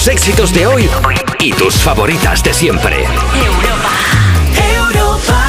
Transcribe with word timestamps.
tus 0.00 0.08
éxitos 0.08 0.54
de 0.54 0.66
hoy 0.66 0.88
y 1.40 1.52
tus 1.52 1.74
favoritas 1.74 2.42
de 2.42 2.54
siempre. 2.54 3.04
Europa. 4.78 5.44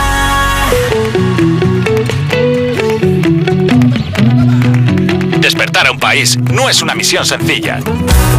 Despertar 5.40 5.88
a 5.88 5.92
un 5.92 6.00
país 6.00 6.38
no 6.52 6.70
es 6.70 6.82
una 6.82 6.96
misión 6.96 7.26
sencilla. 7.26 7.80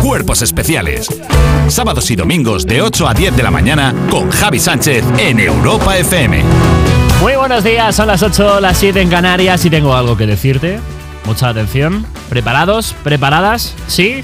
Cuerpos 0.03 0.43
especiales. 0.43 1.07
Sábados 1.69 2.11
y 2.11 2.17
domingos 2.17 2.67
de 2.67 2.83
8 2.83 3.09
a 3.09 3.15
10 3.15 3.35
de 3.35 3.43
la 3.43 3.51
mañana 3.51 3.95
con 4.11 4.31
Javi 4.31 4.59
Sánchez 4.59 5.03
en 5.17 5.41
Europa 5.41 5.97
FM. 5.97 6.43
Muy 7.23 7.37
buenos 7.37 7.65
días, 7.65 7.97
son 7.97 8.09
las 8.09 8.23
8, 8.23 8.61
las 8.61 8.77
7 8.77 9.01
en 9.01 9.09
Canarias 9.09 9.65
y 9.65 9.71
tengo 9.71 9.97
algo 9.97 10.15
que 10.19 10.27
decirte. 10.27 10.79
Mucha 11.25 11.49
atención. 11.49 12.05
¿Preparados? 12.29 12.95
¿Preparadas? 13.03 13.75
¿Sí? 13.87 14.23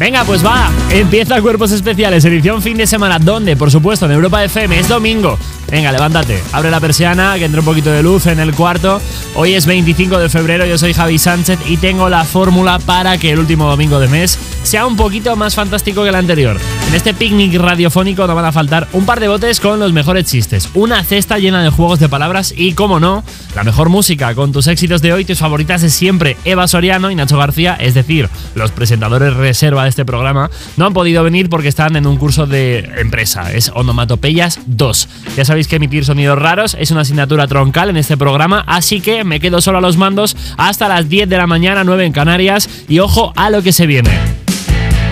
Venga, 0.00 0.24
pues 0.24 0.42
va. 0.42 0.70
Empieza 0.90 1.42
Cuerpos 1.42 1.72
Especiales, 1.72 2.24
edición 2.24 2.62
fin 2.62 2.78
de 2.78 2.86
semana. 2.86 3.18
¿Dónde? 3.18 3.54
Por 3.54 3.70
supuesto, 3.70 4.06
en 4.06 4.12
Europa 4.12 4.42
FM. 4.42 4.80
Es 4.80 4.88
domingo. 4.88 5.38
Venga, 5.70 5.92
levántate. 5.92 6.42
Abre 6.52 6.68
la 6.68 6.80
persiana, 6.80 7.38
que 7.38 7.44
entre 7.44 7.60
un 7.60 7.64
poquito 7.64 7.92
de 7.92 8.02
luz 8.02 8.26
en 8.26 8.40
el 8.40 8.52
cuarto. 8.54 9.00
Hoy 9.36 9.54
es 9.54 9.66
25 9.66 10.18
de 10.18 10.28
febrero, 10.28 10.66
yo 10.66 10.76
soy 10.76 10.92
Javi 10.92 11.16
Sánchez 11.16 11.60
y 11.68 11.76
tengo 11.76 12.08
la 12.08 12.24
fórmula 12.24 12.80
para 12.80 13.18
que 13.18 13.30
el 13.30 13.38
último 13.38 13.68
domingo 13.68 14.00
de 14.00 14.08
mes 14.08 14.36
sea 14.64 14.84
un 14.84 14.96
poquito 14.96 15.36
más 15.36 15.54
fantástico 15.54 16.02
que 16.02 16.08
el 16.08 16.16
anterior. 16.16 16.58
En 16.88 16.94
este 16.94 17.14
picnic 17.14 17.54
radiofónico 17.54 18.26
no 18.26 18.34
van 18.34 18.46
a 18.46 18.52
faltar 18.52 18.88
un 18.92 19.06
par 19.06 19.20
de 19.20 19.28
botes 19.28 19.60
con 19.60 19.78
los 19.78 19.92
mejores 19.92 20.24
chistes, 20.24 20.68
una 20.74 21.04
cesta 21.04 21.38
llena 21.38 21.62
de 21.62 21.70
juegos 21.70 22.00
de 22.00 22.08
palabras 22.08 22.52
y, 22.56 22.72
como 22.72 22.98
no, 22.98 23.22
la 23.54 23.62
mejor 23.62 23.90
música 23.90 24.34
con 24.34 24.50
tus 24.50 24.66
éxitos 24.66 25.02
de 25.02 25.12
hoy, 25.12 25.24
tus 25.24 25.38
favoritas 25.38 25.82
de 25.82 25.90
siempre, 25.90 26.36
Eva 26.44 26.66
Soriano 26.66 27.12
y 27.12 27.14
Nacho 27.14 27.38
García, 27.38 27.76
es 27.78 27.94
decir, 27.94 28.28
los 28.56 28.72
presentadores 28.72 29.34
reserva 29.34 29.84
de 29.84 29.90
este 29.90 30.04
programa, 30.04 30.50
no 30.76 30.86
han 30.86 30.94
podido 30.94 31.22
venir 31.22 31.48
porque 31.48 31.68
están 31.68 31.94
en 31.94 32.08
un 32.08 32.16
curso 32.16 32.46
de 32.46 32.90
empresa, 32.96 33.52
es 33.52 33.70
Onomatopeyas 33.72 34.58
2. 34.66 35.08
Ya 35.36 35.44
sabéis 35.44 35.59
que 35.68 35.76
emitir 35.76 36.04
sonidos 36.04 36.38
raros 36.38 36.76
es 36.78 36.90
una 36.90 37.02
asignatura 37.02 37.46
troncal 37.46 37.90
en 37.90 37.96
este 37.96 38.16
programa, 38.16 38.64
así 38.66 39.00
que 39.00 39.24
me 39.24 39.40
quedo 39.40 39.60
solo 39.60 39.78
a 39.78 39.80
los 39.80 39.96
mandos 39.96 40.36
hasta 40.56 40.88
las 40.88 41.08
10 41.08 41.28
de 41.28 41.36
la 41.36 41.46
mañana, 41.46 41.84
9 41.84 42.06
en 42.06 42.12
Canarias, 42.12 42.68
y 42.88 42.98
ojo 42.98 43.32
a 43.36 43.50
lo 43.50 43.62
que 43.62 43.72
se 43.72 43.86
viene. 43.86 44.39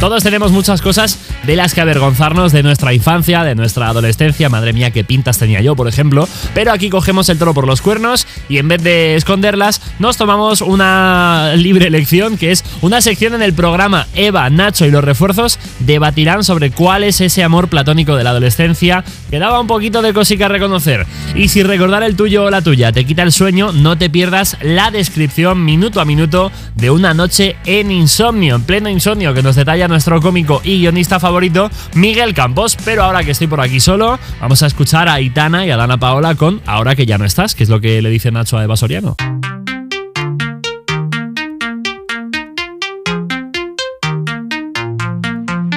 Todos 0.00 0.22
tenemos 0.22 0.52
muchas 0.52 0.80
cosas 0.80 1.18
de 1.44 1.56
las 1.56 1.74
que 1.74 1.80
avergonzarnos 1.80 2.52
de 2.52 2.62
nuestra 2.62 2.94
infancia, 2.94 3.42
de 3.42 3.56
nuestra 3.56 3.88
adolescencia. 3.88 4.48
Madre 4.48 4.72
mía, 4.72 4.92
qué 4.92 5.02
pintas 5.02 5.38
tenía 5.38 5.60
yo, 5.60 5.74
por 5.74 5.88
ejemplo. 5.88 6.28
Pero 6.54 6.70
aquí 6.70 6.88
cogemos 6.88 7.28
el 7.28 7.36
toro 7.36 7.52
por 7.52 7.66
los 7.66 7.82
cuernos 7.82 8.24
y 8.48 8.58
en 8.58 8.68
vez 8.68 8.80
de 8.80 9.16
esconderlas, 9.16 9.80
nos 9.98 10.16
tomamos 10.16 10.60
una 10.60 11.54
libre 11.56 11.88
elección, 11.88 12.38
que 12.38 12.52
es 12.52 12.64
una 12.80 13.00
sección 13.00 13.34
en 13.34 13.42
el 13.42 13.54
programa 13.54 14.06
Eva, 14.14 14.48
Nacho 14.50 14.86
y 14.86 14.92
los 14.92 15.02
refuerzos 15.02 15.58
debatirán 15.80 16.44
sobre 16.44 16.70
cuál 16.70 17.02
es 17.02 17.20
ese 17.20 17.42
amor 17.42 17.66
platónico 17.66 18.14
de 18.14 18.22
la 18.22 18.30
adolescencia 18.30 19.02
que 19.30 19.40
daba 19.40 19.60
un 19.60 19.66
poquito 19.66 20.00
de 20.00 20.14
cosica 20.14 20.46
a 20.46 20.48
reconocer. 20.48 21.06
Y 21.34 21.48
si 21.48 21.64
recordar 21.64 22.04
el 22.04 22.14
tuyo 22.14 22.44
o 22.44 22.50
la 22.50 22.62
tuya 22.62 22.92
te 22.92 23.04
quita 23.04 23.24
el 23.24 23.32
sueño, 23.32 23.72
no 23.72 23.98
te 23.98 24.08
pierdas 24.08 24.58
la 24.62 24.92
descripción 24.92 25.64
minuto 25.64 26.00
a 26.00 26.04
minuto 26.04 26.52
de 26.76 26.92
una 26.92 27.14
noche 27.14 27.56
en 27.66 27.90
insomnio, 27.90 28.54
en 28.54 28.62
pleno 28.62 28.88
insomnio, 28.88 29.34
que 29.34 29.42
nos 29.42 29.56
detalla 29.56 29.87
nuestro 29.88 30.20
cómico 30.20 30.60
y 30.62 30.78
guionista 30.78 31.18
favorito, 31.18 31.70
Miguel 31.94 32.34
Campos. 32.34 32.76
Pero 32.84 33.02
ahora 33.02 33.24
que 33.24 33.32
estoy 33.32 33.46
por 33.46 33.60
aquí 33.60 33.80
solo, 33.80 34.18
vamos 34.40 34.62
a 34.62 34.66
escuchar 34.66 35.08
a 35.08 35.20
Itana 35.20 35.66
y 35.66 35.70
a 35.70 35.76
Dana 35.76 35.98
Paola 35.98 36.34
con 36.34 36.60
Ahora 36.66 36.94
que 36.94 37.06
ya 37.06 37.18
no 37.18 37.24
estás, 37.24 37.54
que 37.54 37.62
es 37.64 37.68
lo 37.68 37.80
que 37.80 38.02
le 38.02 38.10
dice 38.10 38.30
Nacho 38.30 38.58
a 38.58 38.64
Eva 38.64 38.76
Soriano. 38.76 39.16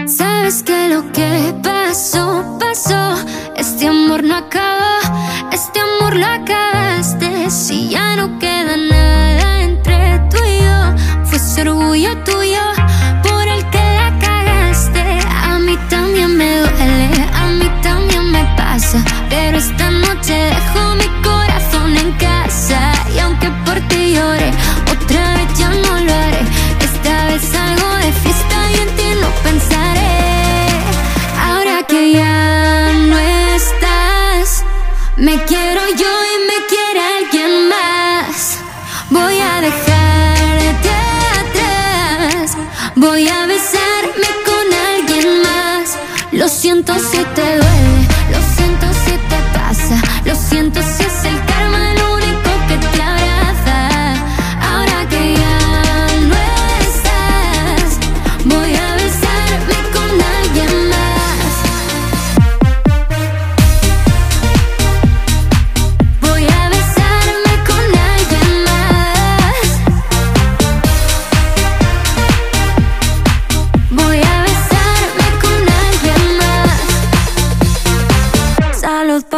Sabes 0.06 0.64
que 0.64 0.90
lo 0.90 1.12
que 1.12 1.54
pasó, 1.64 2.58
pasó. 2.60 3.16
Este 3.56 3.88
amor 3.88 4.24
no 4.24 4.36
acaba, 4.36 5.00
este 5.52 5.80
amor 5.80 6.16
lo 6.18 6.26
acabaste. 6.26 7.50
Si 7.50 7.90
ya 7.90 8.16
no 8.16 8.38
queda 8.40 8.76
nada 8.76 9.64
entre 9.64 10.20
tú 10.30 10.38
y 10.46 10.58
yo, 10.64 11.26
fue 11.26 11.38
ese 11.38 11.62
orgullo 11.62 12.18
tuyo 12.24 12.41
Lo 46.42 46.48
siento 46.48 46.92
si 46.96 47.20
te 47.36 47.42
duele, 47.44 48.08
lo 48.32 48.56
siento 48.56 48.88
si 49.06 49.12
te 49.12 49.40
pasa, 49.54 50.02
lo 50.26 50.34
siento 50.34 50.82
si 50.82 51.11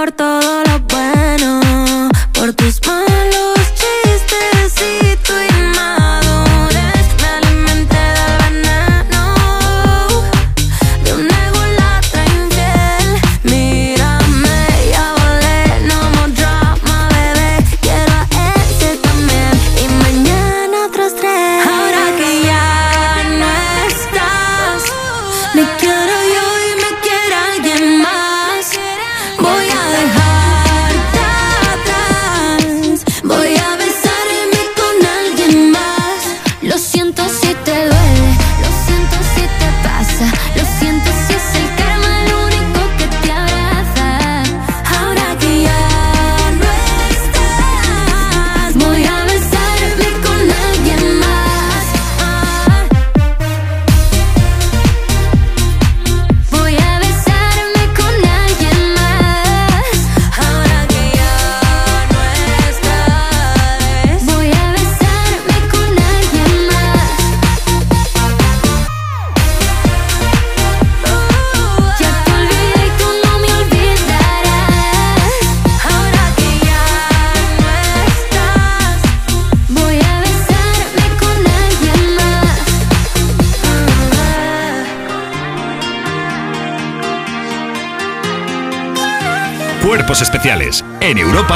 por 0.03 0.12
todo 0.12 0.53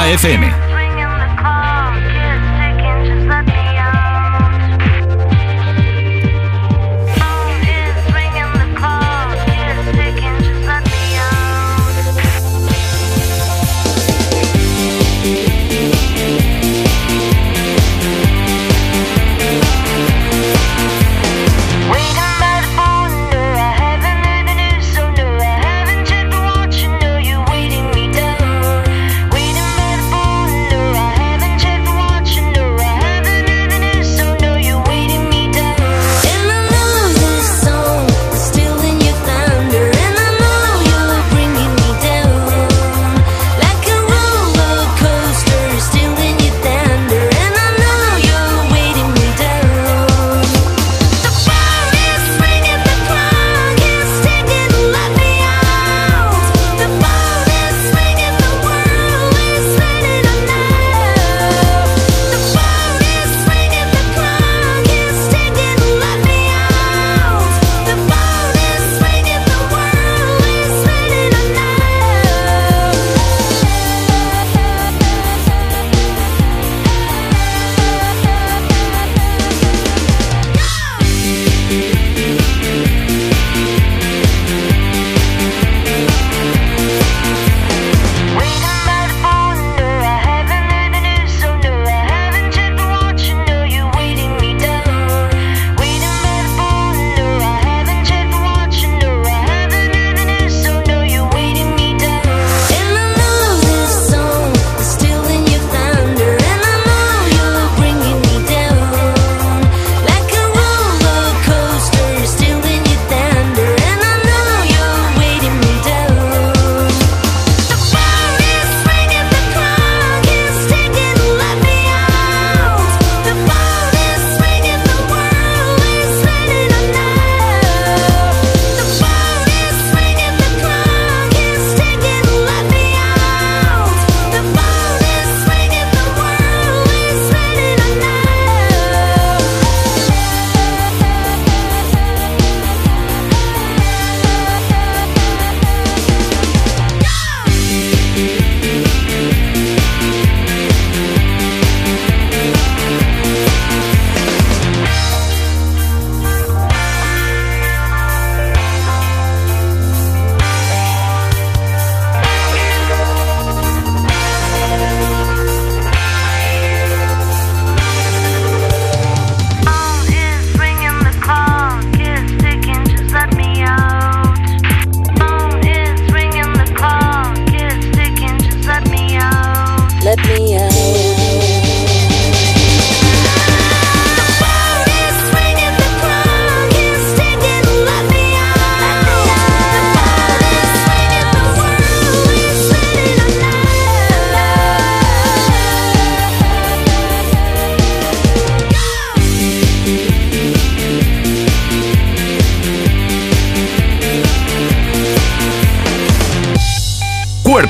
FM. 0.08 0.57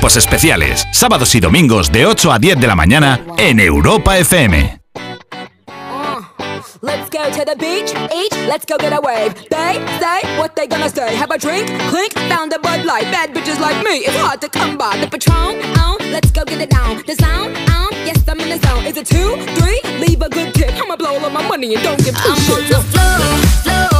Cuerpos 0.09 0.25
especiales, 0.25 0.87
sábados 0.91 1.35
y 1.35 1.39
domingos 1.39 1.91
de 1.91 2.07
8 2.07 2.31
a 2.31 2.39
10 2.39 2.59
de 2.59 2.65
la 2.65 2.75
mañana 2.75 3.21
en 3.37 3.59
Europa 3.59 4.17
FM. 4.17 4.79
Let's 6.81 7.11
go 7.11 7.29
to 7.29 7.45
the 7.45 7.55
beach, 7.55 7.93
each, 8.11 8.33
let's 8.47 8.65
go 8.65 8.77
get 8.79 8.91
a 8.91 9.01
wave. 9.01 9.35
They 9.51 9.77
say 9.99 10.39
what 10.39 10.55
they 10.55 10.65
gonna 10.67 10.89
say. 10.89 11.15
Have 11.15 11.29
a 11.29 11.37
drink, 11.37 11.67
clink, 11.91 12.13
found 12.27 12.53
a 12.53 12.59
Bud 12.59 12.85
Light. 12.85 13.03
Bad 13.11 13.35
bitches 13.35 13.59
like 13.59 13.77
me, 13.83 13.99
it's 13.99 14.17
hard 14.17 14.41
to 14.41 14.49
come 14.49 14.79
by. 14.79 14.97
The 14.97 15.07
Patron, 15.07 15.61
on, 15.77 15.97
let's 16.11 16.31
go 16.31 16.43
get 16.43 16.59
it 16.59 16.71
down. 16.71 17.03
The 17.05 17.13
sound, 17.13 17.55
on, 17.69 17.91
yes 18.03 18.27
I'm 18.27 18.39
in 18.39 18.49
the 18.49 18.67
zone. 18.67 18.85
Is 18.85 18.97
it 18.97 19.05
two, 19.05 19.37
three? 19.61 19.79
Leave 19.99 20.23
a 20.23 20.29
good 20.29 20.55
tip. 20.55 20.71
I'ma 20.81 20.95
blow 20.95 21.19
all 21.19 21.29
my 21.29 21.47
money 21.47 21.75
and 21.75 21.83
don't 21.83 22.03
give 22.03 22.15
two 22.15 22.31
I'm 22.31 22.35
shits. 22.35 22.55
on 22.55 22.67
the 22.67 22.81
floor, 22.89 23.89
floor. 23.89 23.98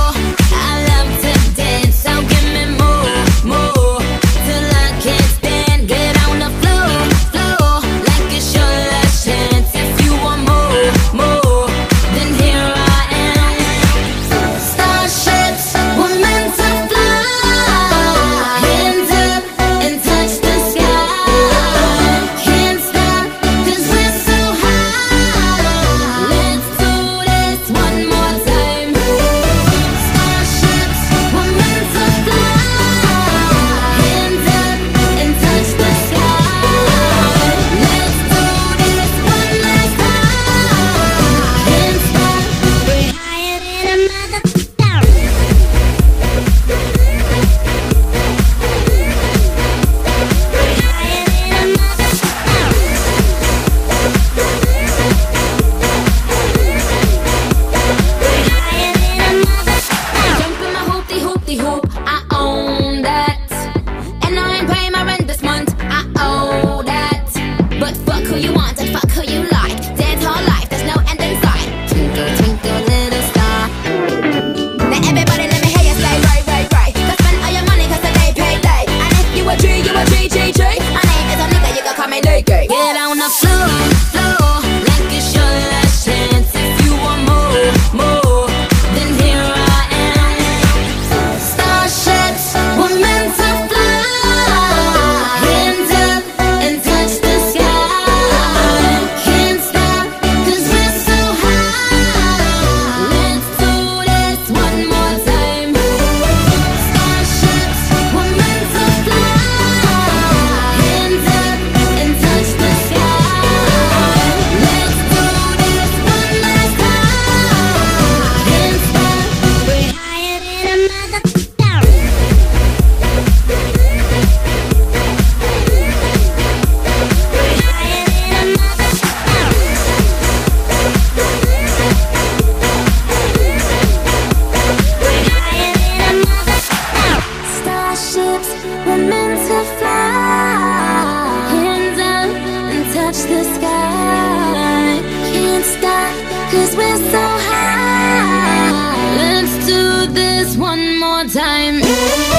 Stop, 145.61 146.51
cause 146.51 146.73
we're 146.75 146.97
so 147.11 147.19
high. 147.19 149.17
Let's 149.17 149.65
do 149.67 150.07
this 150.13 150.55
one 150.55 150.97
more 150.97 151.25
time. 151.25 152.38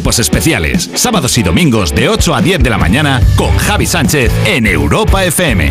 Cuerpos 0.00 0.18
especiales, 0.18 0.88
sábados 0.94 1.36
y 1.36 1.42
domingos 1.42 1.94
de 1.94 2.08
8 2.08 2.34
a 2.34 2.40
10 2.40 2.62
de 2.62 2.70
la 2.70 2.78
mañana 2.78 3.20
con 3.36 3.54
Javi 3.58 3.84
Sánchez 3.84 4.32
en 4.46 4.66
Europa 4.66 5.26
FM. 5.26 5.70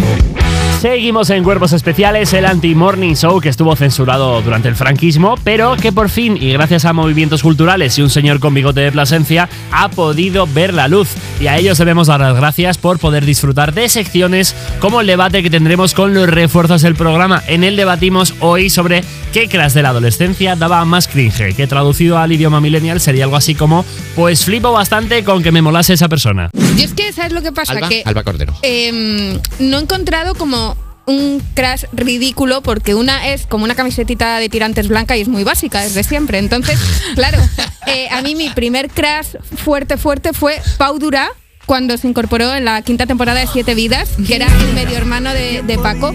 Seguimos 0.79 1.29
en 1.29 1.43
Cuerpos 1.43 1.73
Especiales, 1.73 2.31
el 2.31 2.45
anti-morning 2.45 3.13
show 3.13 3.41
que 3.41 3.49
estuvo 3.49 3.75
censurado 3.75 4.41
durante 4.41 4.69
el 4.69 4.77
franquismo, 4.77 5.35
pero 5.43 5.75
que 5.75 5.91
por 5.91 6.07
fin, 6.09 6.37
y 6.39 6.53
gracias 6.53 6.85
a 6.85 6.93
movimientos 6.93 7.43
culturales 7.43 7.97
y 7.97 8.01
un 8.01 8.09
señor 8.09 8.39
con 8.39 8.53
bigote 8.53 8.79
de 8.79 8.91
Plasencia, 8.93 9.49
ha 9.73 9.89
podido 9.89 10.47
ver 10.47 10.73
la 10.73 10.87
luz. 10.87 11.09
Y 11.41 11.47
a 11.47 11.57
ellos 11.57 11.77
debemos 11.79 12.07
dar 12.07 12.21
las 12.21 12.33
gracias 12.33 12.77
por 12.77 12.97
poder 12.97 13.25
disfrutar 13.25 13.73
de 13.73 13.89
secciones 13.89 14.55
como 14.79 15.01
el 15.01 15.07
debate 15.07 15.43
que 15.43 15.49
tendremos 15.49 15.93
con 15.93 16.13
los 16.13 16.29
refuerzos 16.29 16.81
del 16.81 16.95
programa. 16.95 17.43
En 17.47 17.65
él 17.65 17.75
debatimos 17.75 18.33
hoy 18.39 18.69
sobre 18.69 19.03
qué 19.33 19.49
crash 19.49 19.73
de 19.73 19.81
la 19.81 19.89
adolescencia 19.89 20.55
daba 20.55 20.85
más 20.85 21.09
cringe, 21.09 21.57
que 21.57 21.67
traducido 21.67 22.17
al 22.17 22.31
idioma 22.31 22.61
millennial 22.61 23.01
sería 23.01 23.25
algo 23.25 23.35
así 23.35 23.53
como, 23.53 23.83
pues 24.15 24.45
flipo 24.45 24.71
bastante 24.71 25.25
con 25.25 25.43
que 25.43 25.51
me 25.51 25.61
molase 25.61 25.91
esa 25.91 26.07
persona. 26.07 26.49
Yo 26.77 26.85
es 26.85 26.93
que, 26.93 27.11
¿sabes 27.11 27.33
lo 27.33 27.41
que 27.41 27.51
pasa? 27.51 27.73
Alba, 27.73 27.89
que 27.89 28.01
Alba 28.05 28.23
Cordero. 28.23 28.53
em, 28.61 29.37
no 29.59 29.77
he 29.77 29.81
encontrado 29.81 30.35
como 30.35 30.68
un 31.09 31.41
crash 31.55 31.85
ridículo 31.91 32.61
porque 32.61 32.93
una 32.95 33.29
es 33.29 33.47
como 33.47 33.63
una 33.63 33.75
camisetita 33.75 34.37
de 34.37 34.47
tirantes 34.47 34.87
blanca 34.87 35.17
y 35.17 35.21
es 35.21 35.27
muy 35.27 35.43
básica, 35.43 35.83
es 35.83 35.95
de 35.95 36.03
siempre. 36.03 36.37
Entonces, 36.37 36.79
claro, 37.15 37.39
eh, 37.87 38.07
a 38.11 38.21
mí 38.21 38.35
mi 38.35 38.49
primer 38.49 38.89
crash 38.89 39.35
fuerte, 39.57 39.97
fuerte 39.97 40.33
fue 40.33 40.61
Pau 40.77 40.99
Durá 40.99 41.29
cuando 41.65 41.97
se 41.97 42.07
incorporó 42.07 42.53
en 42.53 42.65
la 42.65 42.81
quinta 42.81 43.05
temporada 43.05 43.39
de 43.39 43.47
Siete 43.47 43.75
Vidas, 43.75 44.09
que 44.25 44.35
era 44.35 44.47
el 44.47 44.73
medio 44.73 44.97
hermano 44.97 45.33
de, 45.33 45.61
de 45.63 45.77
Paco. 45.77 46.13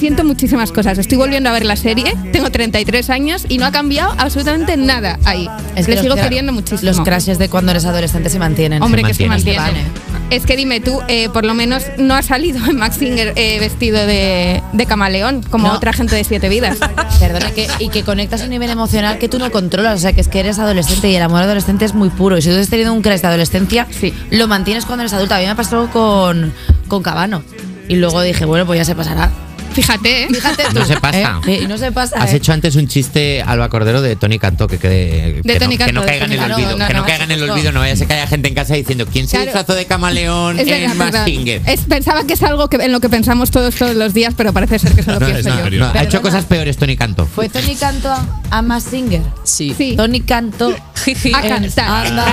Siento 0.00 0.24
muchísimas 0.24 0.72
cosas. 0.72 0.96
Estoy 0.96 1.18
volviendo 1.18 1.50
a 1.50 1.52
ver 1.52 1.66
la 1.66 1.76
serie, 1.76 2.14
tengo 2.32 2.50
33 2.50 3.10
años 3.10 3.44
y 3.50 3.58
no 3.58 3.66
ha 3.66 3.70
cambiado 3.70 4.14
absolutamente 4.16 4.78
nada 4.78 5.18
ahí. 5.26 5.46
Es 5.76 5.84
que 5.86 5.94
Le 5.94 6.00
sigo 6.00 6.14
queriendo 6.14 6.52
muchísimo. 6.54 6.90
Los 6.90 7.00
crashes 7.02 7.38
de 7.38 7.50
cuando 7.50 7.70
eres 7.72 7.84
adolescente 7.84 8.30
se 8.30 8.38
mantienen. 8.38 8.82
Hombre, 8.82 9.02
que 9.04 9.12
se 9.12 9.26
mantiene, 9.26 9.58
mantiene. 9.58 9.88
Es 10.30 10.46
que 10.46 10.56
dime 10.56 10.80
tú, 10.80 11.00
eh, 11.08 11.28
por 11.28 11.44
lo 11.44 11.52
menos 11.54 11.84
no 11.98 12.14
ha 12.14 12.22
salido 12.22 12.64
en 12.70 12.76
Max 12.78 12.96
Singer 12.96 13.34
eh, 13.36 13.58
vestido 13.60 14.06
de, 14.06 14.62
de 14.72 14.86
camaleón, 14.86 15.42
como 15.42 15.68
No. 15.68 15.74
otra 15.74 15.92
gente 15.92 16.16
de 16.16 16.24
siete 16.24 16.48
vidas. 16.48 16.78
Perdona, 17.20 17.50
que, 17.50 17.68
y 17.78 17.90
que 17.90 18.02
conectas 18.02 18.40
a 18.40 18.44
un 18.44 18.50
nivel 18.50 18.70
emocional 18.70 19.18
que 19.18 19.28
tú 19.28 19.38
no 19.38 19.50
controlas. 19.50 19.96
O 19.96 19.98
sea, 20.00 20.14
que 20.14 20.22
es 20.22 20.28
que 20.28 20.40
eres 20.40 20.58
adolescente 20.58 21.10
y 21.10 21.14
el 21.16 21.22
amor 21.22 21.42
adolescente 21.42 21.84
es 21.84 21.92
muy 21.94 22.08
puro. 22.08 22.38
Y 22.38 22.42
si 22.42 22.48
tú 22.48 22.56
has 22.56 22.68
tenido 22.70 22.94
un 22.94 23.02
crash 23.02 23.20
de 23.20 23.26
adolescencia, 23.28 23.86
Sí. 23.90 24.14
lo 24.30 24.48
mantienes 24.48 24.86
cuando 24.86 25.02
eres 25.02 25.12
adulta. 25.12 25.36
A 25.36 25.40
mí 25.40 25.46
me 25.46 25.54
pasó 25.56 25.88
con, 25.92 26.54
con 26.88 27.02
Cabano. 27.02 27.42
Y 27.88 27.96
luego 27.96 28.22
dije, 28.22 28.46
bueno, 28.46 28.64
pues 28.64 28.78
ya 28.78 28.84
se 28.86 28.94
pasará. 28.94 29.30
Fíjate, 29.72 30.24
¿eh? 30.24 30.28
Fíjate 30.28 30.64
tú. 30.72 30.78
No 30.80 30.84
se 30.84 30.96
pasa. 31.00 31.40
¿eh? 31.46 31.64
No 31.68 31.78
se 31.78 31.92
pasa. 31.92 32.22
Has 32.22 32.32
¿eh? 32.32 32.36
hecho 32.36 32.52
antes 32.52 32.74
un 32.76 32.88
chiste, 32.88 33.42
Alba 33.42 33.68
Cordero, 33.68 34.02
de 34.02 34.16
Tony 34.16 34.38
Cantó, 34.38 34.66
que, 34.66 34.78
quede- 34.78 35.42
que, 35.42 35.58
Tony 35.58 35.76
no, 35.78 35.86
que 35.86 35.92
no 35.92 36.00
Cantó, 36.00 36.00
de 36.00 36.06
caiga 36.06 36.24
en 36.26 36.32
el 36.32 36.38
Cantó. 36.38 36.54
olvido. 36.56 36.78
No, 36.78 36.86
que 36.88 36.94
no, 36.94 37.04
caiga 37.06 37.24
en 37.24 37.30
el 37.30 37.50
olvido, 37.50 37.72
no 37.72 37.80
vaya 37.80 37.92
a 37.92 37.96
ser 37.96 38.06
que 38.06 38.14
haya 38.14 38.26
gente 38.26 38.48
en 38.48 38.54
casa 38.54 38.74
diciendo 38.74 39.06
¿quién 39.10 39.26
se 39.26 39.36
Claro. 39.36 39.44
disfrazó 39.46 39.74
de 39.74 39.86
camaleón 39.86 40.58
Es 40.58 40.66
en? 40.68 41.48
Es- 41.66 41.80
pensaba 41.88 42.24
que 42.24 42.34
es 42.34 42.42
algo 42.42 42.68
que, 42.68 42.76
en 42.76 42.92
lo 42.92 43.00
que 43.00 43.08
pensamos 43.08 43.50
todos 43.50 43.74
todos 43.74 43.94
los 43.94 44.12
días, 44.14 44.34
pero 44.36 44.52
parece 44.52 44.78
ser 44.78 44.92
que 44.94 45.02
solo 45.02 45.20
No, 45.20 45.26
pienso 45.26 45.48
no, 45.50 45.68
yo. 45.68 45.78
no, 45.78 45.90
ha 45.94 46.02
hecho 46.02 46.20
cosas 46.22 46.44
peores 46.44 46.76
Tony 46.76 46.96
Cantó. 46.96 47.26
Fue 47.26 47.48
Tony 47.48 47.74
Canto 47.76 48.12
a 48.50 48.62
Mass 48.62 48.84
Singer. 48.84 49.22
Sí. 49.44 49.74
Sí. 49.76 49.94
Tony 49.96 50.20
Canto 50.20 50.70
A 51.34 51.40
cantar. 51.42 52.06
Anda. 52.06 52.24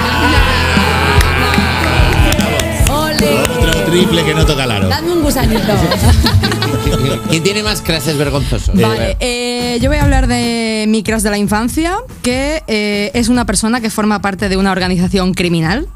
Ole. 2.90 3.57
Triple 3.88 4.26
que 4.26 4.34
no 4.34 4.46
toca 4.46 4.66
el 4.66 4.72
aro. 4.72 4.90
Dame 4.90 5.14
un 5.14 5.24
gusanito. 5.24 5.62
¿Quién 7.30 7.42
tiene 7.42 7.64
más 7.64 7.82
clases 7.82 8.18
vergonzosos? 8.18 8.76
Vale, 8.76 9.16
eh, 9.22 9.80
yo 9.82 9.90
voy 9.90 9.98
a 9.98 10.04
hablar 10.04 10.28
de 10.28 10.86
mi 10.90 11.04
crush 11.04 11.22
de 11.22 11.30
la 11.30 11.38
infancia, 11.38 11.96
que 12.22 12.64
eh, 12.68 13.12
es 13.14 13.30
una 13.30 13.46
persona 13.46 13.80
que 13.80 13.90
forma 13.90 14.22
parte 14.22 14.50
de 14.50 14.58
una 14.58 14.74
organización 14.74 15.34
criminal. 15.34 15.88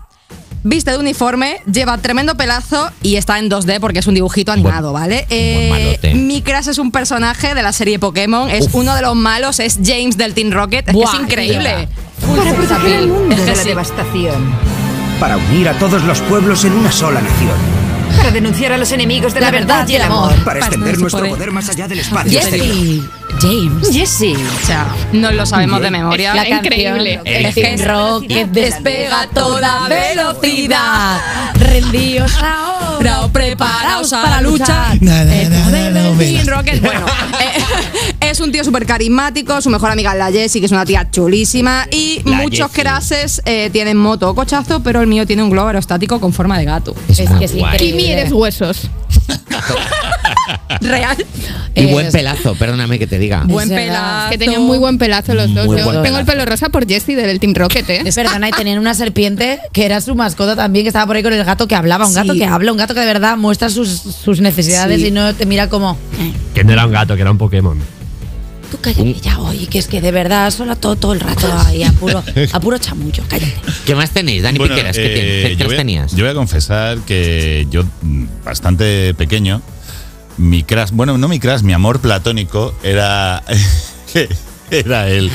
Viste 0.64 0.92
de 0.92 1.00
uniforme, 1.00 1.58
lleva 1.70 1.98
tremendo 1.98 2.36
pelazo 2.36 2.92
y 3.02 3.18
está 3.18 3.40
en 3.40 3.50
2D 3.50 3.82
porque 3.82 4.00
es 4.00 4.08
un 4.08 4.14
dibujito 4.14 4.54
animado, 4.54 4.94
¿vale? 4.94 5.26
Eh, 5.30 6.14
mi 6.16 6.42
crush 6.42 6.70
es 6.70 6.78
un 6.78 6.92
personaje 6.92 7.56
de 7.56 7.62
la 7.62 7.74
serie 7.74 8.00
Pokémon, 8.00 8.50
es 8.50 8.70
uno 8.72 8.96
de 8.96 9.02
los 9.02 9.16
malos, 9.16 9.60
es 9.60 9.80
James 9.84 10.18
del 10.18 10.34
Team 10.34 10.52
Rocket, 10.52 10.88
es, 10.88 10.96
que 10.96 11.04
es 11.04 11.14
increíble. 11.20 11.90
Para 12.22 12.54
proteger 12.56 13.00
el 13.00 13.08
mundo 13.08 13.36
de 13.36 13.56
la 13.56 13.64
devastación. 13.64 14.56
Para 15.20 15.38
unir 15.38 15.68
a 15.68 15.74
todos 15.74 16.04
los 16.04 16.22
pueblos 16.22 16.64
en 16.64 16.74
una 16.74 16.92
sola 16.92 17.22
nación. 17.22 17.71
Para 18.18 18.32
denunciar 18.32 18.72
a 18.74 18.78
los 18.78 18.92
enemigos 18.92 19.34
de 19.34 19.42
la, 19.42 19.52
verdad 19.52 19.88
y 19.88 19.96
el 19.96 20.02
amor. 20.02 20.34
Para 20.44 20.60
extender 20.60 21.00
nuestro 21.00 21.20
poder. 21.20 21.34
poder 21.34 21.52
más 21.52 21.70
allá 21.70 21.88
del 21.88 22.00
espacio 22.00 22.40
exterior. 22.40 22.76
Jesse 22.76 23.22
James. 23.42 23.90
Jesse. 23.92 24.36
O 24.62 24.66
sea, 24.66 24.88
no 25.14 25.32
lo 25.32 25.46
sabemos 25.46 25.82
de 25.82 25.90
memoria. 25.90 26.36
La 26.36 26.48
Increíble. 26.48 27.16
canción, 27.16 27.46
El 27.46 27.54
que 27.54 27.86
Rocket 27.86 28.48
despega 28.50 29.22
a 29.22 29.28
toda 29.28 29.88
velocidad. 29.88 31.20
Rendíos 31.56 32.34
ahora 32.38 33.22
o 33.22 33.30
preparaos 33.30 34.12
para 34.12 34.42
Team 36.18 36.46
Rocket, 36.46 36.82
bueno, 36.82 37.06
eh, 37.40 37.62
es 38.30 38.40
un 38.40 38.52
tío 38.52 38.64
súper 38.64 38.86
carismático, 38.86 39.60
su 39.62 39.70
mejor 39.70 39.92
amiga 39.92 40.12
es 40.12 40.18
la 40.18 40.32
Jessie, 40.32 40.62
que 40.62 40.66
es 40.66 40.72
una 40.72 40.86
tía 40.86 41.10
chulísima, 41.10 41.88
y 41.92 42.22
La 42.26 42.38
muchos 42.38 42.68
Jessie. 42.68 42.84
crases 42.84 43.42
eh, 43.46 43.70
tienen 43.72 43.98
moto 43.98 44.30
o 44.30 44.36
cochazo, 44.36 44.82
pero 44.84 45.02
el 45.02 45.08
mío 45.08 45.26
tiene 45.26 45.44
un 45.44 45.50
globo 45.50 45.68
aerostático 45.68 46.20
con 46.20 46.34
forma 46.34 46.58
de 46.60 46.66
gato. 46.66 46.96
Es 47.08 47.18
que 47.18 47.26
guay. 47.26 47.74
Increíble. 47.74 48.01
Eres 48.08 48.32
huesos. 48.32 48.90
Real. 50.82 51.18
Y 51.76 51.86
buen 51.88 52.12
pelazo, 52.12 52.56
perdóname 52.56 52.98
que 53.00 53.08
te 53.08 53.20
diga. 53.20 53.44
Buen 53.46 53.70
verdad. 53.70 53.86
pelazo. 53.86 54.30
Que 54.32 54.38
tenían 54.38 54.62
muy 54.64 54.78
buen 54.78 54.98
pelazo 54.98 55.34
los 55.34 55.54
dos. 55.54 55.68
Muy 55.68 55.78
Yo 55.78 55.86
buen 55.86 56.02
tengo 56.04 56.18
el 56.18 56.26
pelo 56.26 56.46
rosa 56.46 56.70
por 56.70 56.88
Jessie 56.88 57.16
del 57.16 57.40
Team 57.40 57.54
Rocket, 57.54 57.90
¿eh? 57.90 58.02
Es 58.06 58.16
perdona, 58.16 58.50
y 58.50 58.52
tenían 58.52 58.80
una 58.80 58.94
serpiente 58.94 59.60
que 59.72 59.86
era 59.86 60.02
su 60.02 60.16
mascota 60.16 60.56
también, 60.56 60.84
que 60.86 60.90
estaba 60.90 61.06
por 61.06 61.16
ahí 61.16 61.24
con 61.24 61.34
el 61.34 61.44
gato 61.44 61.68
que 61.68 61.76
hablaba. 61.76 62.08
Un 62.08 62.14
gato 62.14 62.34
que 62.34 62.46
habla, 62.46 62.72
un 62.72 62.78
gato 62.78 62.94
que 62.94 63.00
de 63.02 63.06
verdad 63.06 63.38
muestra 63.38 63.70
sus, 63.70 63.90
sus 64.02 64.42
necesidades 64.42 65.02
Sí. 65.02 65.08
y 65.08 65.12
no 65.12 65.34
te 65.34 65.46
mira 65.46 65.70
como. 65.70 65.98
Que 66.54 66.64
no 66.64 66.74
era 66.74 66.86
un 66.86 66.92
gato, 66.92 67.16
que 67.16 67.22
era 67.22 67.32
un 67.32 67.38
Pokémon. 67.38 67.78
Tú 68.72 68.78
cállate 68.80 69.14
ya, 69.20 69.38
oye, 69.40 69.68
que 69.68 69.80
es 69.80 69.88
que 69.90 70.00
de 70.00 70.12
verdad 70.14 70.50
solo 70.50 70.78
todo, 70.78 70.96
todo 70.96 71.12
el 71.12 71.20
rato 71.20 71.46
ahí 71.66 71.84
a 71.84 71.92
puro, 71.92 72.24
a 72.54 72.60
puro 72.62 72.78
chamullo, 72.78 73.22
cállate. 73.28 73.54
¿Qué 73.86 73.96
más 73.96 74.12
tenéis? 74.12 74.44
Dani 74.44 74.58
Bueno, 74.58 74.74
Piqueras, 74.74 74.96
¿qué 74.96 75.06
eh, 75.06 75.14
tienes? 75.14 75.44
¿Qué 75.44 75.50
yo, 75.52 75.58
tres 75.58 75.68
voy 75.68 75.76
a, 75.76 75.78
tenías? 75.78 76.12
yo 76.14 76.24
voy 76.24 76.32
a 76.32 76.34
confesar 76.34 77.00
que 77.00 77.68
yo, 77.70 77.84
mm, 78.02 78.26
bastante 78.46 79.14
pequeño, 79.16 79.62
mi 80.38 80.64
crush, 80.64 80.92
bueno, 80.94 81.18
no 81.18 81.28
mi 81.28 81.42
crush, 81.42 81.64
mi 81.64 81.74
amor 81.74 82.00
platónico 82.00 82.74
era. 82.82 83.44
Era 84.72 85.10
el, 85.10 85.30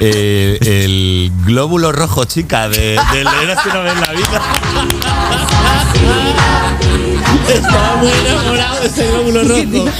eh, 0.00 0.58
el 0.60 1.32
glóbulo 1.46 1.92
rojo 1.92 2.26
chica 2.26 2.68
de, 2.68 3.00
del 3.14 3.26
Eras 3.42 3.64
una 3.64 3.80
vez 3.80 3.94
en 3.94 4.00
la 4.02 4.12
vida. 4.12 4.42
Estaba 7.54 7.96
muy 7.96 8.10
enamorado 8.10 8.80
de 8.80 8.86
ese 8.86 9.08
glóbulo 9.08 9.44
rojo. 9.44 9.90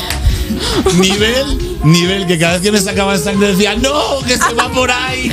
Nivel, 1.01 1.72
nivel 1.85 2.27
que 2.27 2.39
cada 2.39 2.55
vez 2.55 2.63
que 2.63 2.73
me 2.73 2.81
sacaba 2.81 3.17
sangre 3.19 3.49
decía, 3.49 3.75
¡No! 3.77 4.21
¡Que 4.27 4.37
se 4.37 4.55
va 4.55 4.69
por 4.69 4.91
ahí! 4.91 5.31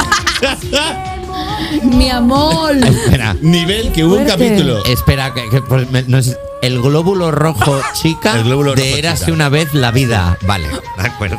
Mi 1.84 2.10
amor. 2.10 2.76
Espera, 2.78 3.36
nivel 3.42 3.92
que 3.92 4.04
hubo 4.04 4.16
un 4.16 4.26
capítulo. 4.26 4.84
espera, 4.86 5.34
que, 5.34 5.50
que, 5.50 5.62
pues, 5.62 5.90
me- 5.92 6.04
no 6.04 6.18
es- 6.18 6.38
el 6.62 6.82
glóbulo 6.82 7.32
rojo 7.32 7.80
chica 8.02 8.36
El 8.36 8.44
glóbulo 8.44 8.72
rojo 8.76 8.84
de 8.84 9.00
Érase 9.00 9.26
chica. 9.26 9.34
una 9.34 9.48
vez 9.50 9.74
la 9.74 9.92
vida. 9.92 10.38
Vale, 10.46 10.68
de 10.68 11.08
acuerdo. 11.08 11.38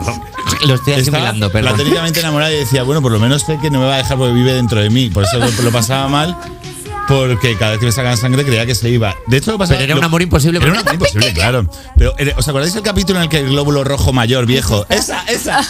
Lo 0.67 0.75
estoy 0.75 0.95
Estaba 0.95 1.19
asimilando, 1.19 1.51
perdón. 1.53 1.75
platónicamente 1.75 2.21
enamorada 2.21 2.53
y 2.53 2.57
decía, 2.57 2.83
bueno, 2.85 3.03
por 3.03 3.13
lo 3.13 3.19
menos 3.19 3.43
sé 3.43 3.59
que 3.61 3.71
no 3.71 3.81
me 3.81 3.87
va 3.87 3.95
a 3.95 3.99
dejar 3.99 4.17
porque 4.17 4.33
vive 4.33 4.53
dentro 4.55 4.81
de 4.81 4.89
mí. 4.91 5.11
Por 5.11 5.25
eso 5.25 5.39
lo, 5.39 5.51
lo 5.51 5.71
pasaba 5.73 6.09
mal, 6.09 6.37
porque 7.11 7.57
cada 7.59 7.73
vez 7.73 7.81
que 7.81 7.87
me 7.87 7.93
sacaban 7.93 8.17
sangre 8.17 8.45
creía 8.45 8.65
que 8.65 8.75
se 8.75 8.89
iba. 8.89 9.17
De 9.27 9.37
hecho, 9.39 9.51
lo 9.51 9.59
pasaba. 9.59 9.79
Pero 9.79 9.85
era 9.85 9.95
lo- 9.95 10.01
un 10.01 10.05
amor 10.05 10.23
imposible. 10.23 10.59
Era 10.59 10.71
un 10.71 10.79
amor 10.79 10.95
imposible, 10.95 11.33
claro. 11.33 11.69
Pero, 11.99 12.15
eh, 12.19 12.33
¿os 12.37 12.47
acordáis 12.49 12.73
del 12.73 12.83
capítulo 12.85 13.19
en 13.19 13.25
el 13.25 13.29
que 13.29 13.39
el 13.39 13.49
glóbulo 13.49 13.83
rojo 13.85 14.13
mayor, 14.13 14.47
viejo? 14.47 14.87
Esa, 14.89 15.25
esa. 15.25 15.61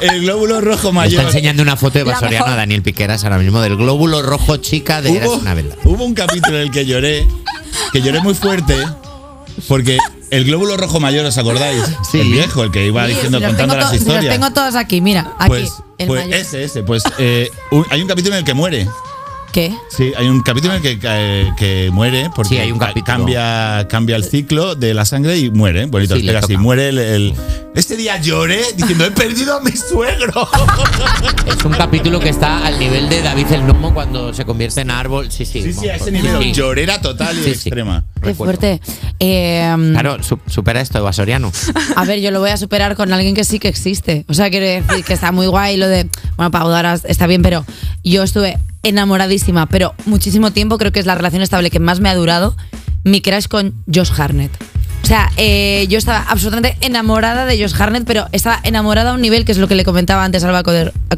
El 0.00 0.20
glóbulo 0.22 0.60
rojo 0.60 0.92
Me 0.92 1.04
está 1.06 1.16
mayor. 1.16 1.24
enseñando 1.24 1.62
una 1.64 1.76
foto 1.76 1.98
de 1.98 2.04
Basoriano 2.04 2.46
a 2.46 2.54
Daniel 2.56 2.82
Piqueras 2.82 3.24
ahora 3.24 3.38
mismo 3.38 3.60
del 3.60 3.76
glóbulo 3.76 4.22
rojo 4.22 4.56
chica 4.58 5.02
de 5.02 5.10
Hubo, 5.10 5.34
una 5.34 5.54
vez. 5.54 5.66
hubo 5.84 6.04
un 6.04 6.14
capítulo 6.14 6.56
en 6.58 6.62
el 6.62 6.70
que 6.70 6.86
lloré, 6.86 7.26
que 7.92 8.00
lloré 8.00 8.20
muy 8.20 8.34
fuerte, 8.34 8.76
porque 9.66 9.98
el 10.30 10.44
glóbulo 10.44 10.76
rojo 10.76 11.00
mayor, 11.00 11.24
¿os 11.26 11.36
acordáis? 11.38 11.82
Sí. 12.10 12.20
El 12.20 12.28
viejo, 12.30 12.62
el 12.62 12.70
que 12.70 12.86
iba 12.86 13.04
Sí, 13.06 13.14
diciendo, 13.14 13.38
si 13.40 13.44
contando 13.46 13.76
las 13.76 13.90
si 13.90 13.96
historias. 13.96 14.24
Los 14.26 14.34
tengo 14.34 14.50
todos 14.52 14.74
aquí, 14.76 15.00
mira, 15.00 15.32
aquí. 15.38 15.48
Pues, 15.48 15.72
el 15.98 16.06
pues 16.06 16.24
mayor. 16.26 16.38
ese, 16.40 16.62
ese. 16.64 16.82
Pues 16.84 17.02
eh, 17.18 17.50
un- 17.72 17.84
hay 17.90 18.00
un 18.00 18.06
capítulo 18.08 18.34
en 18.34 18.40
el 18.40 18.44
que 18.44 18.54
muere. 18.54 18.86
¿Qué? 19.52 19.74
Sí, 19.88 20.12
hay 20.16 20.28
un 20.28 20.42
capítulo 20.42 20.74
en 20.74 20.76
el 20.76 20.82
que, 20.82 20.98
que, 20.98 21.52
que 21.56 21.90
muere 21.92 22.30
porque 22.34 22.50
Sí, 22.56 22.58
hay 22.58 22.70
un 22.70 22.78
ca- 22.78 22.88
capítulo. 22.88 23.06
cambia, 23.16 23.86
cambia 23.88 24.16
el 24.16 24.24
ciclo 24.24 24.74
de 24.74 24.92
la 24.94 25.04
sangre 25.04 25.38
y 25.38 25.50
muere. 25.50 25.86
Bonito, 25.86 26.16
Sí, 26.16 26.28
así. 26.28 26.52
toca. 26.52 26.62
Muere 26.62 26.90
el, 26.90 26.98
el- 26.98 27.34
Este 27.74 27.96
día 27.96 28.20
lloré 28.20 28.60
diciendo, 28.76 29.06
he 29.06 29.10
perdido 29.10 29.56
a 29.56 29.60
mi 29.60 29.72
suegro. 29.72 30.48
Es 31.46 31.64
un 31.64 31.72
capítulo 31.72 32.20
que 32.20 32.28
está 32.28 32.64
al 32.66 32.78
nivel 32.78 33.08
de 33.08 33.22
David 33.22 33.46
el 33.52 33.62
Gnomo 33.62 33.94
cuando 33.94 34.32
se 34.34 34.44
convierte 34.44 34.82
en 34.82 34.90
árbol. 34.90 35.30
Sí, 35.32 35.44
sí. 35.46 35.62
sí, 35.62 35.72
sí, 35.72 35.88
a 35.88 35.96
ese 35.96 36.10
nivel. 36.12 36.42
sí. 36.42 36.52
Llorera 36.52 37.00
total 37.00 37.34
y 37.38 37.38
Sí, 37.38 37.44
sí. 37.54 37.68
extrema. 37.68 38.04
Qué 38.20 38.26
Recuerdo. 38.30 38.44
fuerte. 38.60 38.80
Eh, 39.20 39.74
Claro, 39.92 40.22
su- 40.22 40.38
supera 40.46 40.80
esto, 40.80 41.02
Basoriano. 41.02 41.50
A 41.96 42.04
ver, 42.04 42.20
yo 42.20 42.30
lo 42.30 42.40
voy 42.40 42.50
a 42.50 42.56
superar 42.56 42.96
con 42.96 43.12
alguien 43.12 43.34
que 43.34 43.44
sí 43.44 43.58
que 43.58 43.68
existe. 43.68 44.24
O 44.28 44.34
sea, 44.34 44.50
quiero 44.50 44.66
decir 44.66 45.04
que 45.04 45.12
está 45.14 45.32
muy 45.32 45.46
guay 45.46 45.76
lo 45.76 45.88
de. 45.88 46.08
Bueno, 46.36 46.50
Udara 46.66 46.94
está 47.04 47.26
bien, 47.26 47.42
pero 47.42 47.64
yo 48.04 48.22
estuve 48.22 48.58
enamoradísima, 48.82 49.66
pero 49.66 49.94
muchísimo 50.06 50.50
tiempo. 50.52 50.78
Creo 50.78 50.92
que 50.92 51.00
es 51.00 51.06
la 51.06 51.14
relación 51.14 51.42
estable 51.42 51.70
que 51.70 51.78
más 51.80 52.00
me 52.00 52.08
ha 52.08 52.14
durado. 52.14 52.56
Mi 53.04 53.20
crush 53.20 53.46
con 53.46 53.74
Josh 53.92 54.10
Harnett. 54.18 54.50
O 55.02 55.06
sea, 55.08 55.30
eh, 55.38 55.86
yo 55.88 55.96
estaba 55.96 56.18
absolutamente 56.28 56.76
enamorada 56.86 57.46
de 57.46 57.58
Josh 57.58 57.72
Harnett, 57.80 58.04
pero 58.04 58.26
estaba 58.32 58.60
enamorada 58.62 59.12
a 59.12 59.14
un 59.14 59.22
nivel 59.22 59.46
que 59.46 59.52
es 59.52 59.58
lo 59.58 59.66
que 59.66 59.74
le 59.74 59.82
comentaba 59.84 60.22
antes 60.22 60.44
a 60.44 60.48
Alba 60.48 60.62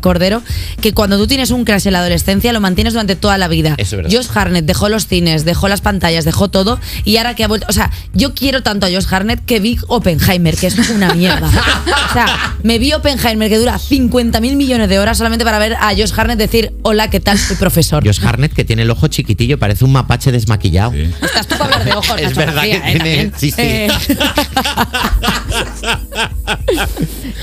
Cordero, 0.00 0.42
que 0.80 0.92
cuando 0.92 1.18
tú 1.18 1.26
tienes 1.26 1.50
un 1.50 1.64
crush 1.64 1.88
en 1.88 1.94
la 1.94 1.99
adolescencia 1.99 2.52
lo 2.52 2.60
mantienes 2.60 2.92
durante 2.92 3.16
toda 3.16 3.36
la 3.36 3.49
vida. 3.49 3.75
Eso 3.78 3.97
es 3.97 4.02
verdad. 4.04 4.10
Josh 4.16 4.28
Harnett 4.32 4.64
dejó 4.64 4.88
los 4.88 5.08
cines, 5.08 5.45
dejó 5.45 5.66
las 5.66 5.80
pantallas, 5.80 6.25
dejó 6.25 6.49
todo 6.49 6.78
y 7.04 7.16
ahora 7.16 7.34
que 7.34 7.43
ha 7.43 7.49
vuelto, 7.49 7.66
o 7.69 7.73
sea, 7.73 7.90
yo 8.14 8.32
quiero 8.32 8.62
tanto 8.62 8.86
a 8.86 8.90
Josh 8.90 9.06
Harnett 9.10 9.45
que 9.45 9.58
vi 9.58 9.76
Oppenheimer, 9.88 10.56
que 10.56 10.69
es 10.69 10.90
una 10.90 11.12
mierda. 11.14 11.49
O 11.49 12.12
sea, 12.12 12.54
me 12.62 12.78
vi 12.78 12.93
Oppenheimer 12.93 13.49
que 13.49 13.58
dura 13.58 13.76
50 13.78 14.40
mil 14.40 14.54
millones 14.54 14.88
de 14.88 15.00
horas 15.00 15.19
solamente 15.19 15.45
para 15.45 15.58
ver 15.58 15.75
a 15.75 15.88
Josh 15.97 16.12
Harnett 16.16 16.38
decir, 16.38 16.73
hola, 16.82 17.10
¿qué 17.10 17.19
tal? 17.19 17.38
Soy 17.38 17.56
profesor. 17.56 18.04
Josh 18.06 18.21
Harnett, 18.25 18.52
que 18.52 18.64
tiene 18.64 18.82
el 18.82 18.90
ojo 18.90 19.08
chiquitillo, 19.08 19.58
parece 19.58 19.84
un 19.84 19.90
mapache 19.93 20.30
desmaquillado. 20.30 20.93
Sí. 20.93 21.10
Estás 21.23 21.49
tú 21.49 21.56
para 21.58 21.64
hablar 21.75 21.84
de 21.84 21.93
ojos, 21.93 22.21
Es 22.21 22.34
verdad 22.36 22.62
que 22.62 22.76
¿eh? 22.76 22.82
tiene- 22.93 23.32
sí, 23.36 23.50
sí. 23.50 23.62
Eh, 23.71 23.89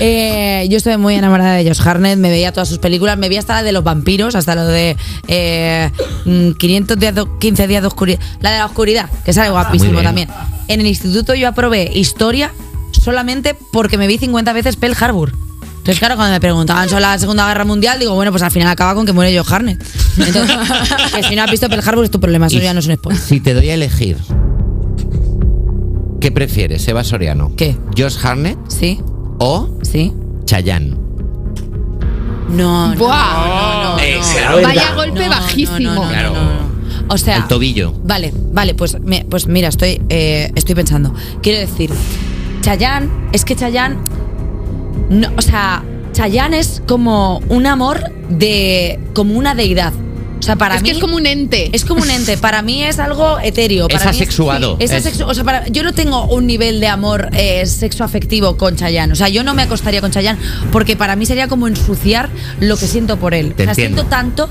eh, 0.00 0.66
yo 0.70 0.76
estuve 0.76 0.96
muy 0.98 1.14
enamorada 1.14 1.54
de 1.54 1.66
Josh 1.66 1.80
Harnett, 1.86 2.18
me 2.18 2.30
veía 2.30 2.52
todas 2.52 2.68
sus 2.68 2.78
películas, 2.78 3.16
me 3.18 3.28
vi 3.28 3.36
hasta 3.36 3.54
la 3.54 3.62
de 3.62 3.72
los 3.72 3.84
vampiros, 3.84 4.34
hasta 4.34 4.54
lo 4.54 4.66
de 4.66 4.96
eh, 5.26 5.90
mm, 6.24 6.52
500 6.52 6.98
días 6.98 7.14
de- 7.14 7.26
15 7.40 7.66
días 7.66 7.82
de 7.82 7.88
oscuridad, 7.88 8.20
la 8.40 8.50
de 8.52 8.58
la 8.58 8.66
oscuridad, 8.66 9.08
que 9.24 9.32
sale 9.32 9.50
guapísimo 9.50 9.92
bien. 9.92 10.04
también. 10.04 10.28
En 10.68 10.80
el 10.80 10.86
instituto 10.86 11.34
yo 11.34 11.48
aprobé 11.48 11.90
historia 11.94 12.52
solamente 12.92 13.56
porque 13.72 13.98
me 13.98 14.06
vi 14.06 14.18
50 14.18 14.52
veces 14.52 14.76
Pearl 14.76 14.96
Harbor. 15.00 15.32
Entonces, 15.78 16.00
claro, 16.00 16.16
cuando 16.16 16.32
me 16.34 16.40
preguntaban 16.40 16.86
sobre 16.90 17.00
la 17.00 17.18
Segunda 17.18 17.46
Guerra 17.48 17.64
Mundial, 17.64 17.98
digo, 17.98 18.14
bueno, 18.14 18.30
pues 18.30 18.42
al 18.42 18.50
final 18.50 18.68
acaba 18.68 18.94
con 18.94 19.06
que 19.06 19.12
muere 19.14 19.36
Josh 19.36 19.50
Harnett. 19.50 19.82
Entonces, 20.18 20.54
que 21.14 21.22
si 21.22 21.34
no 21.34 21.42
has 21.42 21.50
visto 21.50 21.66
Pearl 21.70 21.82
Harbor 21.88 22.04
es 22.04 22.10
tu 22.10 22.20
problema, 22.20 22.46
eso 22.48 22.58
ya 22.58 22.74
no 22.74 22.80
es 22.80 22.86
un 22.86 22.94
spoiler. 22.96 23.22
Si 23.22 23.40
te 23.40 23.54
doy 23.54 23.70
a 23.70 23.74
elegir, 23.74 24.18
¿qué 26.20 26.30
prefieres, 26.32 26.86
Eva 26.88 27.04
Soriano? 27.04 27.52
¿Qué? 27.56 27.76
¿Josh 27.96 28.16
Harnett 28.22 28.58
¿Sí? 28.68 29.00
o 29.38 29.68
¿Sí? 29.82 30.12
Chayanne? 30.44 30.96
No, 32.50 32.94
no, 32.94 32.98
¡Buah! 32.98 33.84
no, 33.84 33.96
no, 33.96 33.98
Eh, 33.98 34.20
Vaya 34.62 34.94
golpe 34.94 35.24
No, 35.24 35.28
bajísimo. 35.30 35.78
no, 35.80 35.94
no, 35.94 36.02
no, 36.04 36.08
Claro. 36.08 36.32
no, 36.34 36.42
no. 36.44 36.68
O 37.10 37.18
sea, 37.18 37.36
El 37.36 37.44
tobillo. 37.46 37.92
Vale, 38.04 38.32
vale, 38.52 38.74
pues, 38.74 38.98
me- 39.00 39.24
pues 39.28 39.46
mira, 39.46 39.68
estoy, 39.68 40.00
eh, 40.08 40.50
estoy 40.54 40.74
pensando. 40.74 41.14
Quiero 41.42 41.58
decir, 41.60 41.90
Chayanne, 42.62 43.08
es 43.32 43.44
que 43.44 43.54
Chayanne. 43.56 43.96
No, 45.10 45.28
o 45.36 45.42
sea, 45.42 45.82
Chayanne 46.12 46.58
es 46.58 46.82
como 46.86 47.38
un 47.48 47.66
amor 47.66 48.10
de. 48.28 48.98
como 49.14 49.34
una 49.38 49.54
deidad. 49.54 49.92
O 50.48 50.50
sea, 50.50 50.56
para 50.56 50.76
Es 50.76 50.82
mí. 50.82 50.88
que 50.88 50.94
es 50.94 51.00
como 51.02 51.16
un 51.16 51.26
ente. 51.26 51.68
Es 51.74 51.84
como 51.84 52.00
un 52.00 52.08
ente. 52.10 52.38
Para 52.38 52.62
mí 52.62 52.82
es 52.82 52.98
algo 52.98 53.38
etéreo. 53.38 53.86
Es 53.90 53.98
Para 53.98 54.12
mí 54.12 54.16
asexuado. 54.16 54.76
Es, 54.80 54.90
Es- 54.90 55.04
asexu- 55.04 55.26
o 55.28 55.34
sea, 55.34 55.44
para- 55.44 55.66
yo 55.68 55.82
no 55.82 55.92
tengo 55.92 56.24
un 56.24 56.46
nivel 56.46 56.80
de 56.80 56.88
amor 56.88 57.28
eh, 57.34 57.66
sexoafectivo 57.66 58.56
con 58.56 58.74
Chayanne. 58.74 59.12
O 59.12 59.16
sea, 59.16 59.28
yo 59.28 59.44
no 59.44 59.52
me 59.52 59.60
acostaría 59.60 60.00
con 60.00 60.10
Chayanne 60.10 60.38
porque 60.72 60.96
para 60.96 61.16
mí 61.16 61.26
sería 61.26 61.48
como 61.48 61.68
ensuciar 61.68 62.30
lo 62.60 62.78
que 62.78 62.86
siento 62.86 63.18
por 63.18 63.34
él. 63.34 63.52
Te 63.54 63.64
o 63.64 63.66
sea, 63.66 63.72
entiendo. 63.72 63.96
siento 63.98 64.08
tanto. 64.10 64.48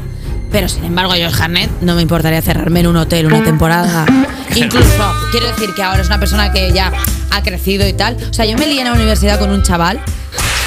Pero 0.51 0.69
sin 0.69 0.85
embargo, 0.85 1.13
Josh 1.13 1.41
Harnett 1.41 1.71
no 1.81 1.95
me 1.95 2.03
importaría 2.03 2.43
cerrarme 2.43 2.81
en 2.81 2.87
un 2.87 2.97
hotel 2.97 3.25
una 3.25 3.43
temporada. 3.43 4.05
Incluso, 4.55 5.13
quiero 5.31 5.47
decir 5.47 5.73
que 5.75 5.81
ahora 5.81 6.01
es 6.01 6.07
una 6.07 6.19
persona 6.19 6.51
que 6.53 6.71
ya 6.73 6.93
ha 7.31 7.41
crecido 7.41 7.87
y 7.87 7.93
tal. 7.93 8.15
O 8.29 8.33
sea, 8.33 8.45
yo 8.45 8.55
me 8.57 8.67
lié 8.67 8.81
en 8.81 8.85
la 8.87 8.93
universidad 8.93 9.39
con 9.39 9.49
un 9.49 9.63
chaval 9.63 9.99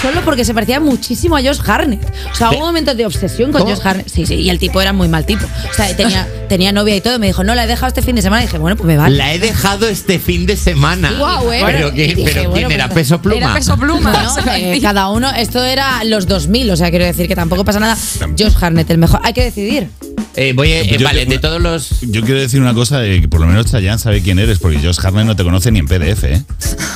solo 0.02 0.20
porque 0.24 0.44
se 0.44 0.54
parecía 0.54 0.80
muchísimo 0.80 1.36
a 1.36 1.42
Josh 1.42 1.60
Harnett. 1.66 2.02
O 2.32 2.34
sea, 2.34 2.50
hubo 2.50 2.60
momentos 2.60 2.96
de 2.96 3.06
obsesión 3.06 3.52
con 3.52 3.62
¿Cómo? 3.62 3.74
Josh 3.74 3.86
Harnett. 3.86 4.08
Sí, 4.08 4.26
sí, 4.26 4.34
y 4.36 4.50
el 4.50 4.58
tipo 4.58 4.80
era 4.80 4.92
muy 4.92 5.08
mal 5.08 5.26
tipo. 5.26 5.44
O 5.70 5.74
sea, 5.74 5.94
tenía, 5.96 6.26
tenía 6.48 6.72
novia 6.72 6.96
y 6.96 7.00
todo. 7.00 7.16
y 7.16 7.18
Me 7.18 7.26
dijo, 7.28 7.44
no, 7.44 7.54
la 7.54 7.64
he 7.64 7.66
dejado 7.66 7.88
este 7.88 8.02
fin 8.02 8.16
de 8.16 8.22
semana. 8.22 8.42
Y 8.42 8.46
dije, 8.46 8.58
bueno, 8.58 8.76
pues 8.76 8.86
me 8.86 8.96
vale. 8.96 9.16
La 9.16 9.32
he 9.34 9.38
dejado 9.38 9.88
este 9.88 10.18
fin 10.18 10.46
de 10.46 10.56
semana. 10.56 11.12
Guau, 11.18 11.52
¿eh? 11.52 11.62
Pero, 11.64 11.92
¿quién, 11.92 12.10
Y 12.10 12.14
dije, 12.14 12.30
pero 12.34 12.50
bueno, 12.50 12.68
¿quién 12.68 12.80
era? 12.80 12.88
pues, 12.88 13.06
¿Peso 13.06 13.20
pluma? 13.22 13.36
Era 13.38 13.54
peso 13.54 13.76
pluma. 13.76 14.12
Parecía. 14.12 14.58
eh, 14.74 14.80
cada 14.80 15.08
uno, 15.10 15.30
esto 15.32 15.62
era 15.64 16.02
los 16.04 16.26
2000, 16.26 16.70
o 16.70 16.76
sea, 16.76 16.90
quiero 16.90 17.04
decir 17.04 17.28
que 17.28 17.34
tampoco 17.36 17.64
pasa 17.64 17.80
nada. 17.80 17.96
Josh 18.38 18.54
Harnett, 18.60 18.90
el 18.90 18.98
mejor. 18.98 19.20
Hay 19.22 19.32
que 19.32 19.44
decidir. 19.44 19.88
Eh, 20.36 20.52
voy 20.54 20.70
a- 20.72 20.80
eh, 20.82 20.96
Yo 20.98 21.04
vale, 21.04 21.26
de 21.26 21.38
todos 21.38 21.60
los. 21.60 22.00
Yo 22.02 22.22
quiero 22.22 22.40
decir 22.40 22.60
una 22.60 22.72
cosa, 22.72 23.04
eh, 23.04 23.20
que 23.20 23.28
por 23.28 23.40
lo 23.40 23.46
menos 23.46 23.66
Chayanne 23.66 23.98
sabe 23.98 24.22
quién 24.22 24.38
eres, 24.38 24.58
porque 24.60 24.78
Josh 24.78 24.98
Harnett 25.02 25.26
no 25.26 25.34
te 25.36 25.42
conoce 25.42 25.70
ni 25.72 25.80
en 25.80 25.86
PDF, 25.86 26.24
¿eh? 26.24 26.42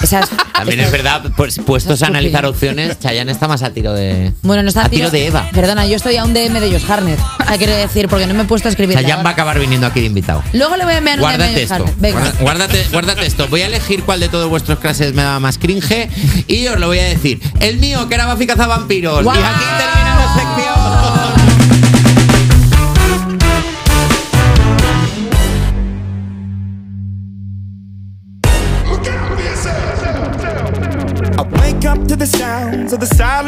Esas- 0.02 0.28
También 0.52 0.80
esas- 0.80 0.92
es 0.92 0.92
verdad, 0.92 1.22
pues, 1.36 1.58
puestos 1.58 2.02
a 2.02 2.06
analizar 2.06 2.46
opciones, 2.46 2.93
Chayanne 3.00 3.30
está 3.30 3.48
más 3.48 3.62
a 3.62 3.70
tiro 3.70 3.92
de. 3.92 4.32
Bueno, 4.42 4.62
no 4.62 4.68
está 4.68 4.86
a 4.86 4.88
tiro 4.88 5.10
de 5.10 5.26
Eva. 5.26 5.48
Perdona, 5.52 5.86
yo 5.86 5.96
estoy 5.96 6.16
a 6.16 6.24
un 6.24 6.34
DM 6.34 6.60
de 6.60 6.70
Josh 6.70 6.90
Harnett. 6.90 7.18
Hay 7.46 7.58
que 7.58 7.66
decir, 7.66 8.08
porque 8.08 8.26
no 8.26 8.34
me 8.34 8.42
he 8.42 8.46
puesto 8.46 8.68
a 8.68 8.70
escribir. 8.70 8.96
Chayanne 8.96 9.22
va 9.22 9.30
a 9.30 9.32
acabar 9.32 9.58
viniendo 9.58 9.86
aquí 9.86 10.00
de 10.00 10.06
invitado. 10.06 10.42
Luego 10.52 10.76
le 10.76 10.84
voy 10.84 10.94
a 10.94 10.98
enviar 10.98 11.20
un 11.20 11.38
DM 11.38 11.56
esto. 11.56 11.84
Venga. 11.98 12.32
Guárdate, 12.40 12.86
guárdate 12.90 13.26
esto. 13.26 13.48
Voy 13.48 13.62
a 13.62 13.66
elegir 13.66 14.02
cuál 14.04 14.20
de 14.20 14.28
todos 14.28 14.48
vuestros 14.48 14.78
clases 14.78 15.14
me 15.14 15.22
daba 15.22 15.40
más 15.40 15.58
cringe 15.58 16.08
y 16.46 16.66
os 16.68 16.78
lo 16.78 16.88
voy 16.88 16.98
a 16.98 17.04
decir. 17.04 17.40
El 17.60 17.78
mío, 17.78 18.08
que 18.08 18.14
era 18.14 18.32
Buffy 18.32 18.46
cazavampiros. 18.46 19.24
¡Guau! 19.24 19.36
Y 19.36 19.42
aquí 19.42 19.64
termina 19.78 20.14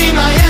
be 0.00 0.12
my 0.14 0.32
enemy. 0.32 0.49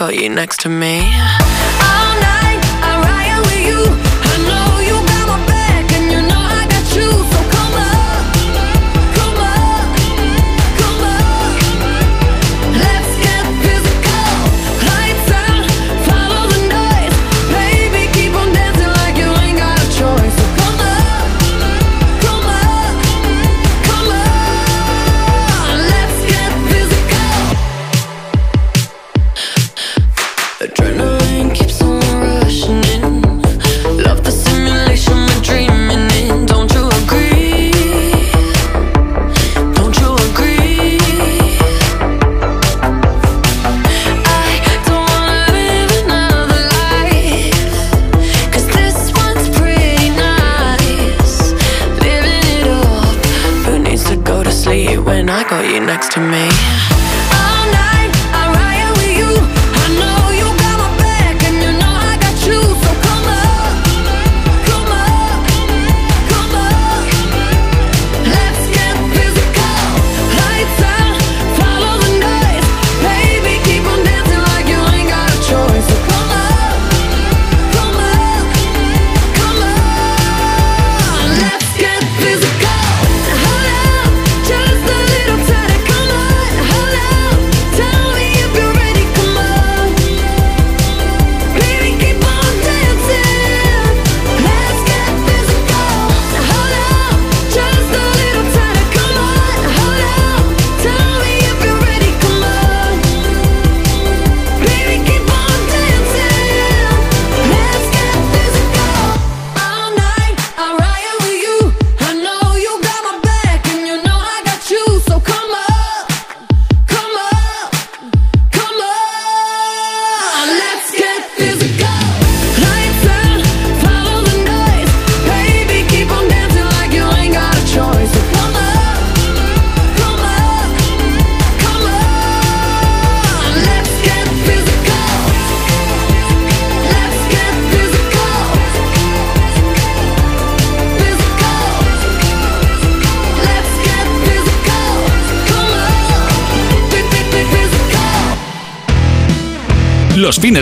Got 0.00 0.14
you 0.14 0.30
next 0.30 0.60
to 0.60 0.70
me? 0.70 1.19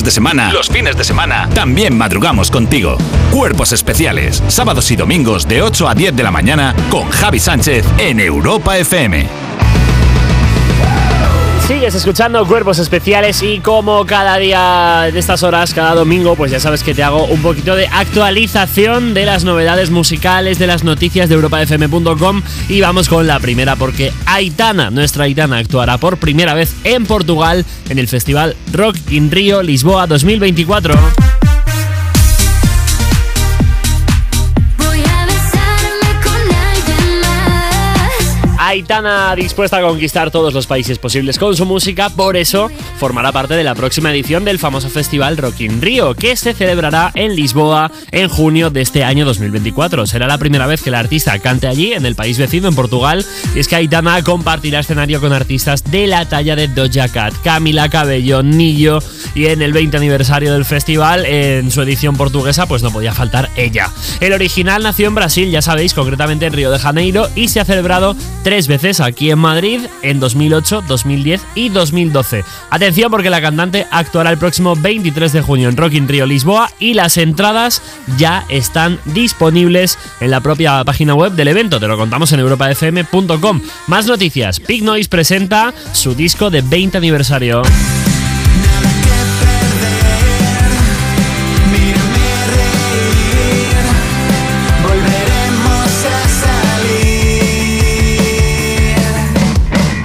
De 0.08 0.12
semana, 0.12 0.50
los 0.54 0.70
fines 0.70 0.96
de 0.96 1.04
semana, 1.04 1.50
también 1.54 1.94
madrugamos 1.94 2.50
contigo. 2.50 2.96
Cuerpos 3.30 3.72
especiales, 3.72 4.42
sábados 4.48 4.90
y 4.90 4.96
domingos 4.96 5.46
de 5.46 5.60
8 5.60 5.86
a 5.86 5.94
10 5.94 6.16
de 6.16 6.22
la 6.22 6.30
mañana 6.30 6.74
con 6.88 7.10
Javi 7.10 7.38
Sánchez 7.38 7.84
en 7.98 8.18
Europa 8.18 8.78
FM. 8.78 9.47
Sigues 11.68 11.94
escuchando 11.94 12.46
Cuerpos 12.46 12.78
Especiales 12.78 13.42
y 13.42 13.60
como 13.60 14.06
cada 14.06 14.38
día 14.38 15.10
de 15.12 15.18
estas 15.18 15.42
horas, 15.42 15.74
cada 15.74 15.94
domingo, 15.94 16.34
pues 16.34 16.50
ya 16.50 16.58
sabes 16.60 16.82
que 16.82 16.94
te 16.94 17.02
hago 17.02 17.26
un 17.26 17.42
poquito 17.42 17.76
de 17.76 17.86
actualización 17.88 19.12
de 19.12 19.26
las 19.26 19.44
novedades 19.44 19.90
musicales, 19.90 20.58
de 20.58 20.66
las 20.66 20.82
noticias 20.82 21.28
de 21.28 21.34
europafm.com 21.34 22.40
y 22.70 22.80
vamos 22.80 23.10
con 23.10 23.26
la 23.26 23.38
primera 23.38 23.76
porque 23.76 24.14
Aitana, 24.24 24.88
nuestra 24.88 25.24
Aitana, 25.24 25.58
actuará 25.58 25.98
por 25.98 26.16
primera 26.16 26.54
vez 26.54 26.74
en 26.84 27.04
Portugal 27.04 27.66
en 27.90 27.98
el 27.98 28.08
festival 28.08 28.56
Rock 28.72 28.96
in 29.10 29.30
Rio 29.30 29.62
Lisboa 29.62 30.06
2024. 30.06 31.37
Aitana 38.68 39.34
dispuesta 39.34 39.78
a 39.78 39.80
conquistar 39.80 40.30
todos 40.30 40.52
los 40.52 40.66
países 40.66 40.98
posibles 40.98 41.38
con 41.38 41.56
su 41.56 41.64
música, 41.64 42.10
por 42.10 42.36
eso 42.36 42.70
formará 42.98 43.30
parte 43.30 43.54
de 43.54 43.62
la 43.62 43.76
próxima 43.76 44.10
edición 44.10 44.44
del 44.44 44.58
famoso 44.58 44.90
festival 44.90 45.36
Rock 45.36 45.60
in 45.60 45.80
Rio, 45.80 46.14
que 46.14 46.36
se 46.36 46.52
celebrará 46.52 47.12
en 47.14 47.36
Lisboa 47.36 47.92
en 48.10 48.28
junio 48.28 48.70
de 48.70 48.80
este 48.80 49.04
año 49.04 49.24
2024. 49.24 50.06
Será 50.06 50.26
la 50.26 50.38
primera 50.38 50.66
vez 50.66 50.82
que 50.82 50.90
la 50.90 50.98
artista 50.98 51.38
cante 51.38 51.68
allí, 51.68 51.92
en 51.92 52.04
el 52.04 52.16
país 52.16 52.38
vecino, 52.38 52.68
en 52.68 52.74
Portugal, 52.74 53.24
y 53.54 53.60
es 53.60 53.68
que 53.68 53.76
Aitana 53.76 54.22
compartirá 54.24 54.80
escenario 54.80 55.20
con 55.20 55.32
artistas 55.32 55.84
de 55.84 56.08
la 56.08 56.28
talla 56.28 56.56
de 56.56 56.66
Doja 56.66 57.08
Cat, 57.08 57.34
Camila 57.44 57.88
Cabello, 57.88 58.42
Nillo, 58.42 58.98
y 59.34 59.46
en 59.46 59.62
el 59.62 59.72
20 59.72 59.96
aniversario 59.96 60.52
del 60.52 60.64
festival, 60.64 61.24
en 61.24 61.70
su 61.70 61.82
edición 61.82 62.16
portuguesa, 62.16 62.66
pues 62.66 62.82
no 62.82 62.90
podía 62.90 63.14
faltar 63.14 63.48
ella. 63.56 63.90
El 64.20 64.32
original 64.32 64.82
nació 64.82 65.06
en 65.06 65.14
Brasil, 65.14 65.50
ya 65.50 65.62
sabéis, 65.62 65.94
concretamente 65.94 66.46
en 66.46 66.52
Río 66.52 66.72
de 66.72 66.80
Janeiro, 66.80 67.28
y 67.36 67.46
se 67.46 67.60
ha 67.60 67.64
celebrado 67.64 68.16
tres 68.42 68.66
veces 68.66 69.00
aquí 69.00 69.30
en 69.30 69.38
Madrid 69.38 69.82
en 70.02 70.18
2008, 70.18 70.82
2010 70.88 71.40
y 71.54 71.68
2012. 71.68 72.44
Atención 72.70 72.87
porque 73.10 73.28
la 73.28 73.42
cantante 73.42 73.86
actuará 73.90 74.30
el 74.30 74.38
próximo 74.38 74.74
23 74.74 75.32
de 75.32 75.42
junio 75.42 75.68
en 75.68 75.76
Rock 75.76 75.92
in 75.92 76.08
Rio 76.08 76.24
Lisboa 76.24 76.70
y 76.78 76.94
las 76.94 77.18
entradas 77.18 77.82
ya 78.16 78.46
están 78.48 78.98
disponibles 79.04 79.98
en 80.20 80.30
la 80.30 80.40
propia 80.40 80.82
página 80.84 81.14
web 81.14 81.32
del 81.32 81.48
evento. 81.48 81.78
Te 81.78 81.86
lo 81.86 81.98
contamos 81.98 82.32
en 82.32 82.40
europafm.com. 82.40 83.60
Más 83.88 84.06
noticias. 84.06 84.60
Big 84.66 84.82
Noise 84.82 85.10
presenta 85.10 85.74
su 85.92 86.14
disco 86.14 86.48
de 86.48 86.62
20 86.62 86.96
aniversario. 86.96 87.62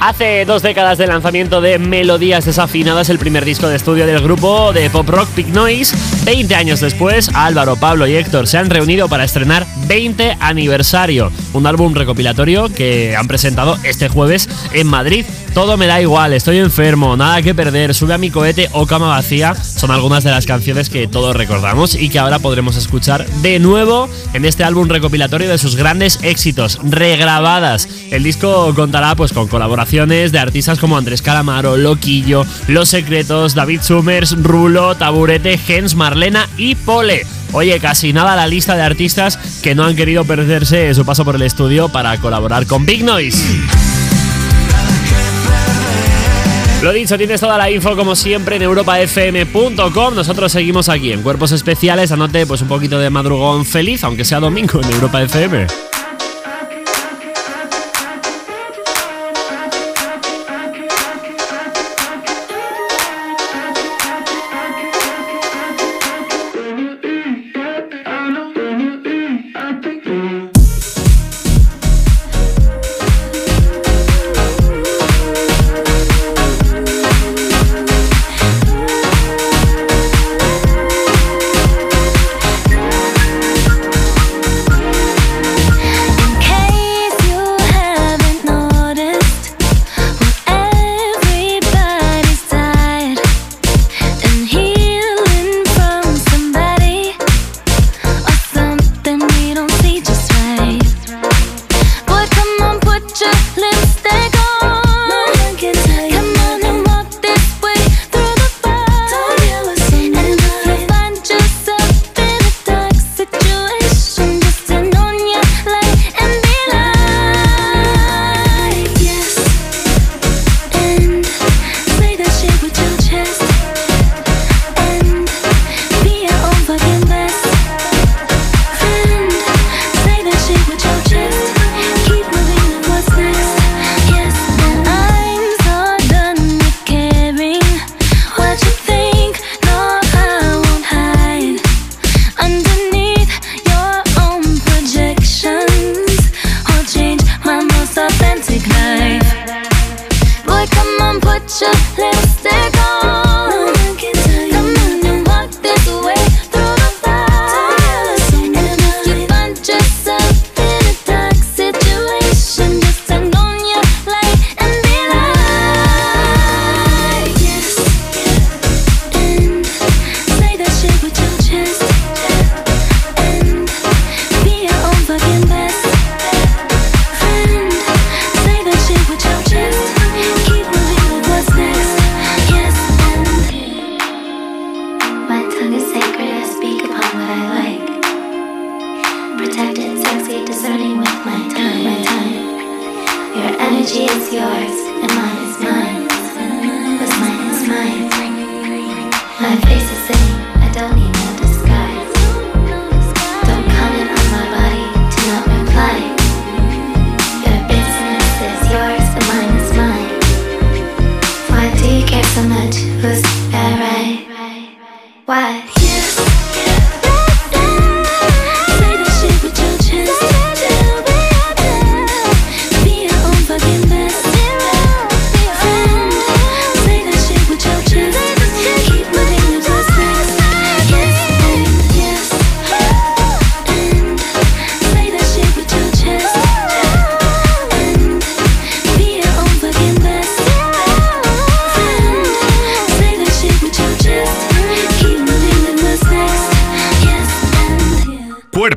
Hace 0.05 0.43
dos 0.43 0.61
décadas 0.61 0.97
del 0.97 1.07
lanzamiento 1.07 1.61
de 1.61 1.79
Melodías 1.79 2.43
Desafinadas, 2.43 3.09
el 3.09 3.19
primer 3.19 3.45
disco 3.45 3.69
de 3.69 3.77
estudio 3.77 4.05
del 4.05 4.19
grupo 4.19 4.73
de 4.73 4.89
pop 4.89 5.07
rock 5.07 5.29
Big 5.33 5.47
Noise, 5.47 5.95
20 6.25 6.55
años 6.55 6.81
después, 6.81 7.29
Álvaro, 7.33 7.77
Pablo 7.77 8.05
y 8.05 8.15
Héctor 8.17 8.47
se 8.47 8.57
han 8.57 8.69
reunido 8.69 9.07
para 9.07 9.23
estrenar 9.23 9.65
20 9.87 10.39
aniversario, 10.41 11.31
un 11.53 11.67
álbum 11.67 11.93
recopilatorio 11.93 12.67
que 12.67 13.15
han 13.15 13.29
presentado 13.29 13.77
este 13.85 14.09
jueves 14.09 14.49
en 14.73 14.87
Madrid. 14.87 15.25
Todo 15.53 15.77
me 15.77 15.87
da 15.87 16.01
igual, 16.01 16.33
estoy 16.33 16.57
enfermo, 16.57 17.15
nada 17.15 17.41
que 17.41 17.55
perder, 17.55 17.93
sube 17.93 18.13
a 18.13 18.17
mi 18.17 18.29
cohete 18.29 18.67
o 18.73 18.87
cama 18.87 19.07
vacía, 19.07 19.55
son 19.55 19.91
algunas 19.91 20.25
de 20.25 20.31
las 20.31 20.45
canciones 20.45 20.89
que 20.89 21.07
todos 21.07 21.33
recordamos 21.33 21.95
y 21.95 22.09
que 22.09 22.19
ahora 22.19 22.39
podremos 22.39 22.75
escuchar 22.75 23.25
de 23.41 23.59
nuevo 23.59 24.09
en 24.33 24.43
este 24.43 24.65
álbum 24.65 24.89
recopilatorio 24.89 25.47
de 25.47 25.59
sus 25.59 25.77
grandes 25.77 26.19
éxitos, 26.23 26.79
regrabadas. 26.83 27.87
El 28.09 28.23
disco 28.23 28.73
contará 28.75 29.15
pues 29.15 29.31
con 29.31 29.47
colaboraciones 29.47 29.92
de 29.93 30.39
artistas 30.39 30.79
como 30.79 30.97
Andrés 30.97 31.21
Calamaro, 31.21 31.77
Loquillo, 31.77 32.47
Los 32.67 32.89
Secretos, 32.89 33.53
David 33.53 33.81
Summers, 33.83 34.35
Rulo, 34.41 34.95
Taburete, 34.95 35.55
Gens, 35.59 35.93
Marlena 35.93 36.49
y 36.57 36.73
Pole. 36.73 37.27
Oye, 37.51 37.79
casi 37.79 38.11
nada 38.11 38.35
la 38.35 38.47
lista 38.47 38.75
de 38.75 38.81
artistas 38.81 39.37
que 39.61 39.75
no 39.75 39.83
han 39.83 39.95
querido 39.95 40.25
perderse 40.25 40.91
su 40.95 41.05
paso 41.05 41.23
por 41.23 41.35
el 41.35 41.43
estudio 41.43 41.89
para 41.89 42.17
colaborar 42.17 42.65
con 42.65 42.87
Big 42.87 43.03
Noise. 43.03 43.37
Lo 46.81 46.91
dicho, 46.91 47.15
tienes 47.15 47.39
toda 47.39 47.59
la 47.59 47.69
info 47.69 47.95
como 47.95 48.15
siempre 48.15 48.55
en 48.55 48.63
europafm.com. 48.63 50.15
Nosotros 50.15 50.51
seguimos 50.51 50.89
aquí 50.89 51.11
en 51.11 51.21
Cuerpos 51.21 51.51
Especiales. 51.51 52.11
Anote 52.11 52.47
pues 52.47 52.63
un 52.63 52.67
poquito 52.67 52.97
de 52.97 53.11
madrugón 53.11 53.63
feliz, 53.63 54.03
aunque 54.03 54.25
sea 54.25 54.39
domingo 54.39 54.81
en 54.81 54.91
Europa 54.91 55.21
FM. 55.21 55.92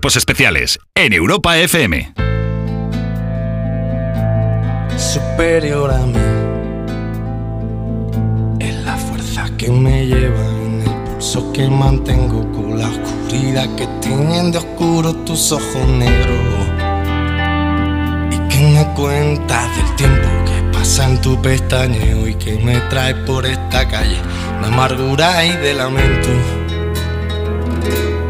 Cuerpos 0.06 0.18
especiales 0.18 0.78
en 0.94 1.12
Europa 1.12 1.58
FM. 1.58 2.12
superior 4.96 5.90
a 5.90 6.06
mí. 6.06 6.14
Es 8.60 8.76
la 8.84 8.96
fuerza 8.96 9.50
que 9.58 9.68
me 9.68 10.06
lleva 10.06 10.46
en 10.64 10.82
el 10.82 10.94
pulso 11.10 11.52
que 11.52 11.68
mantengo 11.68 12.40
con 12.52 12.78
la 12.78 12.88
oscuridad 12.88 13.66
que 13.74 13.88
tienen 14.00 14.52
de 14.52 14.58
oscuro 14.58 15.12
tus 15.24 15.50
ojos 15.50 15.88
negros. 15.88 16.68
Y 18.30 18.38
que 18.48 18.60
me 18.60 18.86
cuentas 18.94 19.76
del 19.76 19.96
tiempo 19.96 20.28
que 20.44 20.78
pasa 20.78 21.10
en 21.10 21.20
tu 21.20 21.42
pestañeo 21.42 22.28
y 22.28 22.36
que 22.36 22.56
me 22.58 22.78
trae 22.90 23.16
por 23.26 23.44
esta 23.44 23.88
calle 23.88 24.20
de 24.60 24.66
amargura 24.68 25.44
y 25.44 25.50
de 25.56 25.74
lamento. 25.74 26.55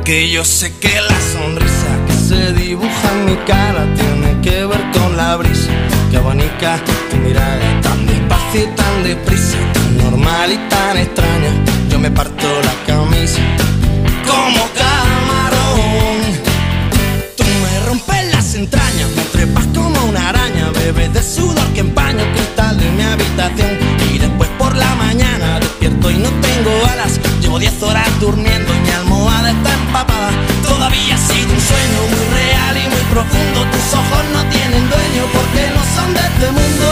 Que 0.06 0.30
yo 0.30 0.44
sé 0.44 0.72
que 0.78 1.00
la 1.00 1.20
sonrisa 1.32 1.88
que 2.06 2.12
se 2.12 2.52
dibuja 2.52 3.10
en 3.12 3.24
mi 3.24 3.34
cara 3.44 3.92
tiene 3.96 4.40
que 4.40 4.64
ver 4.64 4.80
con 4.92 5.16
la 5.16 5.34
brisa 5.34 5.72
que 6.12 6.16
abanica 6.16 6.78
tu 7.10 7.16
mirada 7.16 7.80
tan 7.80 8.06
despacio 8.06 8.62
y 8.62 8.76
tan 8.76 9.02
deprisa, 9.02 9.58
tan 9.72 9.98
normal 9.98 10.52
y 10.52 10.58
tan 10.68 10.96
extraña. 10.96 11.50
Yo 11.90 11.98
me 11.98 12.12
parto 12.12 12.46
la 12.62 12.74
camisa 12.86 13.42
como 14.24 14.62
camarón. 14.78 16.20
Tú 17.36 17.44
me 17.44 17.88
rompes 17.88 18.32
las 18.32 18.54
entrañas, 18.54 19.10
me 19.16 19.22
trepas 19.32 19.66
como 19.74 20.04
una 20.04 20.28
araña, 20.28 20.70
bebes 20.70 21.12
de 21.14 21.22
sudor 21.24 21.66
que 21.74 21.80
empaña 21.80 22.22
el 22.22 22.32
cristal 22.32 22.78
de 22.78 22.88
mi 22.92 23.02
habitación. 23.02 23.76
Y 24.14 24.18
después 24.18 24.48
por 24.56 24.72
la 24.76 24.94
mañana 24.94 25.58
despierto 25.58 26.12
y 26.12 26.18
no 26.18 26.28
tengo 26.28 26.70
alas, 26.92 27.18
llevo 27.40 27.58
10 27.58 27.82
horas 27.82 28.08
durmiendo 28.20 28.72
y 28.72 28.85
ciudad 29.46 29.56
está 29.56 29.74
empapada. 29.74 30.30
Todavía 30.62 31.14
ha 31.14 31.18
sido 31.18 31.52
un 31.52 31.60
sueño 31.60 32.00
muy 32.10 32.34
real 32.34 32.76
y 32.76 32.88
muy 32.88 33.00
profundo. 33.10 33.64
Tus 33.70 33.94
ojos 33.94 34.24
no 34.32 34.44
tienen 34.50 34.88
dueño 34.88 35.22
porque 35.32 35.70
no 35.74 35.82
son 35.94 36.14
de 36.14 36.20
este 36.20 36.50
mundo. 36.50 36.86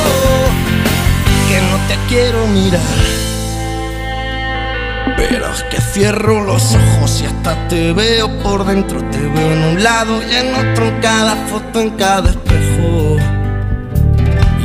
Que 1.48 1.60
no 1.60 1.76
te 1.88 1.96
quiero 2.08 2.46
mirar. 2.48 2.80
Pero 5.16 5.52
es 5.52 5.62
que 5.64 5.80
cierro 5.80 6.44
los 6.44 6.74
ojos 6.74 7.22
y 7.22 7.26
hasta 7.26 7.68
te 7.68 7.92
veo 7.92 8.28
por 8.40 8.64
dentro. 8.64 9.02
Te 9.10 9.18
veo 9.18 9.52
en 9.52 9.64
un 9.64 9.82
lado 9.82 10.20
y 10.22 10.34
en 10.34 10.54
otro, 10.54 10.88
en 10.88 11.00
cada 11.00 11.36
foto, 11.46 11.80
en 11.80 11.90
cada 11.90 12.30
espejo. 12.30 13.43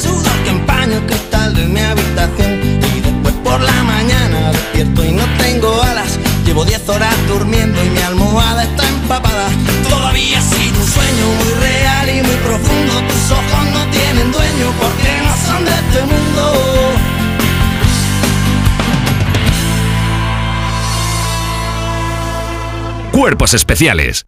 sudor 0.00 0.36
que 0.44 0.50
empaña 0.50 0.96
el 0.96 1.06
cristal 1.06 1.54
de 1.54 1.66
mi 1.66 1.80
habitación. 1.80 2.52
Y 2.96 3.00
después 3.00 3.34
por 3.44 3.60
la 3.60 3.82
mañana 3.84 4.50
despierto 4.52 5.04
y 5.04 5.12
no 5.12 5.24
tengo 5.38 5.82
alas. 5.82 6.18
Llevo 6.44 6.64
10 6.64 6.88
horas 6.88 7.14
durmiendo 7.28 7.82
y 7.84 7.90
mi 7.90 8.00
almohada 8.00 8.64
está 8.64 8.88
empapada. 8.88 9.48
Todavía 9.88 10.38
ha 10.38 10.42
sido 10.42 10.80
un 10.80 10.86
sueño 10.86 11.26
muy 11.40 11.52
real 11.66 12.08
y 12.08 12.22
muy 12.22 12.36
profundo. 12.36 12.92
Tus 13.08 13.30
ojos 13.30 13.64
no 13.72 13.82
tienen 13.90 14.32
dueño 14.32 14.66
porque 14.80 15.10
no 15.24 15.34
son 15.46 15.64
de 15.64 15.70
este 15.70 16.00
mundo. 16.02 16.42
Cuerpos 23.12 23.54
especiales. 23.54 24.24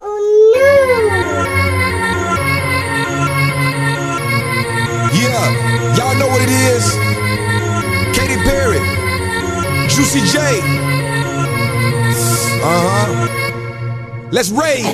Y'all 5.97 6.15
know 6.15 6.27
what 6.27 6.41
it 6.41 6.49
is. 6.49 6.85
Katy 8.15 8.37
Perry, 8.43 8.79
Juicy 9.89 10.21
J. 10.31 10.39
Uh 12.61 12.81
huh. 12.87 14.29
Let's 14.31 14.49
rage. 14.49 14.85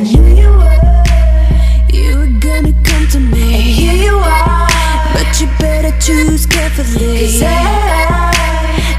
You 1.94 2.18
were 2.18 2.28
gonna 2.40 2.74
come 2.84 3.08
to 3.12 3.20
me. 3.20 3.54
And 3.56 3.64
here 3.64 3.94
you 3.94 4.16
are. 4.18 4.68
But 5.14 5.40
you 5.40 5.48
better 5.60 5.94
choose 6.00 6.46
carefully. 6.46 7.20
Cause 7.20 7.42
I, 7.44 7.48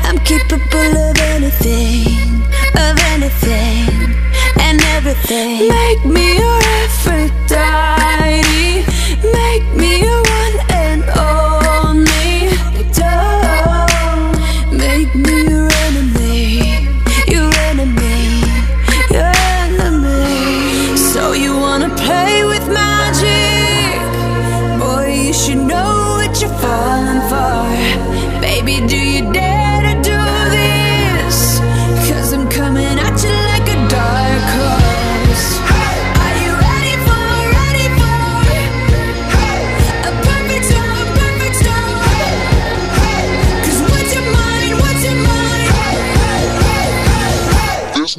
I'm 0.04 0.18
capable 0.18 0.96
of 1.08 1.18
anything, 1.34 2.42
of 2.76 2.98
anything, 3.12 4.14
and 4.60 4.80
everything. 4.96 5.68
Make 5.68 6.04
me 6.06 6.38
your 6.38 6.60
Aphrodite. 6.80 8.40
Make 9.22 9.64
me 9.74 10.00
your 10.02 10.29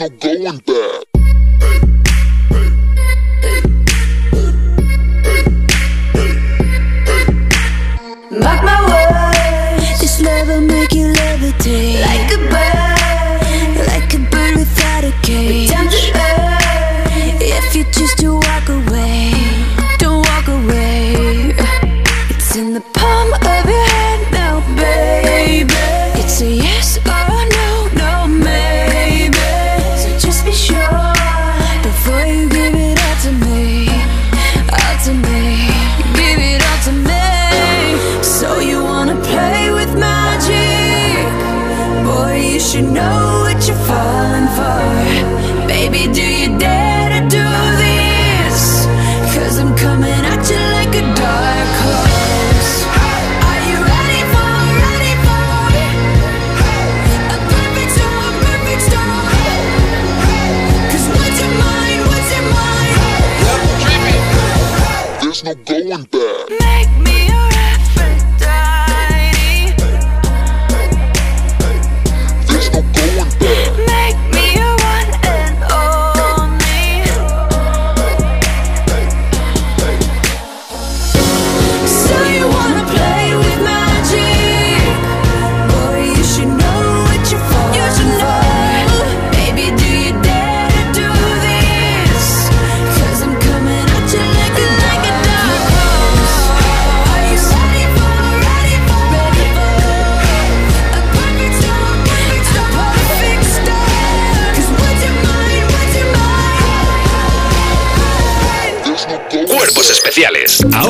no 0.01 0.09
going 0.17 0.57
back. 0.65 1.03
Mark 8.31 8.63
my 8.63 8.77
words, 8.89 9.99
this 9.99 10.21
love 10.21 10.47
will 10.47 10.61
make 10.61 10.93
you 10.93 11.13
levitate 11.13 12.01
like 12.01 12.30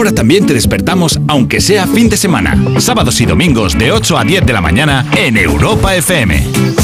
Ahora 0.02 0.16
también 0.16 0.48
te 0.48 0.56
despertamos, 0.56 1.20
aunque 1.28 1.62
sea 1.62 1.86
fin 1.86 2.10
de 2.10 2.18
semana. 2.18 2.58
Sábados 2.80 3.22
y 3.22 3.28
domingos 3.28 3.78
de 3.78 3.92
8 3.92 4.18
a 4.18 4.24
10 4.24 4.48
de 4.48 4.54
la 4.54 4.60
mañana 4.60 5.06
en 5.16 5.38
Europa 5.38 5.96
FM. 5.96 6.81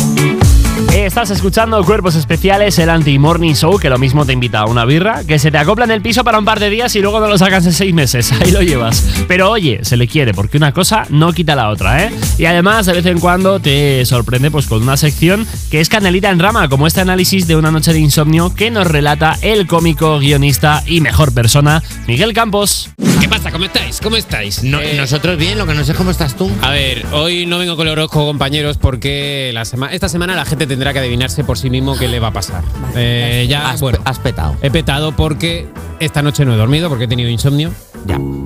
Estás 1.05 1.29
escuchando 1.29 1.83
Cuerpos 1.83 2.15
Especiales, 2.15 2.79
el 2.79 2.89
anti-morning 2.89 3.53
show, 3.53 3.77
que 3.77 3.87
lo 3.87 3.99
mismo 3.99 4.25
te 4.25 4.33
invita 4.33 4.61
a 4.61 4.65
una 4.65 4.83
birra, 4.83 5.23
que 5.23 5.37
se 5.37 5.51
te 5.51 5.59
acopla 5.59 5.85
en 5.85 5.91
el 5.91 6.01
piso 6.01 6.23
para 6.23 6.39
un 6.39 6.43
par 6.43 6.59
de 6.59 6.71
días 6.71 6.95
y 6.95 7.01
luego 7.01 7.19
no 7.19 7.27
lo 7.27 7.37
sacas 7.37 7.67
en 7.67 7.73
seis 7.73 7.93
meses. 7.93 8.31
Ahí 8.41 8.49
lo 8.49 8.63
llevas. 8.63 9.05
Pero 9.27 9.51
oye, 9.51 9.79
se 9.83 9.95
le 9.95 10.07
quiere, 10.07 10.33
porque 10.33 10.57
una 10.57 10.71
cosa 10.71 11.03
no 11.09 11.33
quita 11.33 11.55
la 11.55 11.69
otra, 11.69 12.03
¿eh? 12.03 12.11
Y 12.39 12.45
además, 12.45 12.87
de 12.87 12.93
vez 12.93 13.05
en 13.05 13.19
cuando 13.19 13.59
te 13.59 14.03
sorprende 14.05 14.49
pues 14.49 14.65
con 14.65 14.81
una 14.81 14.97
sección 14.97 15.45
que 15.69 15.81
es 15.81 15.87
canelita 15.87 16.31
en 16.31 16.39
rama, 16.39 16.67
como 16.67 16.87
este 16.87 17.01
análisis 17.01 17.45
de 17.45 17.55
una 17.55 17.69
noche 17.69 17.93
de 17.93 17.99
insomnio 17.99 18.55
que 18.55 18.71
nos 18.71 18.87
relata 18.87 19.37
el 19.43 19.67
cómico, 19.67 20.17
guionista 20.17 20.81
y 20.87 21.01
mejor 21.01 21.31
persona, 21.31 21.83
Miguel 22.07 22.33
Campos. 22.33 22.89
¿Qué 23.21 23.29
pasa? 23.29 23.46
¿Cómo 23.57 23.65
estáis? 23.65 23.99
¿Cómo 24.01 24.15
estáis? 24.17 24.63
No- 24.63 24.79
nosotros 24.97 25.35
bien, 25.35 25.57
lo 25.57 25.65
que 25.65 25.73
no 25.73 25.83
sé 25.83 25.93
es 25.93 25.97
cómo 25.97 26.11
estás 26.11 26.35
tú. 26.35 26.47
A 26.61 26.69
ver, 26.69 27.03
hoy 27.11 27.47
no 27.47 27.57
vengo 27.57 27.75
con 27.75 27.87
el 27.87 27.93
horóscopo, 27.93 28.27
compañeros, 28.27 28.77
porque 28.77 29.49
la 29.51 29.65
sema- 29.65 29.91
esta 29.91 30.07
semana 30.09 30.35
la 30.35 30.45
gente 30.45 30.67
tendrá 30.67 30.93
que 30.93 30.99
adivinarse 30.99 31.43
por 31.43 31.57
sí 31.57 31.71
mismo 31.71 31.97
qué 31.97 32.07
le 32.07 32.19
va 32.19 32.27
a 32.27 32.33
pasar. 32.33 32.63
Eh, 32.95 33.47
ya, 33.49 33.71
Has- 33.71 33.81
bueno, 33.81 33.97
has 34.05 34.19
petado. 34.19 34.55
He 34.61 34.69
petado 34.69 35.15
porque 35.15 35.65
esta 35.99 36.21
noche 36.21 36.45
no 36.45 36.53
he 36.53 36.57
dormido, 36.57 36.87
porque 36.87 37.05
he 37.05 37.07
tenido 37.07 37.31
insomnio. 37.31 37.71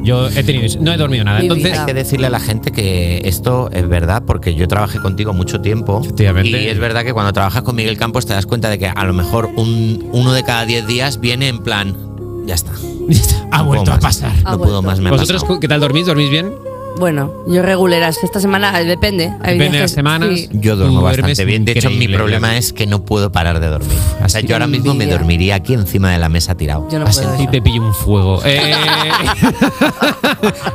Yo 0.01 0.30
he 0.30 0.43
tenido, 0.45 0.80
no 0.82 0.93
he 0.93 0.97
dormido 0.97 1.26
nada. 1.26 1.41
Entonces, 1.41 1.78
hay 1.78 1.86
que 1.86 1.93
decirle 1.93 2.28
a 2.28 2.30
la 2.30 2.39
gente 2.39 2.72
que 2.72 3.22
esto 3.26 3.70
es 3.74 3.89
verdad 3.89 4.24
porque 4.26 4.55
yo 4.55 4.66
trabajé 4.70 4.99
contigo 5.01 5.34
mucho 5.34 5.59
tiempo 5.59 6.01
y 6.47 6.55
es 6.70 6.80
verdad 6.80 7.03
que 7.03 7.12
cuando 7.12 7.34
trabajas 7.34 7.64
con 7.64 7.76
Miguel 7.76 7.97
Campos 7.97 8.26
te 8.26 8.32
das 8.34 8.45
cuenta 8.45 8.70
de 8.70 8.80
que 8.80 8.88
a 8.88 9.03
lo 9.03 9.12
mejor 9.12 9.49
un, 9.57 10.07
uno 10.14 10.32
de 10.32 10.43
cada 10.43 10.66
diez 10.66 10.88
días 10.88 11.20
viene 11.20 11.49
en 11.49 11.59
plan 11.59 11.97
ya 12.47 12.55
está. 12.55 12.72
Ha 13.51 13.62
vuelto 13.62 13.91
a 13.91 13.99
pasar. 13.99 14.32
No 14.43 14.57
puedo 14.59 14.82
más, 14.82 14.99
me 14.99 15.09
ha 15.09 15.12
¿Vosotros 15.12 15.41
pasado. 15.43 15.59
qué 15.59 15.68
tal 15.68 15.80
dormís? 15.80 16.05
¿Dormís 16.05 16.30
bien? 16.30 16.53
Bueno, 17.00 17.32
yo 17.48 17.64
reguleras. 17.64 18.24
Esta 18.24 18.39
semana 18.39 18.80
eh, 18.80 18.86
depende. 18.86 19.26
Hay 19.42 19.58
Depende 19.58 19.58
días 19.58 19.72
de 19.72 19.78
que- 19.78 19.82
las 19.82 19.92
semanas. 19.92 20.30
sí. 20.36 20.50
Yo 20.54 20.76
duermo 20.76 21.00
Tú 21.00 21.02
duermes 21.02 21.22
bastante 21.24 21.46
bien. 21.46 21.66
De 21.66 21.72
hecho, 21.72 21.89
mi 21.89 21.96
increíble, 21.96 22.18
problema 22.18 22.58
es 22.58 22.74
que 22.74 22.86
no 22.86 23.04
puedo 23.06 23.32
parar 23.32 23.60
de 23.60 23.68
dormir. 23.68 23.98
O 24.24 24.30
sea, 24.30 24.42
yo 24.42 24.56
ahora 24.56 24.68
mismo 24.68 24.94
me 24.94 25.06
envidia. 25.06 25.18
dormiría 25.18 25.56
aquí 25.56 25.74
encima 25.74 26.12
de 26.12 26.20
la 26.20 26.30
mesa 26.30 26.56
tirado. 26.56 26.88
Yo 26.92 27.00
no 27.00 27.06
Así. 27.06 27.22
puedo 27.22 27.34
Así 27.34 27.48
te 27.48 27.62
pillo 27.62 27.82
un 27.82 27.94
fuego. 27.94 28.42
Eh, 28.46 28.74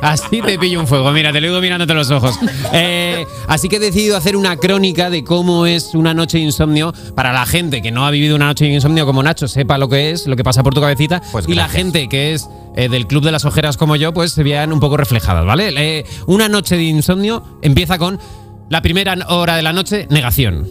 así 0.03 0.41
te 0.43 0.59
pillo 0.59 0.81
un 0.81 0.87
fuego. 0.87 1.11
Mira, 1.13 1.33
te 1.33 1.41
lo 1.41 1.49
digo 1.49 1.61
mirándote 1.61 1.95
los 1.95 2.11
ojos. 2.11 2.39
Eh, 2.73 3.27
así 3.49 3.69
que 3.69 3.77
he 3.77 3.81
decidido 3.81 4.17
hacer 4.17 4.37
una 4.37 4.57
crónica 4.57 5.11
de 5.11 5.25
cómo 5.25 5.67
es 5.67 5.95
una 5.95 6.15
noche 6.15 6.39
de 6.39 6.45
insomnio 6.45 6.93
para 7.15 7.33
la 7.33 7.47
gente 7.47 7.83
que 7.83 7.91
no 7.93 8.07
ha 8.07 8.11
vivido 8.11 8.37
una 8.37 8.47
noche 8.47 8.65
de 8.65 8.73
insomnio 8.73 9.07
como 9.07 9.23
Nacho, 9.23 9.49
sepa 9.49 9.79
lo 9.79 9.89
que 9.89 10.11
es, 10.11 10.27
lo 10.27 10.37
que 10.37 10.45
pasa 10.45 10.63
por 10.63 10.75
tu 10.75 10.81
cabecita. 10.81 11.23
y 11.47 11.55
la 11.55 11.63
gracias. 11.65 11.71
gente 11.73 12.09
que 12.09 12.35
es 12.35 12.49
eh, 12.77 12.89
del 12.89 13.07
club 13.07 13.25
de 13.25 13.33
las 13.33 13.45
ojeras 13.45 13.77
como 13.77 13.97
yo, 13.97 14.13
pues 14.13 14.33
se 14.33 14.43
vean 14.43 14.73
un 14.73 14.81
poco 14.81 14.97
reflejadas, 14.97 15.45
¿vale? 15.45 15.73
Eh, 15.77 16.07
una 16.27 16.49
noche 16.49 16.77
de 16.77 16.85
insomnio 16.85 17.59
empieza 17.63 17.99
con 17.99 18.21
la 18.69 18.83
primera 18.83 19.17
hora 19.29 19.57
de 19.57 19.63
la 19.63 19.73
noche, 19.73 20.07
negación. 20.11 20.69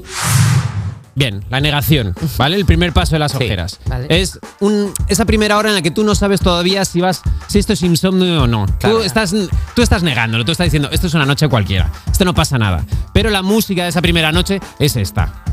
Bien, 1.18 1.45
la 1.49 1.62
negación, 1.62 2.14
¿vale? 2.38 2.58
El 2.58 2.66
primer 2.66 2.91
paso 2.91 3.16
de 3.16 3.20
las 3.20 3.34
ojeras. 3.36 3.80
vale. 3.88 4.08
Es 4.10 4.38
un, 4.60 4.93
esa 5.08 5.24
primera 5.24 5.58
hora 5.58 5.70
en 5.70 5.76
la 5.76 5.82
que 5.82 5.91
tú 5.91 6.03
no 6.03 6.14
sabes 6.14 6.41
todavía 6.41 6.84
si 6.84 6.99
vas 6.99 7.22
si 7.47 7.58
esto 7.58 7.72
es 7.72 7.82
insomnio 7.84 8.43
o 8.43 8.47
no. 8.47 8.66
Tú, 8.80 8.99
estás, 8.99 9.34
tú 9.74 9.82
estás 9.82 10.03
negándolo, 10.03 10.43
tú 10.43 10.51
estás 10.51 10.66
diciendo, 10.66 10.89
esto 10.91 11.08
es 11.08 11.14
una 11.14 11.26
noche 11.26 11.47
cualquiera, 11.47 11.89
esto 12.12 12.26
no 12.26 12.34
pasa 12.34 12.58
nada. 12.58 12.86
Pero 13.14 13.30
la 13.30 13.41
música 13.43 13.84
de 13.84 13.89
esa 13.89 14.01
primera 14.01 14.34
noche 14.34 14.60
es 14.78 14.97
esta. 14.97 15.45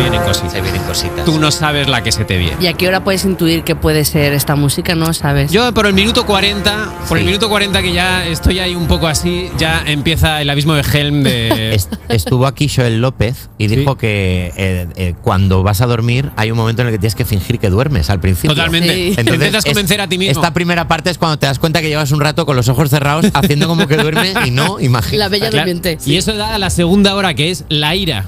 Vienen 0.00 0.20
cositas. 0.22 0.52
Se 0.52 0.60
vienen 0.60 0.82
cositas. 0.82 1.24
Tú 1.24 1.38
no 1.38 1.50
sabes 1.50 1.88
la 1.88 2.02
que 2.02 2.12
se 2.12 2.24
te 2.24 2.36
viene. 2.36 2.56
¿Y 2.60 2.66
a 2.66 2.72
qué 2.74 2.88
hora 2.88 3.02
puedes 3.04 3.24
intuir 3.24 3.62
que 3.64 3.74
puede 3.76 4.04
ser 4.04 4.32
esta 4.32 4.56
música? 4.56 4.94
No 4.94 5.12
sabes. 5.14 5.50
Yo 5.52 5.72
por 5.74 5.86
el 5.86 5.94
minuto 5.94 6.26
40, 6.26 6.92
por 7.08 7.18
el 7.18 7.24
minuto 7.24 7.48
40 7.48 7.82
que 7.82 7.92
ya 7.92 8.26
estoy 8.26 8.58
ahí 8.58 8.74
un 8.74 8.86
poco 8.86 9.06
así, 9.06 9.50
ya 9.58 9.82
empieza 9.86 10.40
el 10.42 10.50
abismo 10.50 10.74
de 10.74 10.82
Helm 10.82 11.22
de... 11.22 11.74
Est- 11.74 11.94
Estuvo 12.08 12.46
aquí 12.46 12.68
Joel 12.68 13.00
López 13.00 13.48
y 13.58 13.68
dijo 13.68 13.96
que 13.96 14.52
eh, 14.56 14.86
eh, 14.96 15.14
cuando 15.22 15.62
vas 15.62 15.80
a 15.80 15.86
dormir 15.86 16.30
hay 16.36 16.50
un 16.50 16.56
momento 16.58 16.82
en 16.82 16.88
el 16.88 16.94
que 16.94 16.98
tienes 16.98 17.14
que 17.14 17.24
fingir 17.24 17.58
que 17.58 17.70
duermes 17.70 18.10
al 18.10 18.20
principio. 18.20 18.50
Totalmente. 18.54 18.92
Sí. 18.92 19.14
Te 19.14 19.20
intentas 19.22 19.64
convencer 19.64 20.00
a 20.00 20.08
ti 20.08 20.18
mismo. 20.18 20.32
Esta 20.32 20.52
primera 20.52 20.88
parte 20.88 21.10
es 21.10 21.18
cuando 21.18 21.38
te 21.38 21.46
das 21.46 21.58
cuenta 21.58 21.80
que 21.80 21.88
llevas 21.88 22.10
un 22.12 22.20
rato 22.20 22.46
con 22.46 22.56
los 22.56 22.68
ojos 22.68 22.90
cerrados 22.90 23.26
haciendo 23.34 23.68
como 23.68 23.86
que 23.86 23.96
duermes 23.96 24.34
y 24.46 24.50
no, 24.50 24.80
imagina. 24.80 25.28
Claro. 25.28 25.66
Y 26.04 26.16
eso 26.16 26.34
da 26.34 26.54
a 26.54 26.58
la 26.58 26.70
segunda 26.70 27.14
hora, 27.14 27.34
que 27.34 27.50
es 27.50 27.64
la 27.68 27.94
ira. 27.94 28.26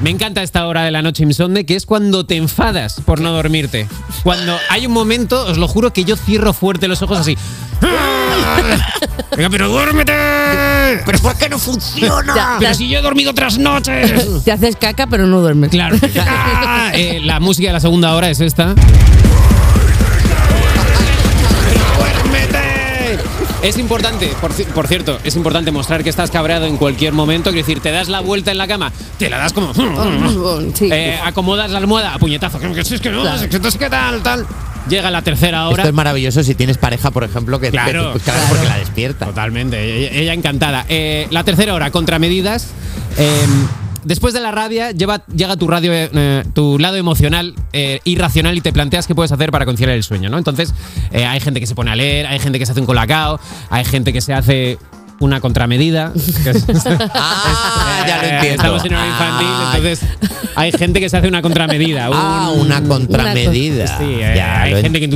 Me 0.00 0.10
encanta 0.10 0.42
esta 0.42 0.66
hora 0.66 0.84
de 0.84 0.90
la 0.90 1.02
noche 1.02 1.22
insomne, 1.22 1.64
que 1.64 1.74
es 1.74 1.86
cuando 1.86 2.26
te 2.26 2.36
enfadas 2.36 3.00
por 3.04 3.20
no 3.20 3.32
dormirte. 3.32 3.88
Cuando 4.22 4.58
hay 4.68 4.86
un 4.86 4.92
momento, 4.92 5.46
os 5.46 5.56
lo 5.56 5.68
juro, 5.68 5.92
que 5.92 6.04
yo 6.04 6.16
cierro 6.16 6.52
fuerte 6.52 6.86
los 6.86 7.00
ojos 7.02 7.18
así. 7.18 7.36
Venga, 9.36 9.50
pero 9.50 9.68
duérmete. 9.68 10.12
¿Pero 11.04 11.18
por 11.20 11.36
qué 11.36 11.48
no 11.48 11.58
funciona? 11.58 12.56
Pero 12.58 12.74
si 12.74 12.88
yo 12.88 12.98
he 12.98 13.02
dormido 13.02 13.30
otras 13.30 13.58
noches. 13.58 14.44
Te 14.44 14.52
haces 14.52 14.76
caca, 14.76 15.06
pero 15.06 15.26
no 15.26 15.40
duermes. 15.40 15.70
Claro. 15.70 15.96
Ah, 16.20 16.90
eh, 16.94 17.20
la 17.22 17.40
música 17.40 17.68
de 17.68 17.74
la 17.74 17.80
segunda 17.80 18.14
hora 18.14 18.30
es 18.30 18.40
esta. 18.40 18.74
Es 23.66 23.78
importante, 23.78 24.28
por, 24.40 24.52
ci- 24.52 24.64
por 24.66 24.86
cierto, 24.86 25.18
es 25.24 25.34
importante 25.34 25.72
mostrar 25.72 26.04
que 26.04 26.10
estás 26.10 26.30
cabreado 26.30 26.66
en 26.66 26.76
cualquier 26.76 27.12
momento. 27.12 27.50
Quiero 27.50 27.66
decir, 27.66 27.82
te 27.82 27.90
das 27.90 28.06
la 28.08 28.20
vuelta 28.20 28.52
en 28.52 28.58
la 28.58 28.68
cama, 28.68 28.92
te 29.18 29.28
la 29.28 29.38
das 29.38 29.52
como. 29.52 29.72
Eh, 30.80 31.18
acomodas 31.24 31.70
la 31.72 31.78
almohada 31.78 32.14
a 32.14 32.18
puñetazo. 32.18 32.60
Que 32.60 32.80
es 32.80 33.00
que 33.00 33.10
no, 33.10 33.22
Claro. 33.22 33.40
es 33.42 33.48
que 33.48 33.56
entonces, 33.56 33.78
¿qué 33.78 33.90
tal? 33.90 34.22
tal. 34.22 34.46
Llega 34.88 35.10
la 35.10 35.22
tercera 35.22 35.66
hora. 35.68 35.82
Esto 35.82 35.88
es 35.88 35.94
maravilloso 35.94 36.44
si 36.44 36.54
tienes 36.54 36.78
pareja, 36.78 37.10
por 37.10 37.24
ejemplo, 37.24 37.58
que 37.58 37.70
Claro. 37.70 38.12
que- 38.12 38.20
claro, 38.20 38.40
porque 38.48 38.66
la 38.68 38.78
despierta. 38.78 39.26
Totalmente, 39.26 39.82
ella, 39.98 40.10
ella 40.16 40.32
encantada. 40.32 40.86
Eh, 40.88 41.26
la 41.30 41.42
tercera 41.42 41.74
hora, 41.74 41.90
contramedidas. 41.90 42.68
Eh, 43.18 43.46
después 44.06 44.32
de 44.32 44.40
la 44.40 44.50
rabia, 44.52 44.92
lleva, 44.92 45.22
llega 45.26 45.56
tu, 45.56 45.68
radio, 45.68 45.90
eh, 45.92 46.44
tu 46.54 46.78
lado 46.78 46.96
emocional, 46.96 47.54
eh, 47.74 48.00
irracional, 48.04 48.56
y 48.56 48.60
te 48.62 48.72
planteas 48.72 49.06
qué 49.06 49.14
puedes 49.14 49.32
hacer 49.32 49.50
para 49.50 49.66
conciliar 49.66 49.94
el 49.96 50.02
sueño, 50.04 50.30
¿no? 50.30 50.38
Entonces, 50.38 50.72
eh, 51.12 51.26
hay 51.26 51.40
gente 51.40 51.60
que 51.60 51.66
se 51.66 51.74
pone 51.74 51.90
a 51.90 51.96
leer, 51.96 52.26
hay 52.26 52.38
gente 52.38 52.58
que 52.58 52.64
se 52.66 52.72
hace 52.72 52.80
un 52.80 52.86
colacao, 52.86 53.38
hay 53.68 53.84
gente 53.84 54.12
que 54.12 54.20
se 54.20 54.32
hace 54.32 54.78
una 55.20 55.40
contramedida. 55.40 56.12
Ah, 57.14 58.04
ya 58.06 58.16
lo 58.18 58.22
Eh, 58.22 58.34
entiendo. 58.34 58.62
Estamos 58.62 58.84
en 58.84 58.94
hora 58.94 59.06
infantil, 59.06 59.46
Ah. 59.50 59.72
entonces 59.76 60.08
hay 60.54 60.72
gente 60.72 61.00
que 61.00 61.08
se 61.08 61.16
hace 61.16 61.28
una 61.28 61.42
contramedida. 61.42 62.08
Ah, 62.12 62.50
un- 62.54 62.66
una 62.66 62.82
contramedida. 62.82 63.86
Sí, 63.98 64.04
eh, 64.04 64.34
Ya, 64.36 64.62
hay 64.62 64.82
gente 64.82 65.00
que 65.00 65.08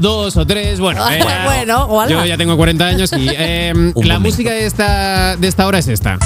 dos 0.00 0.36
o 0.36 0.46
tres, 0.46 0.80
bueno. 0.80 1.02
Ah, 1.04 1.16
eh, 1.16 1.22
bueno, 1.44 1.84
o 1.84 2.00
algo. 2.00 2.14
yo 2.20 2.24
ya 2.26 2.36
tengo 2.36 2.56
40 2.56 2.86
años 2.86 3.10
y 3.16 3.28
eh, 3.30 3.72
la 3.74 3.82
momento. 3.94 4.20
música 4.20 4.50
de 4.50 4.66
esta, 4.66 5.36
de 5.36 5.46
esta 5.48 5.66
hora 5.66 5.78
es 5.78 5.88
esta. 5.88 6.18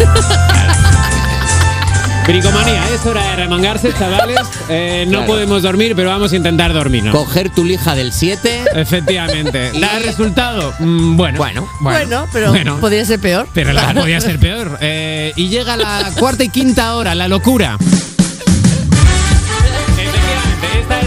Bricomanía, 2.26 2.82
es 2.94 3.04
hora 3.06 3.22
de 3.30 3.36
remangarse, 3.36 3.92
chavales. 3.92 4.38
Eh, 4.68 5.04
no 5.06 5.12
Claro. 5.18 5.26
podemos 5.26 5.62
dormir, 5.62 5.94
pero 5.96 6.10
vamos 6.10 6.32
a 6.32 6.36
intentar 6.36 6.72
dormir. 6.72 7.02
¿no? 7.02 7.10
Coger 7.12 7.50
tu 7.50 7.64
lija 7.64 7.96
del 7.96 8.12
7. 8.12 8.62
Efectivamente. 8.76 9.72
¿Da 9.80 9.98
resultado? 9.98 10.72
Mm, 10.78 11.16
bueno. 11.16 11.38
Bueno. 11.38 11.68
Bueno, 11.80 12.28
pero 12.32 12.50
Bueno. 12.50 12.78
podría 12.78 13.04
ser 13.04 13.18
peor. 13.18 13.48
Pero 13.52 13.72
la 13.72 13.92
podía 13.94 14.20
ser 14.20 14.38
peor. 14.38 14.78
Eh, 14.80 15.32
y 15.34 15.48
llega 15.48 15.76
la 15.76 16.08
cuarta 16.20 16.44
y 16.44 16.50
quinta 16.50 16.94
hora, 16.94 17.16
la 17.16 17.26
locura. 17.26 17.76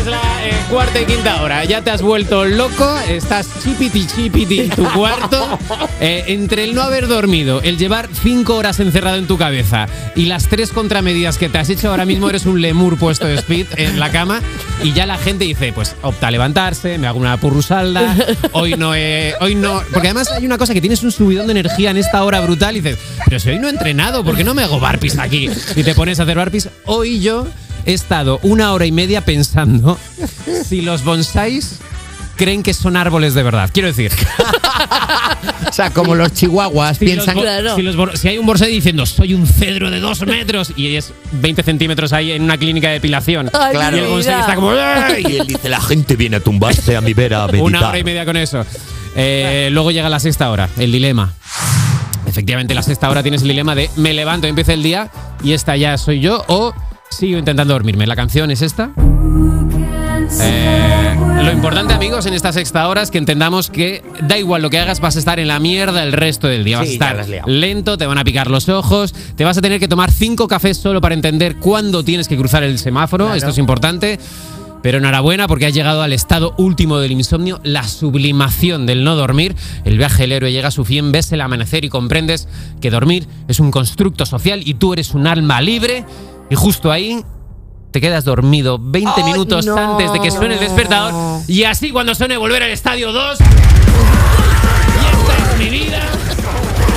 Es 0.04 0.10
la 0.10 0.22
eh, 0.48 0.54
cuarta 0.70 1.02
y 1.02 1.06
quinta 1.06 1.42
hora. 1.42 1.64
Ya 1.66 1.82
te 1.82 1.92
has 1.92 2.02
vuelto 2.02 2.46
loco, 2.46 3.00
estás 3.10 3.48
chipiti 3.64 4.06
chipiti 4.06 4.60
en 4.62 4.70
tu 4.70 4.84
cuarto. 4.92 5.60
Eh, 6.00 6.34
entre 6.34 6.66
el 6.66 6.76
no 6.76 6.82
haber 6.82 7.08
dormido, 7.08 7.62
el 7.62 7.78
llevar 7.78 8.10
cinco 8.12 8.56
horas 8.58 8.82
encerrado 8.82 9.16
en 9.16 9.26
tu 9.26 9.38
cabeza 9.38 9.88
y 10.16 10.26
las 10.26 10.48
tres 10.50 10.72
contramedidas 10.72 11.38
que 11.38 11.48
te 11.48 11.60
has 11.60 11.70
hecho 11.70 11.92
ahora 11.92 12.04
mismo, 12.06 12.30
eres 12.30 12.46
un 12.46 12.62
lemur 12.62 12.98
puesto 12.98 13.26
de 13.26 13.36
speed 13.36 13.68
en 13.78 14.02
la 14.02 14.12
cama. 14.12 14.42
Y 14.84 14.92
ya 14.92 15.06
la 15.06 15.18
gente 15.18 15.46
dice, 15.46 15.72
pues 15.72 15.96
opta 16.02 16.28
a 16.28 16.32
levantarse, 16.32 16.98
me 16.98 17.08
hago 17.08 17.20
una 17.20 17.38
purrusalda, 17.38 18.14
hoy 18.52 18.74
no 18.76 18.94
he- 18.96 19.34
hoy 19.40 19.56
no. 19.56 19.82
Porque 19.94 20.10
además 20.10 20.30
hay 20.32 20.46
una 20.46 20.58
cosa 20.58 20.74
que 20.74 20.82
tienes 20.82 21.04
un 21.04 21.12
subidón 21.14 21.48
de 21.48 21.52
energía 21.52 21.92
en 21.92 21.98
esta 21.98 22.22
hora 22.26 22.42
brutal 22.42 22.76
y 22.76 22.82
dices, 22.82 23.00
pero 23.26 23.40
si 23.40 23.52
hoy 23.52 23.60
no 23.60 23.68
he 23.68 23.72
entrenado, 23.72 24.26
¿por 24.26 24.36
qué 24.36 24.44
no 24.44 24.54
me 24.54 24.64
hago 24.64 24.82
barpees 24.82 25.18
aquí? 25.20 25.50
Y 25.78 25.84
te 25.84 25.96
pones 25.96 26.20
a 26.20 26.24
hacer 26.24 26.36
barpees. 26.36 26.68
Hoy 26.86 27.22
yo 27.22 27.48
he 27.86 27.94
estado 27.94 28.40
una 28.44 28.72
hora 28.74 28.86
y 28.86 28.92
media 28.92 29.22
pensando 29.22 29.98
si 30.68 30.82
los 30.82 31.04
bonsáis 31.04 31.80
creen 32.36 32.64
que 32.64 32.74
son 32.74 32.98
árboles 32.98 33.34
de 33.36 33.44
verdad. 33.44 33.70
Quiero 33.72 33.88
decir, 33.88 34.12
O 35.70 35.74
sea, 35.74 35.90
como 35.92 36.14
los 36.16 36.32
chihuahuas 36.34 36.98
si, 36.98 37.06
piensan 37.06 37.36
los 37.36 37.46
bo- 37.46 37.76
si, 37.76 37.82
los 37.82 37.96
bor- 37.96 38.16
si 38.18 38.28
hay 38.28 38.38
un 38.38 38.46
bonsai 38.46 38.72
diciendo 38.72 39.06
soy 39.06 39.34
un 39.34 39.48
cedro 39.48 39.90
de 39.90 40.00
dos 40.00 40.22
metros 40.26 40.72
y 40.76 40.96
es 40.96 41.14
20 41.32 41.64
centímetros 41.64 42.14
ahí 42.14 42.32
en 42.32 42.44
una 42.44 42.58
clínica 42.58 42.88
de 42.90 42.96
depilación 42.96 43.50
Ay, 43.54 43.74
Claro. 43.74 43.98
y 43.98 44.00
el 44.02 44.06
bonsai 44.08 44.40
está 44.40 44.56
como 44.56 44.72
"Ay". 44.72 45.24
Y 45.28 45.38
él 45.38 45.48
dice, 45.48 45.70
la 45.70 45.82
gente 45.82 46.16
viene 46.16 46.38
a 46.38 46.40
tumbarse 46.42 46.96
a 46.96 47.02
mi 47.02 47.14
vera 47.14 47.44
a 47.44 47.48
meditar. 47.48 47.64
Una 47.66 47.90
hora 47.90 47.98
y 48.00 48.04
media 48.04 48.26
con 48.26 48.38
eso. 48.38 48.64
Eh, 49.16 49.70
luego 49.72 49.92
llega 49.92 50.10
la 50.10 50.20
sexta 50.20 50.50
hora, 50.52 50.70
el 50.78 50.92
dilema. 50.92 51.34
Efectivamente, 52.28 52.74
la 52.74 52.84
sexta 52.84 53.10
hora 53.10 53.22
tienes 53.24 53.42
el 53.42 53.48
dilema 53.50 53.76
de 53.76 53.90
me 53.96 54.14
levanto 54.14 54.48
y 54.48 54.50
empieza 54.50 54.74
el 54.74 54.82
día 54.84 55.10
y 55.44 55.54
esta 55.54 55.76
ya 55.76 55.98
soy 55.98 56.20
yo 56.20 56.44
o 56.48 56.74
sigo 57.14 57.38
intentando 57.38 57.74
dormirme. 57.74 58.06
La 58.08 58.16
canción 58.16 58.52
es 58.52 58.62
esta. 58.62 58.92
Eh, 60.42 61.16
lo 61.44 61.52
importante, 61.52 61.94
amigos, 61.94 62.26
en 62.26 62.34
esta 62.34 62.52
sexta 62.54 62.88
hora 62.88 63.02
es 63.02 63.12
que 63.12 63.18
entendamos 63.18 63.70
que 63.70 64.04
da 64.22 64.38
igual 64.38 64.62
lo 64.62 64.70
que 64.70 64.80
hagas, 64.80 65.00
vas 65.00 65.16
a 65.16 65.20
estar 65.20 65.40
en 65.40 65.48
la 65.48 65.60
mierda 65.60 66.04
el 66.04 66.14
resto 66.14 66.48
del 66.48 66.64
día. 66.64 66.78
Vas 66.80 66.88
Sí, 66.88 66.98
a 67.02 67.12
estar 67.22 67.48
lento, 67.48 67.98
te 67.98 68.06
van 68.06 68.18
a 68.18 68.24
picar 68.24 68.50
los 68.50 68.70
ojos, 68.70 69.14
te 69.36 69.44
vas 69.44 69.58
a 69.58 69.62
tener 69.62 69.80
que 69.80 69.88
tomar 69.88 70.12
cinco 70.12 70.48
cafés 70.48 70.78
solo 70.78 71.02
para 71.02 71.14
entender 71.16 71.58
cuándo 71.58 72.04
tienes 72.04 72.28
que 72.28 72.38
cruzar 72.38 72.64
el 72.64 72.80
semáforo. 72.80 73.34
Esto 73.34 73.50
es 73.50 73.58
importante. 73.58 74.20
Pero 74.82 74.98
enhorabuena 74.98 75.48
porque 75.48 75.66
has 75.66 75.74
llegado 75.74 76.02
al 76.02 76.12
estado 76.12 76.54
último 76.58 77.00
del 77.00 77.14
insomnio, 77.14 77.62
la 77.64 77.88
sublimación 77.88 78.86
del 78.86 79.06
no 79.06 79.16
dormir. 79.16 79.56
El 79.86 79.98
viaje 79.98 80.24
del 80.24 80.34
héroe 80.34 80.52
llega 80.52 80.68
a 80.68 80.72
su 80.72 80.84
fin, 80.84 81.14
ves 81.14 81.32
el 81.32 81.40
amanecer 81.40 81.86
y 81.86 81.90
comprendes 81.90 82.50
que 82.82 82.90
dormir 82.90 83.26
es 83.48 83.62
un 83.62 83.72
constructo 83.72 84.26
social 84.26 84.62
y 84.66 84.74
tú 84.74 84.92
eres 84.92 85.14
un 85.14 85.26
alma 85.26 85.62
libre. 85.62 86.04
Y 86.54 86.56
justo 86.56 86.92
ahí 86.92 87.26
te 87.90 88.00
quedas 88.00 88.26
dormido 88.26 88.78
20 88.80 89.10
Ay, 89.18 89.24
minutos 89.24 89.66
no. 89.66 89.76
antes 89.76 90.14
de 90.14 90.20
que 90.20 90.30
suene 90.30 90.54
el 90.54 90.60
despertador. 90.60 91.42
Y 91.48 91.64
así 91.64 91.90
cuando 91.90 92.14
suene 92.14 92.38
volver 92.38 92.62
al 92.62 92.70
estadio 92.70 93.12
2. 93.12 93.40
Y 93.40 93.44
esta 95.16 95.52
es 95.52 95.58
mi 95.58 95.70
vida. 95.70 96.00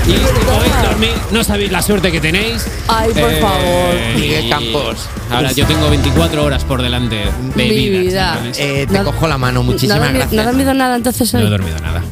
Y 0.07 0.13
podéis 0.45 0.83
dormir, 0.83 1.13
no 1.33 1.43
sabéis 1.43 1.73
la 1.73 1.81
suerte 1.81 2.13
que 2.13 2.21
tenéis. 2.21 2.67
Ay, 2.87 3.13
por 3.15 3.33
Eh, 3.33 3.41
favor. 3.41 3.95
Miguel, 4.21 4.51
Campos. 4.51 5.09
Ahora 5.31 5.51
yo 5.53 5.67
tengo 5.67 5.89
24 5.89 6.45
horas 6.45 6.63
por 6.65 6.83
delante 6.83 7.17
de 7.17 7.31
Mi 7.57 7.71
vida. 7.89 8.37
vida. 8.37 8.51
Eh, 8.59 8.87
te 8.87 8.99
No- 8.99 9.05
cojo 9.05 9.27
la 9.27 9.39
mano, 9.39 9.63
muchísimas 9.63 9.97
¿No 10.01 10.05
gracias. 10.19 10.33
¿No 10.35 10.43
ha 10.43 10.45
dormido 10.45 10.75
nada 10.75 10.97
entonces 10.97 11.33
hoy? 11.33 11.41
No 11.41 11.47
he 11.47 11.51
dormido 11.51 11.79
nada. 11.79 12.03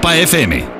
Europa 0.00 0.16
FM. 0.16 0.79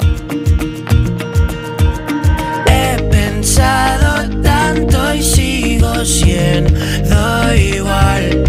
Sigo 6.05 6.05
siendo 6.05 7.55
igual. 7.55 8.43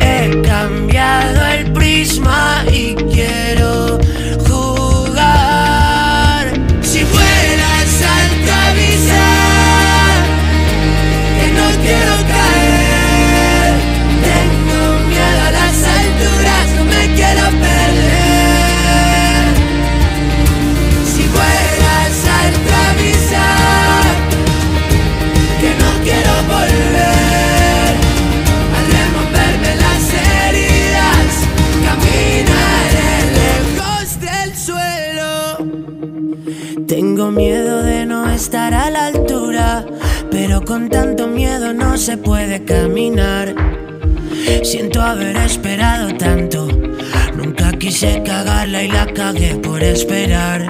He 0.00 0.40
cambiado 0.42 1.46
el 1.46 1.72
prisma 1.72 2.64
y 2.72 2.94
quiero 2.94 3.93
con 40.74 40.88
tanto 40.88 41.28
miedo 41.28 41.72
no 41.72 41.96
se 41.96 42.16
puede 42.16 42.64
caminar. 42.64 43.54
Siento 44.64 45.00
haber 45.00 45.36
esperado 45.36 46.12
tanto, 46.16 46.66
nunca 47.36 47.70
quise 47.78 48.24
cagarla 48.24 48.82
y 48.82 48.88
la 48.88 49.06
cagué 49.06 49.54
por 49.54 49.84
esperar. 49.84 50.63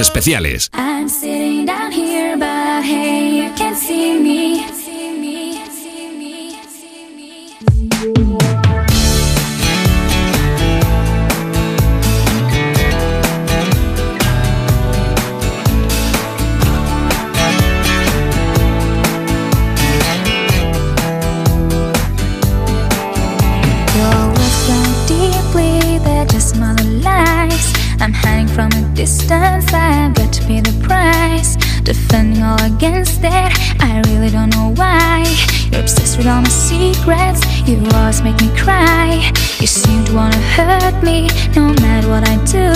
Especiales. 0.00 0.70
Secrets, 37.70 37.92
you 37.92 37.98
always 37.98 38.22
make 38.22 38.40
me 38.40 38.50
cry. 38.56 39.30
You 39.60 39.66
seem 39.66 40.04
to 40.06 40.14
wanna 40.14 40.36
hurt 40.36 41.02
me, 41.02 41.28
no 41.54 41.72
matter 41.80 42.08
what 42.08 42.28
I 42.28 42.36
do. 42.44 42.68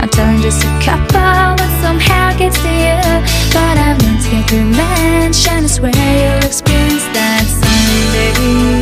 I'm 0.00 0.08
telling 0.08 0.42
just 0.42 0.64
a 0.64 0.70
couple, 0.84 1.56
but 1.56 1.70
somehow 1.80 2.36
gets 2.36 2.58
to 2.62 2.68
you. 2.68 3.00
But 3.52 3.76
I've 3.78 4.00
learned 4.02 4.22
to 4.22 4.30
get 4.30 4.50
revenge, 4.52 5.48
and 5.48 5.64
I 5.64 5.68
swear 5.68 5.92
you'll 5.92 6.46
experience 6.46 7.06
that 7.14 7.44
someday. 7.46 8.81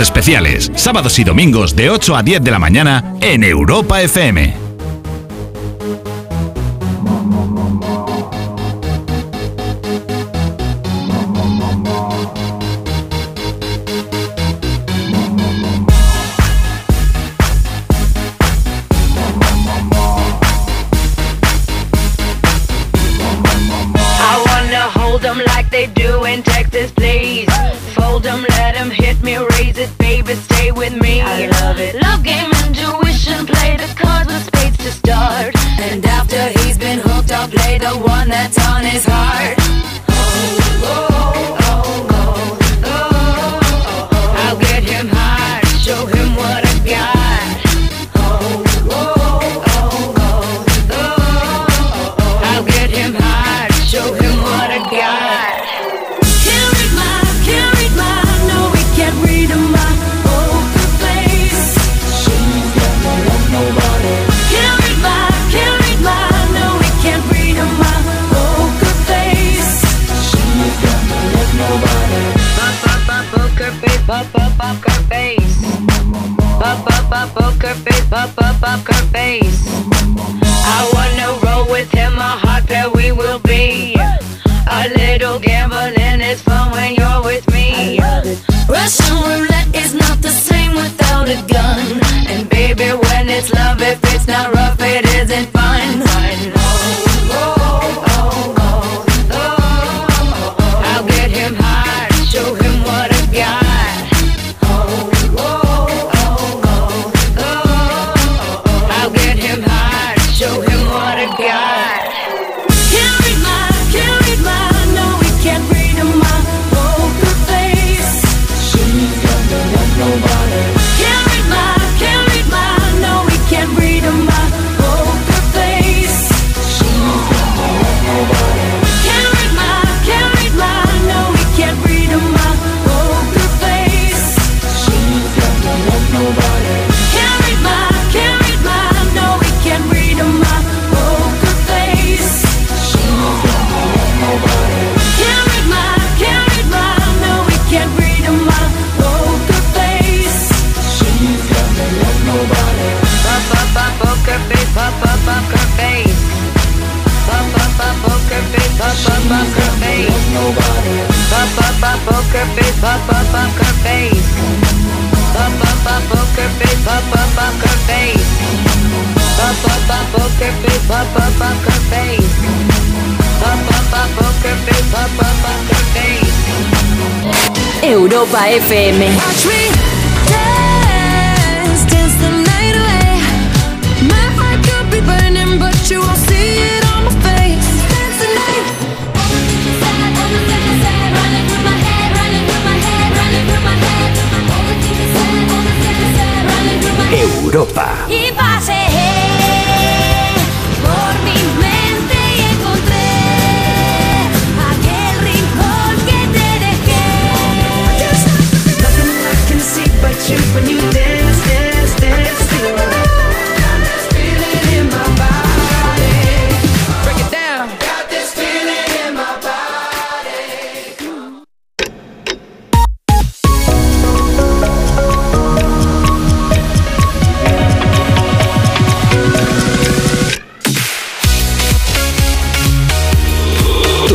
Especiales, 0.00 0.70
sábados 0.74 1.18
y 1.18 1.24
domingos 1.24 1.76
de 1.76 1.90
8 1.90 2.16
a 2.16 2.22
10 2.22 2.42
de 2.42 2.50
la 2.50 2.58
mañana 2.58 3.14
en 3.20 3.44
Europa 3.44 4.02
FM. 4.02 4.65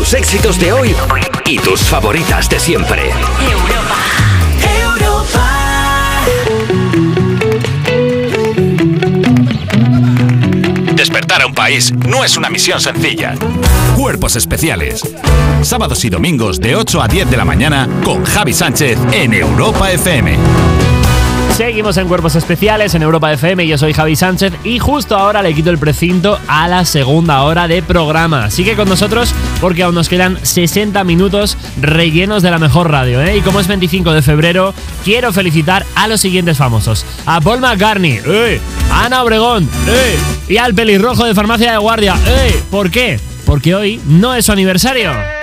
Tus 0.01 0.15
éxitos 0.15 0.59
de 0.59 0.73
hoy 0.73 0.95
y 1.45 1.59
tus 1.59 1.81
favoritas 1.81 2.49
de 2.49 2.59
siempre. 2.59 3.11
Despertar 10.95 11.43
a 11.43 11.45
un 11.45 11.53
país 11.53 11.93
no 12.07 12.23
es 12.23 12.35
una 12.35 12.49
misión 12.49 12.81
sencilla. 12.81 13.35
Cuerpos 13.95 14.35
especiales. 14.35 15.03
Sábados 15.61 16.03
y 16.03 16.09
domingos 16.09 16.59
de 16.59 16.75
8 16.75 16.99
a 16.99 17.07
10 17.07 17.29
de 17.29 17.37
la 17.37 17.45
mañana 17.45 17.87
con 18.03 18.25
Javi 18.25 18.53
Sánchez 18.53 18.97
en 19.11 19.35
Europa 19.35 19.91
FM. 19.91 20.90
Seguimos 21.61 21.95
en 21.97 22.07
Cuerpos 22.07 22.35
Especiales 22.35 22.95
en 22.95 23.03
Europa 23.03 23.31
FM. 23.31 23.67
Yo 23.67 23.77
soy 23.77 23.93
Javi 23.93 24.15
Sánchez 24.15 24.51
y 24.63 24.79
justo 24.79 25.15
ahora 25.15 25.43
le 25.43 25.53
quito 25.53 25.69
el 25.69 25.77
precinto 25.77 26.39
a 26.47 26.67
la 26.67 26.85
segunda 26.85 27.43
hora 27.43 27.67
de 27.67 27.83
programa. 27.83 28.49
Sigue 28.49 28.75
con 28.75 28.89
nosotros 28.89 29.31
porque 29.61 29.83
aún 29.83 29.93
nos 29.93 30.09
quedan 30.09 30.43
60 30.43 31.03
minutos 31.03 31.59
rellenos 31.79 32.41
de 32.41 32.49
la 32.49 32.57
mejor 32.57 32.89
radio. 32.89 33.21
¿eh? 33.21 33.37
Y 33.37 33.41
como 33.41 33.59
es 33.59 33.67
25 33.67 34.11
de 34.11 34.23
febrero, 34.23 34.73
quiero 35.05 35.31
felicitar 35.31 35.85
a 35.93 36.07
los 36.07 36.19
siguientes 36.19 36.57
famosos: 36.57 37.05
a 37.27 37.39
Paul 37.39 37.59
McCartney, 37.59 38.19
¡eh! 38.25 38.59
a 38.91 39.05
Ana 39.05 39.21
Obregón 39.21 39.69
¡eh! 39.87 40.17
y 40.49 40.57
al 40.57 40.73
pelirrojo 40.73 41.25
de 41.25 41.35
Farmacia 41.35 41.73
de 41.73 41.77
Guardia. 41.77 42.15
¡eh! 42.25 42.59
¿Por 42.71 42.89
qué? 42.89 43.19
Porque 43.45 43.75
hoy 43.75 44.01
no 44.07 44.33
es 44.33 44.45
su 44.45 44.51
aniversario. 44.51 45.40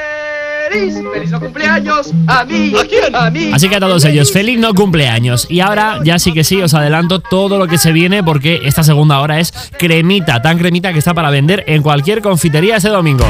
¡Feliz! 0.71 0.95
¡Feliz 1.12 1.31
no 1.31 1.41
cumpleaños! 1.41 2.12
¡A 2.27 2.45
mí! 2.45 2.75
¿A 2.79 2.85
quién? 2.85 3.14
¡A 3.14 3.31
mí! 3.31 3.51
Así 3.53 3.69
que 3.69 3.77
a 3.77 3.81
todos 3.81 4.05
ellos, 4.05 4.33
feliz 4.33 4.59
no 4.59 4.75
cumpleaños. 4.75 5.47
Y 5.49 5.61
ahora 5.61 6.01
ya 6.05 6.19
sí 6.19 6.33
que 6.33 6.45
sí, 6.45 6.61
os 6.61 6.75
adelanto 6.75 7.21
todo 7.21 7.59
lo 7.59 7.66
que 7.66 7.79
se 7.79 7.93
viene 7.93 8.23
porque 8.23 8.61
esta 8.64 8.83
segunda 8.83 9.21
hora 9.21 9.41
es 9.41 9.53
cremita, 9.79 10.43
tan 10.43 10.59
cremita 10.59 10.93
que 10.93 10.99
está 10.99 11.14
para 11.14 11.31
vender 11.31 11.64
en 11.66 11.83
cualquier 11.83 12.21
confitería 12.21 12.77
ese 12.77 12.89
domingo. 12.89 13.25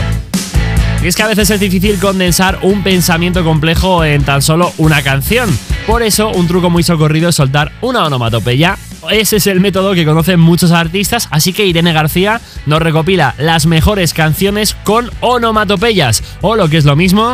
Y 1.02 1.06
es 1.06 1.14
que 1.14 1.22
a 1.22 1.28
veces 1.28 1.48
es 1.50 1.60
difícil 1.60 2.00
condensar 2.00 2.58
un 2.62 2.82
pensamiento 2.82 3.44
complejo 3.44 4.04
en 4.04 4.24
tan 4.24 4.42
solo 4.42 4.72
una 4.78 5.02
canción. 5.02 5.48
Por 5.86 6.02
eso, 6.02 6.30
un 6.30 6.48
truco 6.48 6.70
muy 6.70 6.82
socorrido 6.82 7.28
es 7.28 7.36
soltar 7.36 7.70
una 7.82 8.04
onomatopeya. 8.04 8.76
Ese 9.10 9.36
es 9.36 9.46
el 9.46 9.60
método 9.60 9.94
que 9.94 10.04
conocen 10.04 10.40
muchos 10.40 10.70
artistas, 10.70 11.28
así 11.30 11.52
que 11.52 11.66
Irene 11.66 11.92
García 11.92 12.40
nos 12.66 12.80
recopila 12.80 13.34
las 13.38 13.66
mejores 13.66 14.14
canciones 14.14 14.76
con 14.84 15.10
onomatopeyas. 15.20 16.22
O 16.40 16.56
lo 16.56 16.68
que 16.68 16.76
es 16.78 16.84
lo 16.84 16.96
mismo. 16.96 17.32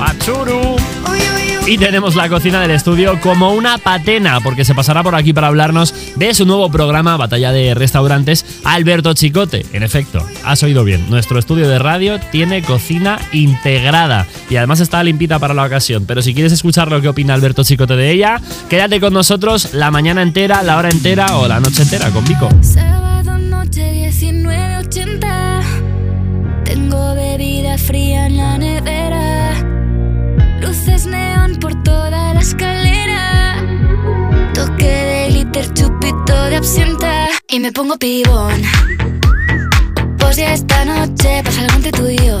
Achuru. 0.00 0.63
Y 1.66 1.78
tenemos 1.78 2.14
la 2.14 2.28
cocina 2.28 2.60
del 2.60 2.72
estudio 2.72 3.18
como 3.22 3.54
una 3.54 3.78
patena, 3.78 4.40
porque 4.40 4.66
se 4.66 4.74
pasará 4.74 5.02
por 5.02 5.14
aquí 5.14 5.32
para 5.32 5.46
hablarnos 5.46 5.94
de 6.14 6.34
su 6.34 6.44
nuevo 6.44 6.70
programa 6.70 7.16
Batalla 7.16 7.52
de 7.52 7.72
Restaurantes, 7.72 8.44
Alberto 8.64 9.14
Chicote. 9.14 9.64
En 9.72 9.82
efecto, 9.82 10.22
has 10.44 10.62
oído 10.62 10.84
bien, 10.84 11.08
nuestro 11.08 11.38
estudio 11.38 11.66
de 11.66 11.78
radio 11.78 12.20
tiene 12.30 12.62
cocina 12.62 13.18
integrada 13.32 14.26
y 14.50 14.56
además 14.56 14.80
está 14.80 15.02
limpita 15.02 15.38
para 15.38 15.54
la 15.54 15.64
ocasión. 15.64 16.04
Pero 16.06 16.20
si 16.20 16.34
quieres 16.34 16.52
escuchar 16.52 16.90
lo 16.90 17.00
que 17.00 17.08
opina 17.08 17.32
Alberto 17.32 17.64
Chicote 17.64 17.96
de 17.96 18.10
ella, 18.10 18.42
quédate 18.68 19.00
con 19.00 19.14
nosotros 19.14 19.72
la 19.72 19.90
mañana 19.90 20.20
entera, 20.20 20.62
la 20.62 20.76
hora 20.76 20.90
entera 20.90 21.38
o 21.38 21.48
la 21.48 21.60
noche 21.60 21.82
entera 21.82 22.10
con 22.10 22.26
Vico. 22.26 22.50
Sábado 22.60 23.38
noche 23.38 24.10
19.80 24.10 25.62
Tengo 26.66 27.14
bebida 27.14 27.78
fría 27.78 28.26
en 28.26 28.36
la 28.36 28.58
nevera 28.58 28.93
escalera. 32.44 33.56
Toque 34.52 34.84
de 34.84 35.28
glitter, 35.30 35.72
chupito 35.72 36.44
de 36.50 36.56
absenta. 36.56 37.28
Y 37.48 37.58
me 37.58 37.72
pongo 37.72 37.96
pibón. 37.96 38.60
Pues 40.18 40.36
ya 40.36 40.52
esta 40.52 40.84
noche 40.84 41.42
pasa 41.42 41.62
algo 41.62 41.76
entre 41.76 41.92
tú 41.92 42.06
y 42.08 42.16
yo 42.18 42.40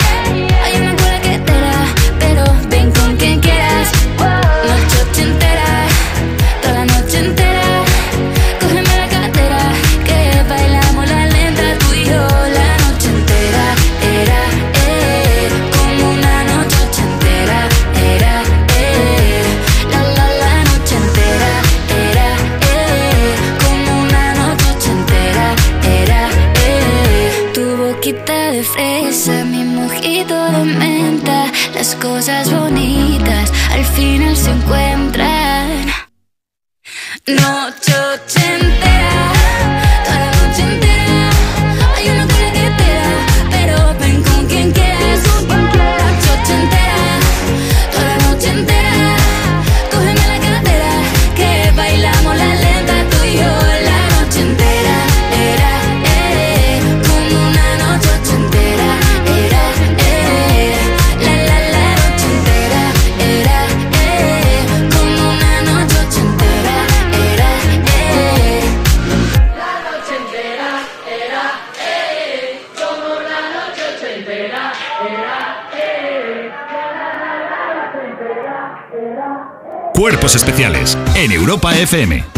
FM. 81.91 82.30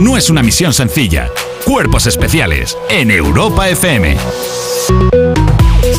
No 0.00 0.16
es 0.16 0.30
una 0.30 0.42
misión 0.42 0.72
sencilla. 0.72 1.28
Cuerpos 1.64 2.06
especiales 2.06 2.76
en 2.88 3.10
Europa 3.10 3.68
FM. 3.68 4.16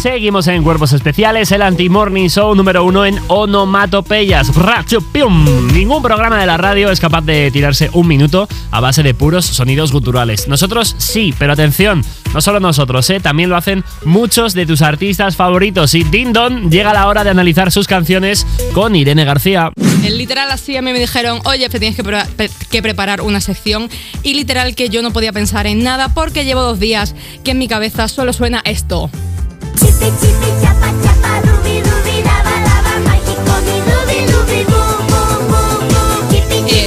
Seguimos 0.01 0.47
en 0.47 0.63
Cuerpos 0.63 0.91
Especiales, 0.91 1.51
el 1.53 1.61
anti-morning 1.61 2.27
show 2.27 2.53
número 2.55 2.83
uno 2.83 3.05
en 3.05 3.19
onomatopeyas. 3.29 4.53
Racho, 4.53 4.99
pium. 4.99 5.45
Ningún 5.73 6.03
programa 6.03 6.37
de 6.37 6.45
la 6.45 6.57
radio 6.57 6.91
es 6.91 6.99
capaz 6.99 7.21
de 7.21 7.49
tirarse 7.51 7.89
un 7.93 8.07
minuto 8.07 8.49
a 8.71 8.81
base 8.81 9.01
de 9.01 9.13
puros 9.13 9.45
sonidos 9.45 9.93
guturales. 9.93 10.49
Nosotros 10.49 10.95
sí, 10.97 11.33
pero 11.39 11.53
atención, 11.53 12.03
no 12.33 12.41
solo 12.41 12.59
nosotros, 12.59 13.09
¿eh? 13.09 13.19
también 13.19 13.49
lo 13.49 13.55
hacen 13.57 13.83
muchos 14.05 14.53
de 14.53 14.65
tus 14.65 14.81
artistas 14.81 15.35
favoritos. 15.35 15.93
Y 15.95 16.03
Ding 16.03 16.33
Dong 16.33 16.69
llega 16.69 16.93
la 16.93 17.07
hora 17.07 17.23
de 17.23 17.29
analizar 17.29 17.71
sus 17.71 17.87
canciones 17.87 18.45
con 18.73 18.95
Irene 18.95 19.25
García. 19.25 19.71
En 20.03 20.17
literal 20.17 20.51
así 20.51 20.75
a 20.75 20.81
mí 20.81 20.91
me 20.91 20.99
dijeron, 20.99 21.39
oye, 21.45 21.69
te 21.69 21.79
tienes 21.79 21.95
que, 21.95 22.03
pre- 22.03 22.25
pe- 22.35 22.49
que 22.69 22.81
preparar 22.81 23.21
una 23.21 23.39
sección. 23.41 23.89
Y 24.23 24.33
literal 24.33 24.75
que 24.75 24.89
yo 24.89 25.01
no 25.01 25.11
podía 25.11 25.31
pensar 25.31 25.67
en 25.67 25.83
nada 25.83 26.09
porque 26.13 26.43
llevo 26.45 26.61
dos 26.61 26.79
días 26.79 27.15
que 27.43 27.51
en 27.51 27.57
mi 27.59 27.67
cabeza 27.67 28.07
solo 28.07 28.33
suena 28.33 28.61
esto. 28.65 29.09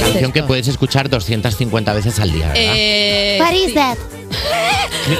Canción 0.01 0.31
que 0.31 0.43
puedes 0.43 0.67
escuchar 0.67 1.09
250 1.09 1.93
veces 1.93 2.19
al 2.19 2.31
día, 2.31 2.47
¿verdad? 2.47 2.73
Eh, 2.75 3.37
What 3.39 3.53
is 3.53 3.73
that? 3.75 3.97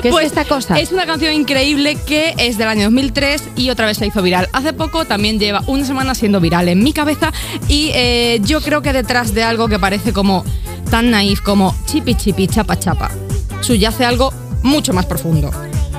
¿Qué 0.01 0.09
Pues 0.09 0.25
es 0.25 0.31
esta 0.31 0.45
cosa? 0.45 0.79
Es 0.79 0.91
una 0.91 1.05
canción 1.05 1.33
increíble 1.33 1.95
que 1.95 2.33
es 2.37 2.57
del 2.57 2.67
año 2.67 2.83
2003 2.85 3.43
y 3.55 3.69
otra 3.69 3.85
vez 3.85 3.97
se 3.97 4.05
hizo 4.05 4.21
viral. 4.21 4.49
Hace 4.51 4.73
poco 4.73 5.05
también 5.05 5.39
lleva 5.39 5.63
una 5.67 5.85
semana 5.85 6.13
siendo 6.13 6.39
viral 6.39 6.67
en 6.67 6.83
mi 6.83 6.93
cabeza 6.93 7.31
y 7.67 7.91
eh, 7.93 8.39
yo 8.43 8.61
creo 8.61 8.81
que 8.81 8.93
detrás 8.93 9.33
de 9.33 9.43
algo 9.43 9.67
que 9.67 9.79
parece 9.79 10.13
como 10.13 10.43
tan 10.91 11.11
naif 11.11 11.41
como 11.41 11.75
chipi 11.85 12.15
chipi 12.15 12.47
chapa 12.47 12.77
chapa 12.77 13.11
subyace 13.61 14.05
algo 14.05 14.33
mucho 14.63 14.93
más 14.93 15.05
profundo. 15.05 15.51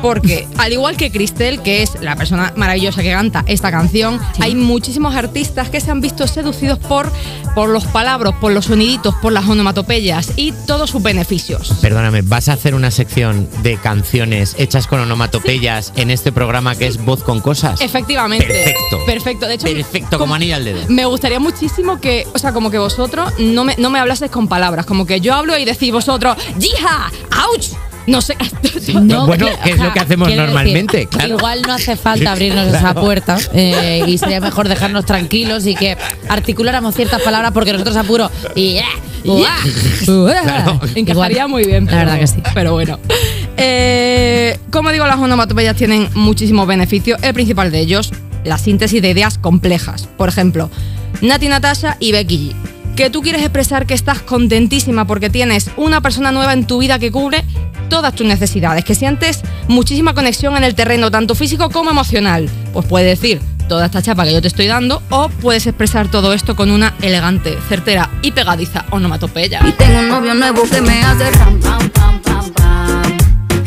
Porque 0.02 0.46
al 0.58 0.72
igual 0.72 0.96
que 0.96 1.10
Cristel, 1.10 1.62
que 1.62 1.82
es 1.82 2.00
la 2.00 2.16
persona 2.16 2.52
maravillosa 2.56 3.02
que 3.02 3.10
canta 3.10 3.44
esta 3.46 3.70
canción, 3.70 4.20
hay 4.40 4.54
muchísimos 4.54 5.14
artistas 5.14 5.70
que 5.70 5.80
se 5.80 5.90
han 5.90 6.00
visto 6.00 6.26
seducidos 6.26 6.78
por, 6.78 7.10
por 7.54 7.68
los 7.68 7.84
palabras, 7.84 8.34
por 8.40 8.52
los 8.52 8.66
soniditos, 8.66 9.14
por 9.16 9.32
las 9.32 9.48
onomatopeyas 9.48 10.32
y 10.36 10.52
todos 10.66 10.90
sus 10.90 11.02
beneficios. 11.02 11.74
Perdóname, 11.80 12.22
¿vas 12.22 12.48
a 12.48 12.54
hacer 12.54 12.74
una 12.74 12.90
sección 12.90 13.48
de 13.62 13.76
canciones 13.76 14.54
hechas 14.58 14.86
con 14.86 15.00
onomatopeyas 15.00 15.92
en 15.96 16.10
este 16.10 16.32
programa 16.32 16.76
que 16.76 16.86
es 16.86 17.04
Voz 17.04 17.22
con 17.22 17.40
Cosas? 17.40 17.80
Efectivamente. 17.80 18.46
Perfecto. 18.46 18.98
Perfecto. 19.06 19.46
De 19.46 19.54
hecho, 19.54 19.66
Perfecto, 19.66 20.18
como 20.18 20.34
anillo 20.34 20.56
al 20.56 20.64
dedo. 20.64 20.80
Me 20.88 21.04
gustaría 21.04 21.40
muchísimo 21.40 22.00
que, 22.00 22.26
o 22.34 22.38
sea, 22.38 22.52
como 22.52 22.70
que 22.70 22.78
vosotros 22.78 23.32
no 23.38 23.64
me, 23.64 23.76
no 23.76 23.90
me 23.90 23.98
hablaseis 23.98 24.30
con 24.30 24.48
palabras, 24.48 24.86
como 24.86 25.06
que 25.06 25.20
yo 25.20 25.34
hablo 25.34 25.56
y 25.56 25.64
decís 25.64 25.92
vosotros, 25.92 26.36
¡Yija! 26.58 27.10
¡Auch! 27.30 27.87
No 28.08 28.22
sé. 28.22 28.36
No, 29.02 29.26
bueno, 29.26 29.46
que 29.62 29.72
es 29.72 29.78
lo 29.78 29.92
que 29.92 30.00
hacemos 30.00 30.34
normalmente, 30.34 30.96
decir, 30.96 31.10
claro. 31.10 31.36
Igual 31.36 31.62
no 31.62 31.74
hace 31.74 31.94
falta 31.94 32.32
abrirnos 32.32 32.66
esa 32.68 32.94
puerta 32.94 33.36
eh, 33.52 34.02
y 34.06 34.16
sería 34.16 34.40
mejor 34.40 34.66
dejarnos 34.66 35.04
tranquilos 35.04 35.66
y 35.66 35.74
que 35.74 35.96
articuláramos 36.28 36.94
ciertas 36.94 37.20
palabras 37.20 37.52
porque 37.52 37.72
nosotros 37.72 37.96
apuro 37.96 38.30
y 38.54 38.78
Claro. 40.42 40.80
Encajaría 40.94 41.46
muy 41.48 41.64
bien. 41.64 41.86
La 41.86 41.98
verdad 41.98 42.18
que 42.18 42.26
sí. 42.26 42.42
Pero 42.54 42.72
bueno. 42.72 42.98
Eh, 43.56 44.58
como 44.70 44.90
digo, 44.90 45.06
las 45.06 45.18
onomatopeyas 45.18 45.76
tienen 45.76 46.08
muchísimos 46.14 46.66
beneficios. 46.66 47.18
El 47.22 47.34
principal 47.34 47.70
de 47.70 47.80
ellos, 47.80 48.12
la 48.44 48.56
síntesis 48.56 49.02
de 49.02 49.10
ideas 49.10 49.36
complejas. 49.38 50.08
Por 50.16 50.28
ejemplo, 50.28 50.70
Nati 51.20 51.48
Natasha 51.48 51.96
y 52.00 52.12
Becky 52.12 52.54
G. 52.54 52.77
Que 52.98 53.10
tú 53.10 53.22
quieres 53.22 53.42
expresar 53.42 53.86
que 53.86 53.94
estás 53.94 54.22
contentísima 54.22 55.06
porque 55.06 55.30
tienes 55.30 55.70
una 55.76 56.00
persona 56.00 56.32
nueva 56.32 56.52
en 56.52 56.66
tu 56.66 56.78
vida 56.78 56.98
que 56.98 57.12
cubre 57.12 57.44
todas 57.88 58.12
tus 58.12 58.26
necesidades, 58.26 58.84
que 58.84 58.96
sientes 58.96 59.42
muchísima 59.68 60.14
conexión 60.14 60.56
en 60.56 60.64
el 60.64 60.74
terreno, 60.74 61.08
tanto 61.08 61.36
físico 61.36 61.70
como 61.70 61.90
emocional. 61.90 62.50
Pues 62.72 62.86
puedes 62.86 63.20
decir 63.20 63.40
toda 63.68 63.86
esta 63.86 64.02
chapa 64.02 64.24
que 64.24 64.32
yo 64.32 64.42
te 64.42 64.48
estoy 64.48 64.66
dando, 64.66 65.00
o 65.10 65.28
puedes 65.28 65.68
expresar 65.68 66.10
todo 66.10 66.32
esto 66.32 66.56
con 66.56 66.72
una 66.72 66.92
elegante, 67.00 67.56
certera 67.68 68.10
y 68.20 68.32
pegadiza 68.32 68.84
onomatopeya. 68.90 69.60
Y 69.64 69.70
tengo 69.74 70.00
un 70.00 70.08
novio 70.08 70.34
nuevo 70.34 70.64
que 70.68 70.80
me 70.80 71.00
hace 71.00 71.30
ram 71.30 71.60
pam 71.60 71.88
pam 71.90 72.20
pam 72.20 72.50
pam. 72.50 73.02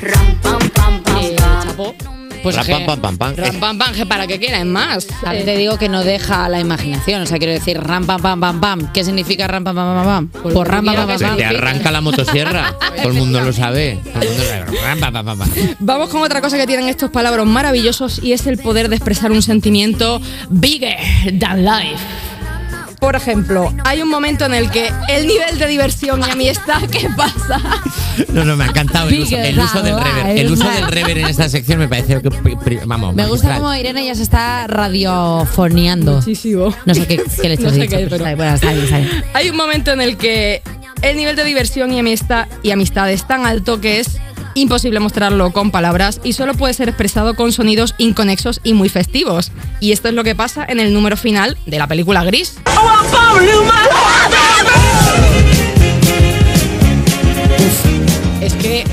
Ram 0.02 0.36
pam 0.42 0.70
pam 0.72 1.04
pam 1.04 1.76
pam. 1.78 2.11
Pues 2.44 2.56
Ra- 2.56 2.64
que- 2.64 2.72
pam, 2.72 2.86
pam, 2.86 3.00
pam, 3.00 3.18
pam. 3.18 3.36
Ram, 3.36 3.60
pam, 3.60 3.78
pam, 3.78 3.94
que 3.94 4.06
para 4.06 4.28
que 4.28 4.40
quieran 4.40 4.70
más. 4.72 5.08
También 5.22 5.46
te 5.46 5.58
digo 5.58 5.78
que 5.78 5.90
no 5.90 6.04
deja 6.04 6.50
la 6.50 6.60
imaginación. 6.60 7.22
O 7.22 7.26
sea, 7.26 7.38
quiero 7.38 7.54
decir, 7.54 7.80
ram, 7.80 8.06
pam, 8.06 8.22
pam, 8.22 8.40
pam, 8.40 8.60
pam. 8.60 8.92
¿Qué 8.94 9.04
significa 9.04 9.48
ram, 9.48 9.64
pam, 9.64 9.76
pam, 9.76 9.96
pam, 9.96 10.06
pam? 10.06 10.42
Pues 10.42 10.56
ram, 10.68 10.86
pam, 10.86 10.96
pam, 10.96 11.08
pam, 11.08 11.18
Se 11.18 11.36
te 11.36 11.46
arranca 11.46 11.92
la 11.92 12.02
motosierra. 12.02 12.76
Todo 12.98 13.08
el 13.10 13.14
mundo 13.14 13.42
lo 13.42 13.54
sabe. 13.54 14.00
Todo 14.14 14.22
el 14.24 14.30
mundo 14.30 14.44
lo 14.44 14.66
sabe. 14.66 14.82
Ram, 14.82 15.00
pam, 15.00 15.14
pam, 15.14 15.26
pam, 15.26 15.40
pam. 15.40 15.50
Vamos 15.80 16.10
con 16.10 16.22
otra 16.24 16.42
cosa 16.42 16.58
que 16.58 16.68
tienen 16.68 16.88
estos 16.88 17.10
palabras 17.12 17.46
maravillosos 17.46 18.20
y 18.24 18.34
es 18.34 18.48
el 18.48 18.58
poder 18.58 18.90
de 18.90 18.96
expresar 18.96 19.32
un 19.32 19.42
sentimiento 19.42 20.22
bigger 20.50 20.98
than 21.40 21.64
life. 21.66 21.98
Por 23.02 23.16
ejemplo, 23.16 23.74
hay 23.84 24.04
un 24.04 24.10
momento 24.10 24.46
en 24.46 24.54
el 24.54 24.70
que 24.70 24.92
el 25.10 25.26
nivel 25.26 25.58
de 25.58 25.66
diversión 25.66 26.22
y 26.22 26.30
amistad 26.30 26.84
que 26.84 27.10
pasa. 27.18 27.60
No, 28.32 28.46
no, 28.46 28.56
me 28.56 28.66
ha 28.66 28.68
encantado 28.68 29.10
el 29.10 29.22
uso, 29.22 29.36
el 29.38 29.58
uso 29.60 29.82
del 29.82 30.00
rever. 30.00 30.38
El 30.38 30.52
uso 30.52 30.70
del 30.70 30.86
rever 30.88 31.18
en 31.18 31.26
esta 31.26 31.50
sección 31.50 31.80
me 31.80 31.88
parece 31.88 32.22
que, 32.22 32.30
vamos, 32.86 33.16
Me 33.16 33.26
gusta 33.26 33.56
como 33.56 33.74
Irene 33.74 34.06
ya 34.06 34.14
se 34.14 34.22
está 34.22 34.68
radiofoniando. 34.68 36.18
Muchísimo. 36.18 36.76
No 36.86 36.94
sé 36.94 37.08
qué, 37.08 37.24
qué 37.42 37.50
le 37.50 37.58
No 37.58 37.70
estás 37.70 37.74
sé 37.74 37.80
dicho, 37.82 37.98
qué, 37.98 38.04
pero 38.08 38.10
pero- 38.10 38.16
está 38.18 38.28
bien, 38.28 38.38
bueno, 38.38 38.54
está 38.54 38.72
bien, 38.72 38.84
está 38.84 38.98
bien. 39.00 39.24
Hay 39.34 39.50
un 39.50 39.58
momento 39.58 39.92
en 39.92 40.02
el 40.02 40.18
que 40.18 40.62
el 41.02 41.18
nivel 41.18 41.36
de 41.36 41.44
diversión 41.44 41.92
y 41.94 42.00
amistad, 42.00 42.48
y 42.62 42.70
amistad 42.70 43.12
es 43.12 43.26
tan 43.28 43.48
alto 43.48 43.82
que 43.82 44.00
es 44.00 44.20
imposible 44.56 45.00
mostrarlo 45.00 45.52
con 45.52 45.72
palabras 45.72 46.20
y 46.24 46.34
solo 46.34 46.54
puede 46.54 46.74
ser 46.74 46.90
expresado 46.90 47.36
con 47.36 47.52
sonidos 47.52 47.96
inconexos 47.98 48.60
y 48.64 48.74
muy 48.74 48.90
festivos. 48.90 49.52
Y 49.80 49.92
esto 49.92 50.10
es 50.10 50.14
lo 50.14 50.24
que 50.24 50.36
pasa 50.36 50.66
en 50.68 50.80
el 50.80 50.94
número 50.94 51.18
final 51.18 51.58
de 51.66 51.80
la 51.80 51.88
película 51.88 52.24
Gris. 52.24 52.56
Es 58.42 58.54
que. 58.54 58.84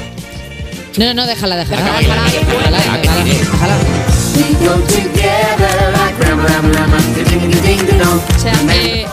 No, 0.96 1.06
no, 1.06 1.14
no, 1.14 1.26
déjala, 1.26 1.56
déjala. 1.56 1.82
Déjala, 1.82 1.98
déjala, 2.00 2.22
déjala, 2.24 2.78
déjala, 2.78 3.24
déjala. 3.24 3.76
O 8.36 8.40
sea, 8.40 8.52
eh, 8.72 9.06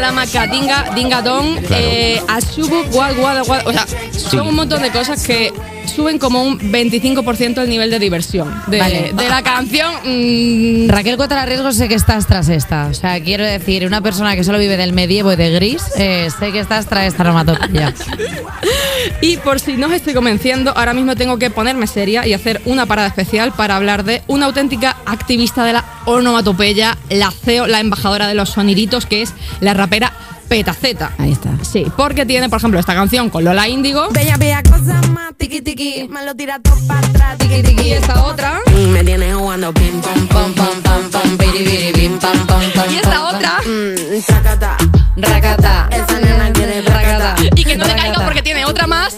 Lama 0.00 0.26
Katinga 0.26 0.90
Dinga 0.94 1.22
Dong, 1.22 1.60
Claro. 1.66 1.82
eh, 1.84 2.22
Ashubu 2.28 2.84
Guad 2.92 3.14
Guad 3.16 3.44
Guad. 3.46 3.66
O 3.66 3.72
sea, 3.72 3.86
son 4.12 4.48
un 4.48 4.54
montón 4.56 4.82
de 4.82 4.90
cosas 4.90 5.24
que 5.26 5.52
suben 5.88 6.18
como 6.18 6.42
un 6.42 6.58
25% 6.58 7.62
el 7.62 7.68
nivel 7.68 7.90
de 7.90 7.98
diversión 7.98 8.54
de, 8.66 8.78
Vale. 8.78 9.12
de 9.14 9.28
la 9.28 9.42
canción. 9.42 9.92
mm, 10.04 10.88
Raquel 10.88 11.16
contra 11.16 11.44
riesgos 11.46 11.76
sé 11.76 11.88
que 11.88 11.94
estás 11.94 12.26
tras 12.26 12.48
esta. 12.48 12.86
O 12.86 12.94
sea, 12.94 13.20
quiero 13.22 13.44
decir, 13.44 13.86
una 13.86 14.00
persona 14.00 14.36
que 14.36 14.44
solo 14.44 14.58
vive 14.58 14.76
del 14.76 14.92
medievo 14.92 15.32
y 15.32 15.36
de 15.36 15.50
gris, 15.50 15.82
eh, 15.96 16.28
sé 16.38 16.52
que 16.52 16.60
estás 16.60 16.86
tras 16.86 17.06
esta 17.06 17.22
onomatopeya. 17.22 17.94
Y 19.20 19.36
por 19.38 19.60
si 19.60 19.76
no 19.76 19.86
os 19.86 19.92
estoy 19.92 20.14
convenciendo, 20.14 20.72
ahora 20.76 20.92
mismo 20.92 21.14
tengo 21.16 21.38
que 21.38 21.50
ponerme 21.50 21.86
seria 21.86 22.26
y 22.26 22.32
hacer 22.34 22.60
una 22.64 22.86
parada 22.86 23.08
especial 23.08 23.52
para 23.52 23.76
hablar 23.76 24.04
de 24.04 24.22
una 24.26 24.46
auténtica 24.46 24.96
activista 25.06 25.64
de 25.64 25.72
la 25.74 25.84
onomatopeya, 26.04 26.96
la 27.10 27.30
CEO, 27.30 27.66
la 27.66 27.80
embajadora 27.80 28.26
de 28.26 28.34
los 28.34 28.50
soniditos, 28.50 29.06
que 29.06 29.22
es 29.22 29.34
la 29.60 29.74
rapera 29.74 30.12
Petaceta. 30.48 31.12
Ahí 31.18 31.32
está. 31.32 31.50
Sí, 31.62 31.86
porque 31.96 32.24
tiene, 32.24 32.48
por 32.48 32.58
ejemplo, 32.58 32.80
esta 32.80 32.94
canción 32.94 33.28
con 33.30 33.44
Lola 33.44 33.68
Índigo. 33.68 34.08
Bella, 34.10 34.36
bella 34.38 34.62
cosa 34.62 35.00
más, 35.12 35.32
tiki 35.36 35.60
tiki, 35.60 36.08
me 36.08 36.24
lo 36.24 36.34
tira 36.34 36.58
todo 36.60 36.74
para 36.86 37.06
atrás, 37.06 37.38
tiki 37.38 37.62
tiki. 37.62 37.88
Y 37.88 37.92
esta 37.92 38.24
otra. 38.24 38.60
Me 38.92 39.04
tienes 39.04 39.34
jugando 39.34 39.72
pim 39.74 40.00
pam 40.00 40.26
pam 40.28 40.54
pam 40.54 40.82
pam 40.82 41.10
pam, 41.10 41.36
piri 41.38 41.64
piri 41.64 41.92
pim 41.92 42.18
pam 42.18 42.46
pam 42.46 42.62
pam. 42.74 42.90
Y 42.92 42.96
esta 42.96 43.24
otra. 43.28 43.58
Mm, 43.66 44.22
Tracata, 44.26 44.76
racata. 45.16 45.88
Esa 45.90 46.20
nena 46.20 46.52
quiere 46.52 46.82
racata. 46.82 47.34
Y 47.54 47.64
que 47.64 47.76
no 47.76 47.86
me 47.86 47.94
caiga 47.94 48.24
porque 48.24 48.42
tiene 48.42 48.64
otra 48.64 48.86
más. 48.86 49.14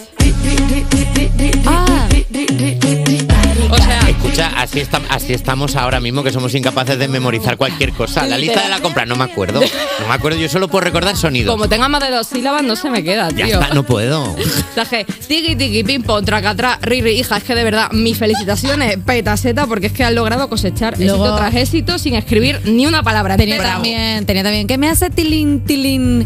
Sea, 4.49 4.61
así, 4.61 4.79
está- 4.79 5.01
así 5.09 5.33
estamos 5.33 5.75
ahora 5.75 5.99
mismo 5.99 6.23
que 6.23 6.31
somos 6.31 6.53
incapaces 6.55 6.97
de 6.97 7.07
memorizar 7.07 7.57
cualquier 7.57 7.91
cosa. 7.93 8.25
La 8.25 8.37
lista 8.37 8.61
de 8.63 8.69
la 8.69 8.79
compra, 8.79 9.05
no 9.05 9.15
me 9.15 9.23
acuerdo. 9.25 9.59
No 9.61 10.07
me 10.07 10.13
acuerdo, 10.13 10.39
yo 10.39 10.49
solo 10.49 10.67
puedo 10.67 10.83
recordar 10.83 11.15
sonidos. 11.15 11.51
como 11.53 11.67
tenga 11.69 11.87
más 11.89 12.01
de 12.01 12.09
dos 12.11 12.27
sílabas, 12.27 12.63
no 12.63 12.75
se 12.75 12.89
me 12.89 13.03
queda, 13.03 13.29
Ya 13.29 13.45
tío. 13.45 13.59
está, 13.61 13.73
no 13.73 13.83
puedo. 13.83 14.35
Traje 14.75 15.05
tiki 15.27 15.55
tiki 15.55 15.83
pim 15.83 16.01
pom 16.03 16.23
tracatra 16.25 16.79
riri 16.81 17.11
hija 17.11 17.37
es 17.37 17.43
que 17.43 17.55
de 17.55 17.63
verdad 17.63 17.91
mis 17.91 18.17
felicitaciones 18.17 18.97
petaseta 19.05 19.65
porque 19.67 19.87
es 19.87 19.93
que 19.93 20.03
han 20.03 20.15
logrado 20.15 20.49
cosechar 20.49 20.97
Luego- 20.97 21.25
éxito 21.25 21.35
tras 21.37 21.55
éxito 21.55 21.99
sin 21.99 22.15
escribir 22.15 22.61
ni 22.65 22.85
una 22.85 23.03
palabra 23.03 23.37
Tenía 23.37 23.61
también, 23.61 24.25
tenía 24.25 24.43
también, 24.43 24.67
que 24.67 24.77
me 24.77 24.89
hace 24.89 25.09
tilín, 25.09 25.61
tilín. 25.65 26.25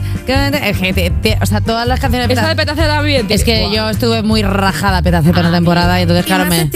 o 1.42 1.46
sea, 1.46 1.62
todas 1.62 1.88
las 1.88 2.00
canciones 2.00 2.28
de 2.28 2.34
Esa 2.34 2.48
de 2.50 2.56
Petaceta. 2.56 2.96
También. 2.96 3.26
Es 3.30 3.44
que 3.44 3.70
yo 3.74 3.90
estuve 3.90 4.22
muy 4.24 4.42
rajada 4.44 5.02
Petaceta 5.02 5.40
en 5.42 5.46
una 5.48 5.56
temporada 5.56 6.00
y 6.00 6.04
entonces, 6.04 6.26
claro, 6.26 6.46
me. 6.46 6.70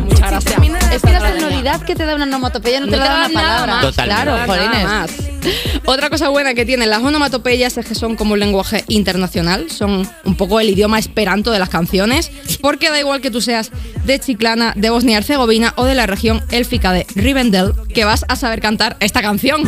Pues 0.00 0.14
muchas 0.14 0.30
gracias. 0.30 0.92
Es 0.92 1.02
que 1.02 1.12
la 1.12 1.20
sonoridad 1.20 1.80
que 1.82 1.94
te 1.94 2.04
da 2.04 2.14
una 2.14 2.24
onomatopeya 2.24 2.80
no, 2.80 2.86
te 2.86 2.96
la 2.96 3.04
da 3.04 3.14
una 3.16 3.28
nada 3.28 3.34
palabra. 3.34 3.74
más, 3.74 3.84
Totalmente. 3.84 4.22
Claro, 4.22 4.46
jolines. 4.46 4.84
más. 4.84 5.10
Otra 5.84 6.08
cosa 6.08 6.28
buena 6.30 6.54
que 6.54 6.64
tienen 6.64 6.88
las 6.88 7.02
onomatopeyas 7.02 7.76
es 7.76 7.84
que 7.84 7.94
son 7.94 8.16
como 8.16 8.32
un 8.32 8.40
lenguaje 8.40 8.84
internacional, 8.88 9.70
son 9.70 10.08
un 10.24 10.36
poco 10.36 10.58
el 10.60 10.70
idioma 10.70 10.98
esperanto 10.98 11.50
de 11.50 11.58
las 11.58 11.68
canciones, 11.68 12.30
porque 12.62 12.88
da 12.88 12.98
igual 12.98 13.20
que 13.20 13.30
tú 13.30 13.42
seas 13.42 13.70
de 14.04 14.18
Chiclana, 14.18 14.72
de 14.74 14.88
Bosnia 14.90 15.14
y 15.14 15.16
Herzegovina 15.18 15.74
o 15.76 15.84
de 15.84 15.94
la 15.94 16.06
región 16.06 16.42
élfica 16.50 16.92
de 16.92 17.06
Rivendell, 17.14 17.72
que 17.92 18.04
vas 18.04 18.24
a 18.28 18.36
saber 18.36 18.60
cantar 18.60 18.96
esta 19.00 19.20
canción. 19.20 19.64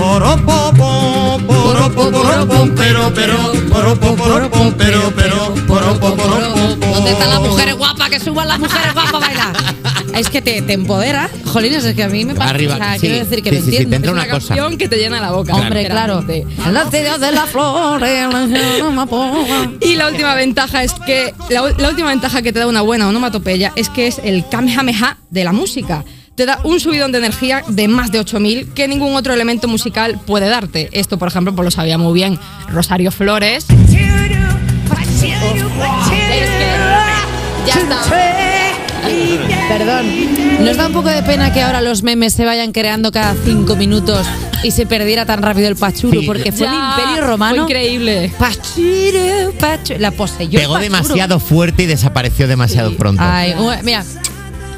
¿Dónde 6.36 7.10
están 7.10 7.30
las 7.30 7.40
mujeres 7.40 7.76
guapas? 7.76 8.08
Que 8.08 8.20
suban 8.20 8.48
las 8.48 8.58
mujeres 8.58 8.94
guapas 8.94 9.14
a 9.14 9.18
bailar. 9.18 9.56
Es 10.18 10.30
que 10.30 10.43
te, 10.43 10.62
te 10.62 10.72
empodera. 10.72 11.28
Jolines, 11.44 11.84
es 11.84 11.94
que 11.94 12.02
a 12.02 12.09
mí 12.09 12.24
me 12.24 12.34
pasa. 12.34 12.51
Arriba, 12.51 12.74
o 12.74 12.78
sea, 12.78 12.94
sí, 12.94 13.01
quiero 13.01 13.16
decir 13.24 13.43
que 13.43 13.51
sí, 13.51 13.56
lo 13.56 13.62
sí, 13.64 13.70
sí, 13.70 13.76
entiendo. 13.76 13.90
te 13.90 13.97
entra 13.97 14.10
Es 14.10 14.14
una 14.14 14.22
una 14.24 14.30
cosa. 14.32 14.48
canción 14.55 14.78
que 14.78 14.88
te 14.88 14.97
llena 14.97 15.20
la 15.20 15.32
boca. 15.32 15.55
Hombre, 15.55 15.86
claro. 15.86 16.24
cielos 16.90 17.20
de 17.20 17.32
la 17.32 17.47
amapola. 18.86 19.70
Y 19.80 19.94
la 19.97 20.09
última 20.09 20.34
ventaja 20.34 20.82
es 20.82 20.93
que 20.94 21.34
la, 21.51 21.62
la 21.78 21.88
última 21.88 22.09
ventaja 22.09 22.43
que 22.43 22.52
te 22.52 22.59
da 22.59 22.66
una 22.66 22.80
buena 22.82 23.09
onomatopeya 23.09 23.72
es 23.76 23.88
que 23.88 24.06
es 24.06 24.20
el 24.24 24.48
kamehameha 24.48 25.18
de 25.30 25.44
la 25.44 25.52
música. 25.52 26.05
Te 26.34 26.44
da 26.44 26.60
un 26.64 26.80
subidón 26.80 27.12
de 27.12 27.18
energía 27.18 27.62
de 27.66 27.88
más 27.88 28.12
de 28.12 28.18
8000 28.20 28.74
que 28.74 28.88
ningún 28.88 29.14
otro 29.16 29.32
elemento 29.32 29.68
musical 29.68 30.20
puede 30.26 30.48
darte. 30.48 30.90
Esto, 30.93 31.18
por 31.18 31.28
ejemplo, 31.28 31.55
pues 31.55 31.64
lo 31.64 31.70
sabía 31.70 31.97
muy 31.97 32.12
bien 32.12 32.38
Rosario 32.68 33.10
Flores. 33.10 33.66
Es 33.70 33.90
que 36.51 36.72
ya 37.66 37.74
está. 37.74 38.45
Perdón. 39.68 40.64
¿Nos 40.64 40.76
da 40.76 40.86
un 40.86 40.92
poco 40.92 41.08
de 41.08 41.22
pena 41.22 41.52
que 41.52 41.62
ahora 41.62 41.80
los 41.80 42.02
memes 42.02 42.32
se 42.32 42.44
vayan 42.44 42.72
creando 42.72 43.12
cada 43.12 43.34
cinco 43.44 43.76
minutos 43.76 44.26
y 44.62 44.70
se 44.70 44.86
perdiera 44.86 45.26
tan 45.26 45.42
rápido 45.42 45.68
el 45.68 45.76
pachuro? 45.76 46.20
Sí. 46.20 46.26
Porque 46.26 46.52
fue 46.52 46.66
el 46.66 46.72
Ya, 46.72 46.90
imperio 46.96 47.16
fue 47.22 47.26
romano. 47.26 47.62
increíble. 47.64 48.32
Pachuro, 48.38 49.52
pachuro. 49.58 49.98
La 49.98 50.10
poseyó. 50.10 50.58
el 50.58 50.64
Pegó 50.64 50.74
pachuro. 50.74 50.80
demasiado 50.94 51.40
fuerte 51.40 51.82
y 51.82 51.86
desapareció 51.86 52.48
demasiado 52.48 52.96
pronto. 52.96 53.22
Ay, 53.24 53.54
mira. 53.82 54.04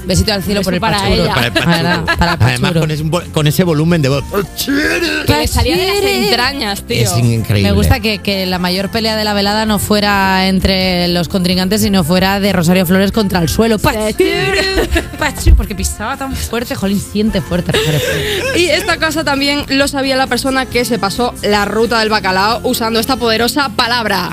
Besito 0.08 0.32
al 0.32 0.42
cielo 0.42 0.62
por 0.62 0.72
el 0.72 0.80
para 0.80 0.98
pachuro. 1.00 1.22
ella. 1.22 1.34
Para 1.34 1.46
el 1.46 1.52
para 1.52 2.32
Además, 2.32 2.60
pachuro. 2.60 2.80
con 2.80 2.90
ese, 2.90 3.30
con 3.30 3.46
ese 3.46 3.62
volumen 3.62 4.00
de 4.00 4.08
voz. 4.08 4.24
Que 4.64 5.36
le 5.36 5.46
salía 5.46 5.76
de 5.76 5.86
las 5.86 6.02
entrañas, 6.02 6.82
tío. 6.82 7.02
Es 7.02 7.16
increíble. 7.18 7.70
Me 7.70 7.72
gusta 7.76 8.00
que, 8.00 8.18
que 8.18 8.46
la 8.46 8.58
mayor 8.58 8.88
pelea 8.90 9.16
de 9.16 9.24
la 9.24 9.34
velada 9.34 9.66
no 9.66 9.78
fuera 9.78 10.48
entre 10.48 11.08
los 11.08 11.28
contrincantes, 11.28 11.82
sino 11.82 12.04
fuera 12.04 12.40
de 12.40 12.54
Rosario 12.54 12.86
Flores 12.86 13.12
contra 13.12 13.40
el 13.40 13.50
suelo. 13.50 13.78
Porque 13.78 15.74
pisaba 15.74 16.16
tan 16.16 16.34
fuerte, 16.34 16.74
jolín, 16.74 17.00
siente 17.00 17.42
fuerte 17.42 17.72
Rosario 17.72 18.00
Flores. 18.00 18.56
Y 18.60 18.66
esta 18.70 18.96
cosa 18.96 19.24
también 19.24 19.64
lo 19.68 19.88
sabía 19.88 20.16
la 20.16 20.26
persona 20.26 20.64
que 20.64 20.86
se 20.86 20.98
pasó 20.98 21.34
la 21.42 21.66
ruta 21.66 21.98
del 22.00 22.08
bacalao 22.08 22.60
usando 22.64 22.98
esta 22.98 23.16
poderosa 23.16 23.68
palabra. 23.76 24.30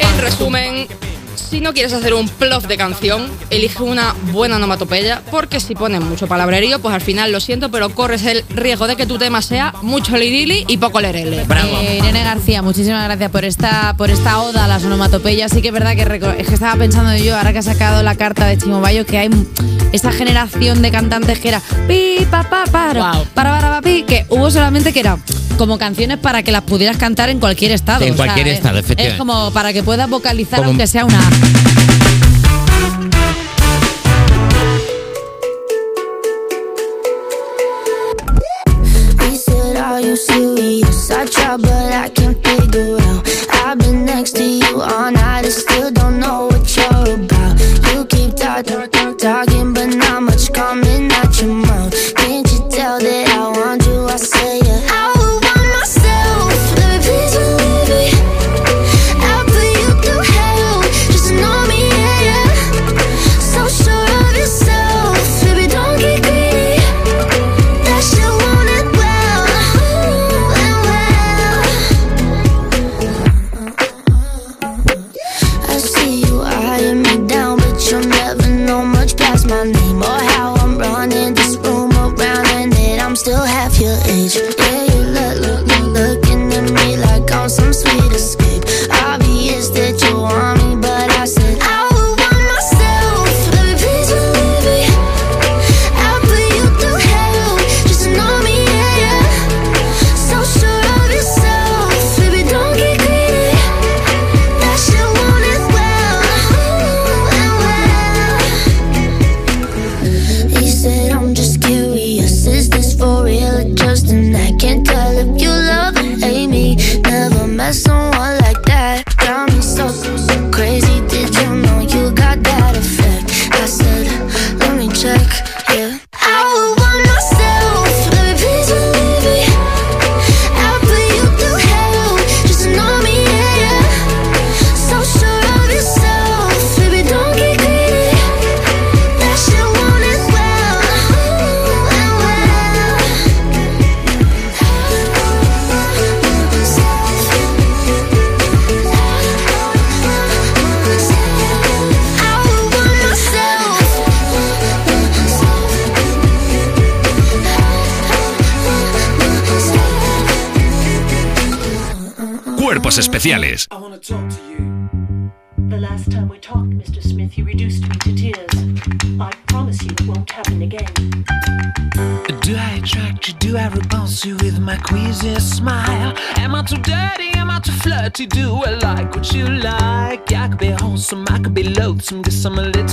En 0.00 0.20
resumen, 0.20 0.86
si 1.34 1.60
no 1.60 1.72
quieres 1.72 1.92
hacer 1.92 2.14
un 2.14 2.28
plof 2.28 2.66
de 2.66 2.76
canción, 2.76 3.26
elige 3.50 3.82
una 3.82 4.14
buena 4.32 4.56
onomatopeya, 4.56 5.22
porque 5.30 5.58
si 5.60 5.74
pones 5.74 6.00
mucho 6.00 6.26
palabrerío, 6.28 6.78
pues 6.80 6.94
al 6.94 7.00
final 7.00 7.32
lo 7.32 7.40
siento, 7.40 7.70
pero 7.70 7.90
corres 7.90 8.24
el 8.24 8.44
riesgo 8.50 8.86
de 8.86 8.96
que 8.96 9.06
tu 9.06 9.18
tema 9.18 9.42
sea 9.42 9.74
mucho 9.82 10.16
lirili 10.16 10.64
y 10.68 10.76
poco 10.76 11.00
lerele. 11.00 11.44
Eh, 11.82 11.98
Irene 11.98 12.22
García, 12.22 12.62
muchísimas 12.62 13.04
gracias 13.04 13.30
por 13.30 13.44
esta, 13.44 13.94
por 13.96 14.10
esta 14.10 14.40
oda 14.40 14.64
a 14.66 14.68
las 14.68 14.84
onomatopeyas. 14.84 15.50
Sí 15.52 15.60
que 15.62 15.68
es 15.68 15.74
verdad 15.74 15.96
que, 15.96 16.06
reco- 16.06 16.34
es 16.38 16.46
que 16.46 16.54
estaba 16.54 16.76
pensando 16.76 17.16
yo, 17.16 17.36
ahora 17.36 17.52
que 17.52 17.58
ha 17.58 17.62
sacado 17.62 18.02
la 18.02 18.14
carta 18.14 18.46
de 18.46 18.56
Chimobayo, 18.58 19.04
que 19.06 19.18
hay 19.18 19.30
esa 19.92 20.12
generación 20.12 20.82
de 20.82 20.90
cantantes 20.92 21.40
que 21.40 21.48
era 21.48 21.60
pi, 21.88 22.24
pa, 22.30 22.44
pa, 22.48 22.64
paro, 22.70 23.00
Wow. 23.02 23.24
para, 23.34 23.50
para, 23.50 23.70
pa, 23.70 23.82
pi, 23.82 24.04
que 24.04 24.24
hubo 24.28 24.50
solamente 24.52 24.92
que 24.92 25.00
era 25.00 25.18
como 25.60 25.76
canciones 25.76 26.16
para 26.16 26.42
que 26.42 26.52
las 26.52 26.62
pudieras 26.62 26.96
cantar 26.96 27.28
en 27.28 27.38
cualquier 27.38 27.72
estado. 27.72 28.02
En 28.06 28.14
o 28.14 28.16
cualquier 28.16 28.48
es- 28.48 28.54
estado, 28.54 28.78
Es 28.78 28.84
efectivamente. 28.86 29.18
como 29.18 29.50
para 29.50 29.74
que 29.74 29.82
puedas 29.82 30.08
vocalizar 30.08 30.56
Como- 30.60 30.70
aunque 30.70 30.86
sea 30.86 31.04
una... 31.04 31.20
He 39.20 39.36
said, 39.36 39.76
Are 39.76 40.00
you 40.00 40.16
serious? 40.16 41.10
I 41.10 41.26
try, 41.26 41.56
but 41.56 41.70
I 42.04 42.08
can't 42.08 42.38
figure 42.42 42.96
out. 43.00 43.09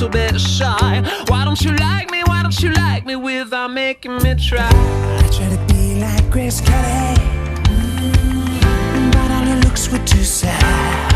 little 0.08 0.32
bit 0.32 0.40
shy. 0.40 1.04
Why 1.28 1.46
don't 1.46 1.62
you 1.62 1.72
like 1.76 2.12
me? 2.12 2.24
Why 2.26 2.42
don't 2.42 2.60
you 2.62 2.72
like 2.72 3.06
me 3.06 3.16
without 3.16 3.72
making 3.72 4.18
me 4.18 4.36
try? 4.36 4.70
I 4.70 5.30
try 5.32 5.50
to 5.50 5.74
be 5.74 6.00
like 6.00 6.30
Grace 6.30 6.62
Kelly, 6.62 7.16
mm 7.64 8.12
-hmm. 8.12 9.12
but 9.12 9.32
all 9.32 9.46
her 9.46 9.60
looks 9.66 9.90
were 9.92 10.04
too 10.06 10.24
sad. 10.24 11.14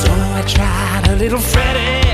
So 0.00 0.10
I 0.38 0.42
tried 0.54 1.08
a 1.08 1.14
little 1.16 1.40
Freddie. 1.40 2.07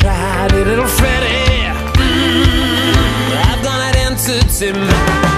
tried 0.00 0.52
it, 0.54 0.66
little 0.66 0.86
Freddy. 0.86 1.68
Mm, 1.98 3.36
I've 3.44 3.62
got 3.62 3.80
an 3.80 3.96
answer 3.96 4.40
to 4.40 4.72
my. 4.72 5.29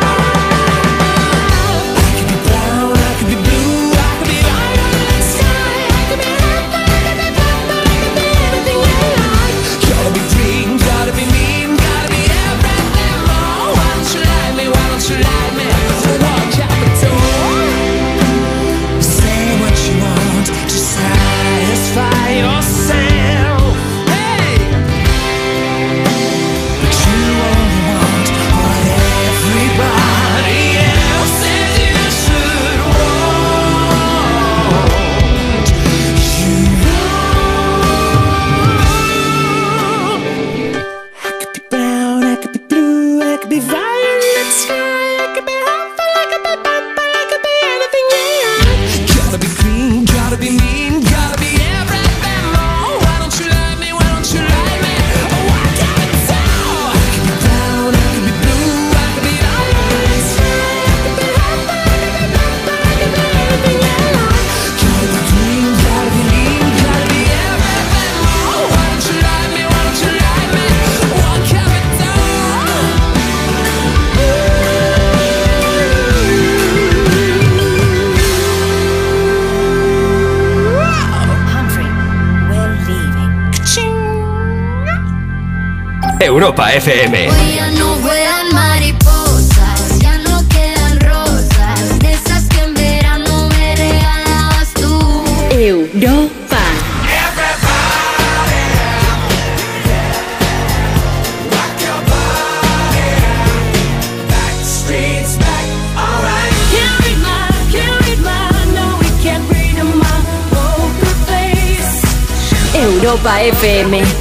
Europa 86.43 86.64
FM. 86.74 87.61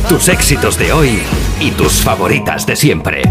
Tus 0.08 0.30
éxitos 0.30 0.78
de 0.78 0.94
hoy 0.94 1.24
y 1.60 1.72
tus 1.72 1.94
favoritas 1.94 2.68
de 2.68 2.76
siempre. 2.76 3.31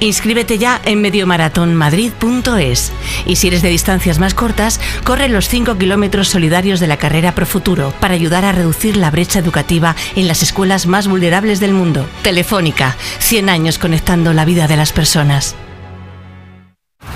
Inscríbete 0.00 0.58
ya 0.58 0.80
en 0.84 1.00
mediomaratonmadrid.es 1.00 2.92
y 3.26 3.36
si 3.36 3.48
eres 3.48 3.62
de 3.62 3.68
distancias 3.68 4.18
más 4.18 4.34
cortas, 4.34 4.80
corre 5.04 5.28
los 5.28 5.48
5 5.48 5.78
kilómetros 5.78 6.28
solidarios 6.28 6.80
de 6.80 6.86
la 6.86 6.96
carrera 6.96 7.34
Pro 7.34 7.46
Futuro 7.46 7.94
para 8.00 8.14
ayudar 8.14 8.44
a 8.44 8.52
reducir 8.52 8.96
la 8.96 9.10
brecha 9.10 9.38
educativa 9.38 9.96
en 10.16 10.28
las 10.28 10.42
escuelas 10.42 10.86
más 10.86 11.08
vulnerables 11.08 11.60
del 11.60 11.72
mundo. 11.72 12.06
Telefónica, 12.22 12.96
100 13.18 13.48
años 13.48 13.78
conectando 13.78 14.32
la 14.32 14.44
vida 14.44 14.68
de 14.68 14.76
las 14.76 14.92
personas. 14.92 15.54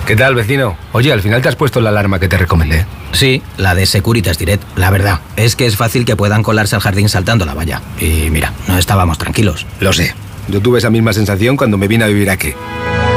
¿Qué 0.06 0.16
tal, 0.16 0.34
vecino? 0.34 0.76
Oye, 0.92 1.12
al 1.12 1.20
final 1.20 1.42
te 1.42 1.48
has 1.48 1.56
puesto 1.56 1.82
la 1.82 1.90
alarma 1.90 2.18
que 2.18 2.28
te 2.28 2.38
recomendé. 2.38 2.86
Sí, 3.12 3.42
la 3.58 3.74
de 3.74 3.84
Securitas 3.84 4.38
Direct. 4.38 4.62
La 4.76 4.90
verdad, 4.90 5.20
es 5.36 5.54
que 5.54 5.66
es 5.66 5.76
fácil 5.76 6.06
que 6.06 6.16
puedan 6.16 6.42
colarse 6.42 6.76
al 6.76 6.80
jardín 6.80 7.10
saltando 7.10 7.44
la 7.44 7.52
valla. 7.52 7.82
Y 8.00 8.30
mira, 8.30 8.54
no 8.68 8.78
estábamos 8.78 9.18
tranquilos. 9.18 9.66
Lo 9.80 9.92
sé. 9.92 10.14
Yo 10.48 10.60
tuve 10.60 10.78
esa 10.78 10.90
misma 10.90 11.12
sensación 11.12 11.56
cuando 11.56 11.78
me 11.78 11.88
vine 11.88 12.04
a 12.04 12.08
vivir 12.08 12.30
aquí. 12.30 12.54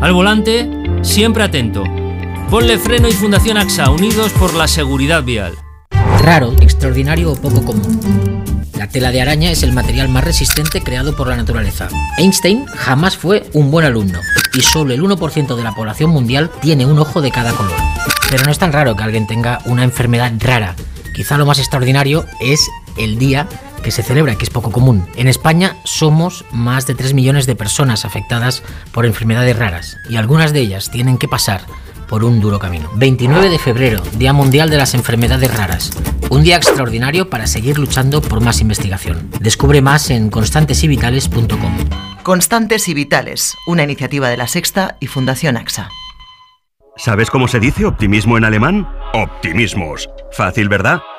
Al 0.02 0.12
volante, 0.12 0.68
siempre 1.01 1.43
atento. 1.43 1.85
Ponle 2.51 2.78
freno 2.78 3.09
y 3.09 3.12
Fundación 3.12 3.56
AXA, 3.56 3.89
unidos 3.89 4.32
por 4.32 4.52
la 4.52 4.68
seguridad 4.68 5.24
vial. 5.24 5.56
Raro, 6.20 6.52
extraordinario 6.60 7.32
o 7.32 7.36
poco 7.36 7.64
común. 7.64 8.01
La 8.76 8.88
tela 8.88 9.10
de 9.10 9.22
araña 9.22 9.51
es 9.51 9.62
el 9.62 9.72
material 9.72 10.09
más 10.09 10.24
resistente 10.24 10.82
creado 10.82 11.16
por 11.16 11.28
la 11.28 11.36
naturaleza. 11.36 11.88
Einstein 12.18 12.66
jamás 12.66 13.16
fue 13.16 13.48
un 13.52 13.70
buen 13.70 13.86
alumno 13.86 14.20
y 14.55 14.60
solo 14.60 14.93
el 14.93 15.02
1% 15.02 15.56
de 15.56 15.62
la 15.62 15.74
población 15.74 16.10
mundial 16.10 16.51
tiene 16.60 16.84
un 16.84 16.98
ojo 16.98 17.22
de 17.22 17.30
cada 17.30 17.52
color. 17.52 17.76
Pero 18.30 18.44
no 18.44 18.51
es 18.51 18.59
tan 18.59 18.72
raro 18.72 18.97
que 18.97 19.02
alguien 19.02 19.26
tenga 19.26 19.60
una 19.66 19.84
enfermedad 19.84 20.32
rara. 20.38 20.74
Quizá 21.14 21.38
lo 21.38 21.47
más 21.47 21.59
extraordinario 21.59 22.26
es 22.40 22.68
el 22.98 23.18
día 23.18 23.48
que 23.82 23.90
se 23.90 24.02
celebra, 24.02 24.36
que 24.36 24.44
es 24.44 24.51
poco 24.51 24.72
común. 24.72 25.06
En 25.16 25.28
España 25.28 25.76
somos 25.84 26.44
más 26.51 26.86
de 26.86 26.94
3 26.94 27.14
millones 27.14 27.47
de 27.47 27.55
personas 27.55 28.05
afectadas 28.05 28.62
por 28.93 29.06
enfermedades 29.06 29.56
raras 29.56 29.97
y 30.10 30.16
algunas 30.16 30.52
de 30.52 30.60
ellas 30.60 30.90
tienen 30.90 31.18
que 31.18 31.28
pasar 31.28 31.62
por 32.09 32.24
un 32.24 32.41
duro 32.41 32.59
camino. 32.59 32.91
29 32.95 33.51
de 33.51 33.59
febrero, 33.59 34.03
Día 34.15 34.33
Mundial 34.33 34.70
de 34.70 34.77
las 34.77 34.95
Enfermedades 34.95 35.57
Raras. 35.57 35.91
Un 36.31 36.43
día 36.43 36.57
extraordinario 36.57 37.31
para 37.31 37.47
seguir 37.47 37.78
luchando 37.78 38.20
por 38.20 38.41
más 38.41 38.61
investigación. 38.61 39.31
Descubre 39.41 39.83
más 39.83 40.11
en 40.11 40.31
constantesivitales.com. 40.31 41.77
Constantes 42.23 42.89
y 42.89 42.95
Vitales, 42.95 43.55
una 43.66 43.85
iniciativa 43.85 44.28
de 44.28 44.37
la 44.37 44.49
Sexta 44.49 44.97
y 45.01 45.07
Fundación 45.07 45.57
AXA. 45.57 45.89
¿Sabes 46.97 47.31
cómo 47.31 47.47
se 47.47 47.61
dice 47.61 47.85
optimismo 47.85 48.39
en 48.39 48.45
alemán? 48.45 48.89
Optimismos. 49.12 50.09
Fácil, 50.33 50.69
¿verdad? 50.69 51.01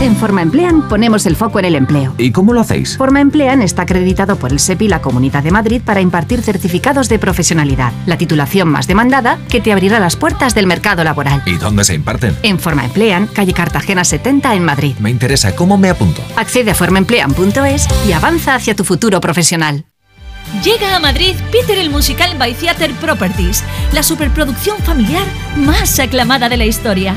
En 0.00 0.14
Forma 0.14 0.42
Emplean 0.42 0.88
ponemos 0.88 1.26
el 1.26 1.34
foco 1.34 1.58
en 1.58 1.64
el 1.64 1.74
empleo. 1.74 2.14
¿Y 2.18 2.30
cómo 2.30 2.52
lo 2.52 2.60
hacéis? 2.60 2.96
Forma 2.96 3.20
Emplean 3.20 3.62
está 3.62 3.82
acreditado 3.82 4.36
por 4.36 4.52
el 4.52 4.60
SEPI 4.60 4.84
y 4.84 4.88
la 4.88 5.02
Comunidad 5.02 5.42
de 5.42 5.50
Madrid 5.50 5.82
para 5.84 6.00
impartir 6.00 6.40
certificados 6.40 7.08
de 7.08 7.18
profesionalidad, 7.18 7.92
la 8.06 8.16
titulación 8.16 8.68
más 8.68 8.86
demandada 8.86 9.38
que 9.48 9.60
te 9.60 9.72
abrirá 9.72 9.98
las 9.98 10.14
puertas 10.14 10.54
del 10.54 10.68
mercado 10.68 11.02
laboral. 11.02 11.42
¿Y 11.46 11.56
dónde 11.56 11.82
se 11.82 11.94
imparten? 11.94 12.36
En 12.44 12.60
Forma 12.60 12.84
Emplean, 12.84 13.26
calle 13.26 13.52
Cartagena 13.52 14.04
70 14.04 14.54
en 14.54 14.64
Madrid. 14.64 14.94
Me 15.00 15.10
interesa, 15.10 15.56
¿cómo 15.56 15.78
me 15.78 15.90
apunto? 15.90 16.22
Accede 16.36 16.70
a 16.70 16.74
formaemplean.es 16.76 17.88
y 18.06 18.12
avanza 18.12 18.54
hacia 18.54 18.76
tu 18.76 18.84
futuro 18.84 19.20
profesional. 19.20 19.84
Llega 20.62 20.94
a 20.94 21.00
Madrid 21.00 21.34
Peter 21.50 21.76
el 21.76 21.90
Musical 21.90 22.38
by 22.38 22.54
Theater 22.54 22.92
Properties, 22.94 23.64
la 23.92 24.04
superproducción 24.04 24.78
familiar 24.78 25.26
más 25.56 25.98
aclamada 25.98 26.48
de 26.48 26.56
la 26.56 26.66
historia. 26.66 27.16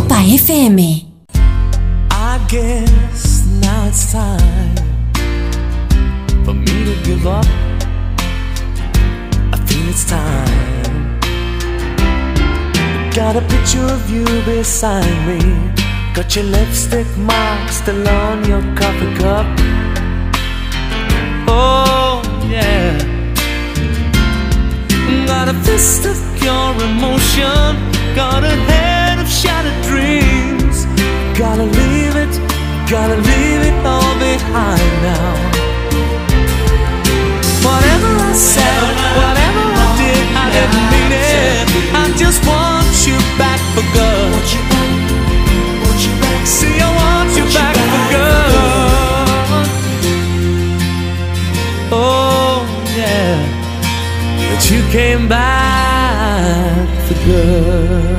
Europa 0.00 0.14
FM. 0.14 0.78
I 2.10 2.46
guess 2.48 3.44
now 3.60 3.86
it's 3.86 4.10
time 4.10 4.74
for 6.42 6.54
me 6.54 6.84
to 6.88 6.94
give 7.04 7.26
up. 7.26 7.44
I 9.52 9.58
feel 9.66 9.88
it's 9.90 10.06
time. 10.08 11.20
Got 13.12 13.36
a 13.36 13.42
picture 13.42 13.86
of 13.96 14.08
you 14.08 14.24
beside 14.46 15.18
me. 15.26 15.38
Got 16.14 16.34
your 16.34 16.46
lipstick 16.46 17.08
mark 17.18 17.68
still 17.68 18.08
on 18.08 18.48
your 18.48 18.62
coffee 18.74 19.12
cup. 19.20 19.46
Oh, 21.46 22.22
yeah. 22.48 22.96
Got 25.26 25.48
a 25.48 25.54
fist 25.64 26.06
of 26.06 26.16
pure 26.38 26.74
emotion. 26.88 27.76
Got 28.14 28.44
a 28.44 28.56
shattered 29.30 29.80
dreams. 29.86 30.86
Gotta 31.38 31.62
leave 31.62 32.16
it, 32.24 32.34
gotta 32.90 33.16
leave 33.16 33.62
it 33.70 33.76
all 33.86 34.14
behind 34.18 34.92
now. 35.06 35.32
Whatever 37.62 38.10
I 38.30 38.32
said, 38.34 38.82
whatever 39.20 39.64
I 39.84 39.88
did, 40.02 40.24
I 40.34 40.46
didn't 40.56 40.86
mean 40.92 41.12
it. 41.14 41.66
I 42.02 42.04
just 42.18 42.40
want 42.44 42.90
you 43.06 43.16
back 43.38 43.60
for 43.74 43.86
good. 43.94 44.44
See, 46.44 46.76
I 46.80 46.90
want 47.00 47.30
you 47.38 47.44
back 47.54 47.76
for 47.92 48.02
good. 48.16 48.50
Oh, 51.92 52.66
yeah. 52.98 53.38
That 54.50 54.62
you 54.70 54.80
came 54.90 55.28
back 55.28 56.88
for 57.06 57.14
good. 57.24 58.09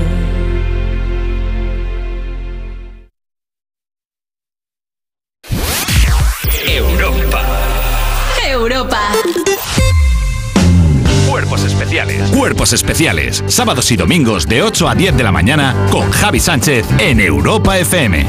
Cuerpos 12.32 12.72
especiales. 12.72 13.44
Sábados 13.48 13.92
y 13.92 13.98
domingos 13.98 14.48
de 14.48 14.64
8 14.64 14.88
a 14.88 14.96
10 14.96 15.18
de 15.18 15.24
la 15.24 15.32
mañana 15.34 15.76
con 15.92 16.10
Javi 16.10 16.40
Sánchez 16.40 16.86
en 17.00 17.20
Europa 17.20 17.78
FM. 17.80 18.26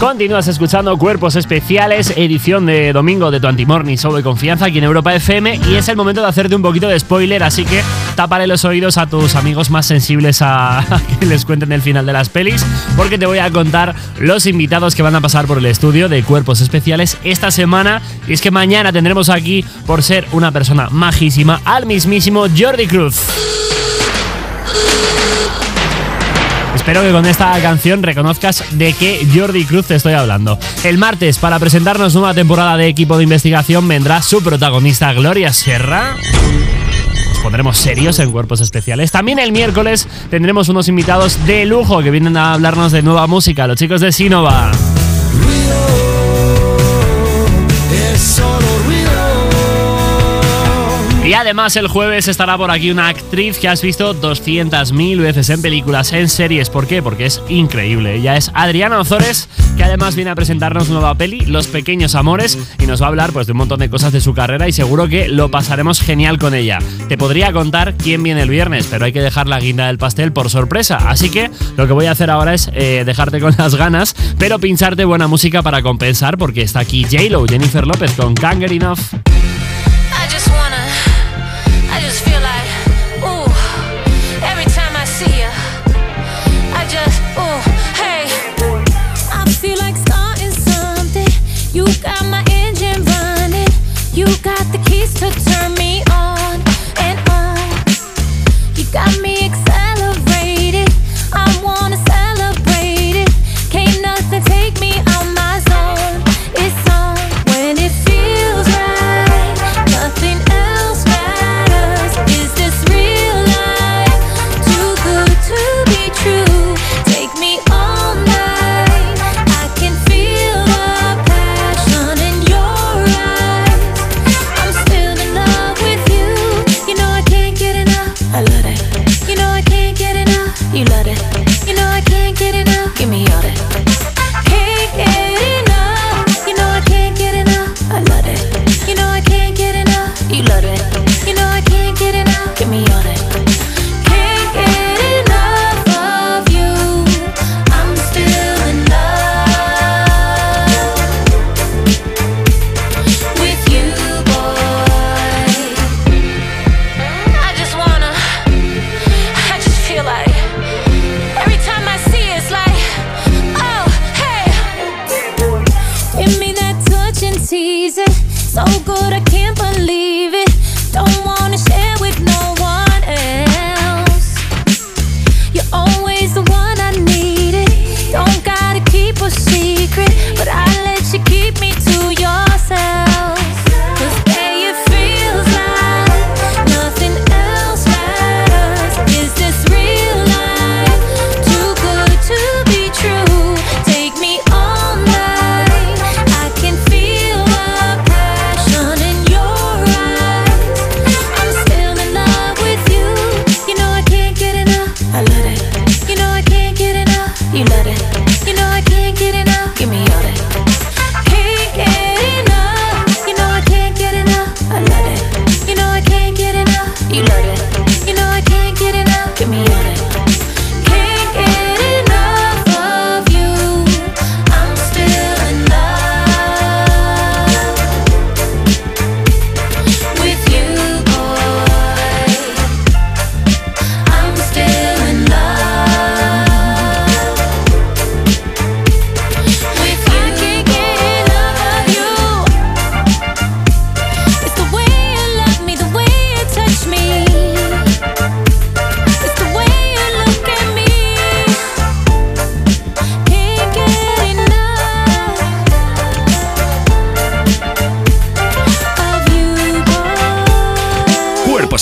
Continúas 0.00 0.46
escuchando 0.46 0.98
Cuerpos 0.98 1.36
Especiales, 1.36 2.12
edición 2.16 2.66
de 2.66 2.92
domingo 2.92 3.30
de 3.30 3.40
tu 3.40 3.46
Antimorning 3.46 3.96
Show 3.96 4.14
de 4.14 4.22
confianza 4.22 4.66
aquí 4.66 4.76
en 4.76 4.84
Europa 4.84 5.14
FM 5.14 5.58
y 5.70 5.76
es 5.76 5.88
el 5.88 5.96
momento 5.96 6.20
de 6.20 6.28
hacerte 6.28 6.54
un 6.54 6.60
poquito 6.60 6.86
de 6.86 7.00
spoiler, 7.00 7.42
así 7.42 7.64
que 7.64 7.82
tápale 8.14 8.46
los 8.46 8.66
oídos 8.66 8.98
a 8.98 9.06
tus 9.06 9.34
amigos 9.36 9.70
más 9.70 9.86
sensibles 9.86 10.42
a, 10.42 10.80
a 10.80 11.00
que 11.20 11.24
les 11.24 11.46
cuenten 11.46 11.72
el 11.72 11.80
final 11.80 12.04
de 12.04 12.12
las 12.12 12.28
pelis, 12.28 12.64
porque 12.94 13.16
te 13.16 13.24
voy 13.24 13.38
a 13.38 13.50
contar 13.50 13.94
los 14.20 14.44
invitados 14.44 14.94
que 14.94 15.02
van 15.02 15.14
a 15.14 15.22
pasar 15.22 15.46
por 15.46 15.56
el 15.56 15.66
estudio 15.66 16.10
de 16.10 16.22
Cuerpos 16.22 16.60
Especiales 16.60 17.16
esta 17.24 17.50
semana 17.50 18.02
y 18.28 18.34
es 18.34 18.42
que 18.42 18.50
mañana 18.50 18.92
tendremos 18.92 19.30
aquí, 19.30 19.64
por 19.86 20.02
ser 20.02 20.26
una 20.32 20.52
persona 20.52 20.88
majísima, 20.90 21.62
al 21.64 21.86
mismísimo 21.86 22.44
Jordi 22.54 22.86
Cruz. 22.86 23.16
Espero 26.76 27.02
que 27.02 27.10
con 27.10 27.24
esta 27.26 27.58
canción 27.60 28.02
reconozcas 28.02 28.62
de 28.72 28.92
qué 28.92 29.26
Jordi 29.34 29.64
Cruz 29.64 29.86
te 29.86 29.96
estoy 29.96 30.12
hablando. 30.12 30.58
El 30.84 30.98
martes, 30.98 31.38
para 31.38 31.58
presentarnos 31.58 32.14
nueva 32.14 32.34
temporada 32.34 32.76
de 32.76 32.86
equipo 32.86 33.16
de 33.16 33.24
investigación, 33.24 33.88
vendrá 33.88 34.22
su 34.22 34.42
protagonista 34.42 35.12
Gloria 35.14 35.52
Serra. 35.52 36.14
Nos 37.28 37.38
pondremos 37.38 37.78
serios 37.78 38.18
en 38.18 38.30
cuerpos 38.30 38.60
especiales. 38.60 39.10
También 39.10 39.38
el 39.38 39.52
miércoles 39.52 40.06
tendremos 40.30 40.68
unos 40.68 40.86
invitados 40.88 41.44
de 41.46 41.64
lujo 41.64 42.02
que 42.02 42.10
vienen 42.10 42.36
a 42.36 42.52
hablarnos 42.52 42.92
de 42.92 43.02
nueva 43.02 43.26
música, 43.26 43.66
los 43.66 43.78
chicos 43.78 44.02
de 44.02 44.12
Sinova. 44.12 44.70
Además 51.36 51.76
el 51.76 51.88
jueves 51.88 52.28
estará 52.28 52.56
por 52.56 52.70
aquí 52.70 52.90
una 52.90 53.08
actriz 53.08 53.58
que 53.58 53.68
has 53.68 53.82
visto 53.82 54.14
200.000 54.20 55.20
veces 55.20 55.50
en 55.50 55.60
películas, 55.60 56.12
en 56.12 56.28
series. 56.28 56.70
¿Por 56.70 56.86
qué? 56.86 57.02
Porque 57.02 57.26
es 57.26 57.42
increíble. 57.48 58.16
Ella 58.16 58.36
es 58.36 58.50
Adriana 58.54 58.98
Ozores, 58.98 59.48
que 59.76 59.84
además 59.84 60.16
viene 60.16 60.30
a 60.30 60.34
presentarnos 60.34 60.88
nueva 60.88 61.14
peli, 61.14 61.44
Los 61.46 61.66
Pequeños 61.66 62.14
Amores, 62.14 62.58
y 62.78 62.86
nos 62.86 63.02
va 63.02 63.06
a 63.06 63.08
hablar 63.08 63.32
pues, 63.32 63.46
de 63.46 63.52
un 63.52 63.58
montón 63.58 63.80
de 63.80 63.90
cosas 63.90 64.12
de 64.12 64.20
su 64.20 64.34
carrera 64.34 64.66
y 64.66 64.72
seguro 64.72 65.08
que 65.08 65.28
lo 65.28 65.50
pasaremos 65.50 66.00
genial 66.00 66.38
con 66.38 66.54
ella. 66.54 66.78
Te 67.08 67.18
podría 67.18 67.52
contar 67.52 67.94
quién 67.96 68.22
viene 68.22 68.42
el 68.42 68.50
viernes, 68.50 68.86
pero 68.90 69.04
hay 69.04 69.12
que 69.12 69.20
dejar 69.20 69.46
la 69.46 69.60
guinda 69.60 69.88
del 69.88 69.98
pastel 69.98 70.32
por 70.32 70.48
sorpresa. 70.48 70.96
Así 71.08 71.30
que 71.30 71.50
lo 71.76 71.86
que 71.86 71.92
voy 71.92 72.06
a 72.06 72.12
hacer 72.12 72.30
ahora 72.30 72.54
es 72.54 72.70
eh, 72.72 73.02
dejarte 73.04 73.40
con 73.40 73.54
las 73.58 73.74
ganas, 73.74 74.14
pero 74.38 74.58
pincharte 74.58 75.04
buena 75.04 75.26
música 75.26 75.62
para 75.62 75.82
compensar, 75.82 76.38
porque 76.38 76.62
está 76.62 76.80
aquí 76.80 77.04
J-Lo, 77.04 77.46
Jennifer 77.46 77.86
López 77.86 78.12
con 78.12 78.34
Can't 78.34 78.60
Get 78.60 78.72
Enough. 78.72 79.00
I 80.16 80.28
just 80.28 80.48
wanna, 80.48 80.85
to 95.30 95.44
turn 95.44 95.75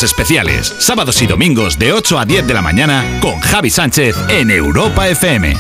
especiales. 0.05 0.73
Sábados 0.79 1.21
y 1.23 1.27
domingos 1.27 1.79
de 1.79 1.93
8 1.93 2.19
a 2.21 2.25
10 2.25 2.47
de 2.47 2.55
la 2.55 2.63
mañana 2.63 3.05
con 3.21 3.41
Javi 3.41 3.71
Sánchez 3.71 4.15
en 4.29 4.51
Europa 4.51 5.09
FM. 5.09 5.57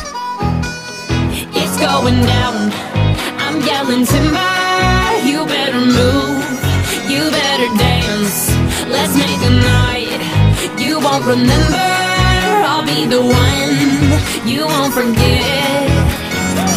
I'll 12.66 12.84
be 12.84 13.06
the 13.06 13.20
one 13.20 14.46
you 14.46 14.66
won't 14.66 14.92
forget. 14.92 15.88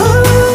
Ooh. 0.02 0.47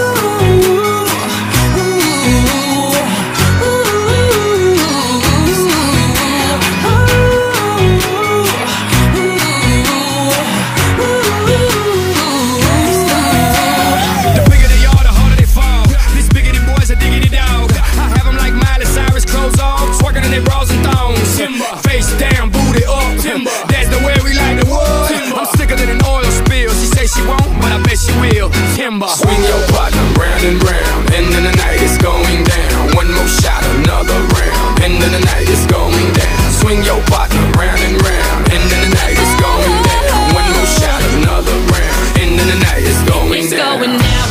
I 27.73 27.81
bet 27.81 27.97
she 27.97 28.13
will. 28.21 28.53
Timber. 28.77 29.09
Swing 29.09 29.41
your 29.49 29.65
partner 29.73 30.05
round 30.21 30.45
and 30.45 30.61
round. 30.61 31.09
End 31.17 31.33
of 31.33 31.41
the 31.41 31.57
night 31.57 31.81
is 31.81 31.97
going 31.97 32.45
down. 32.45 32.93
One 32.93 33.09
more 33.17 33.33
shot, 33.41 33.65
another 33.81 34.13
round. 34.37 34.85
End 34.85 35.01
of 35.01 35.09
the 35.09 35.25
night 35.25 35.49
is 35.49 35.65
going 35.73 36.09
down. 36.13 36.41
Swing 36.53 36.85
your 36.85 37.01
partner 37.09 37.41
round 37.57 37.81
and 37.81 37.97
round. 37.97 38.53
End 38.53 38.69
of 38.69 38.81
the 38.85 38.93
night 38.93 39.17
is 39.17 39.33
going 39.41 39.77
down. 39.89 40.37
One 40.37 40.49
more 40.53 40.69
shot, 40.69 41.01
another 41.17 41.57
round. 41.73 42.05
End 42.21 42.37
of 42.37 42.45
the 42.45 42.59
night 42.61 42.85
is 42.85 43.01
going 43.09 43.41
it's 43.41 43.57
down. 43.57 43.81
Going 43.81 43.97
down. 43.97 44.29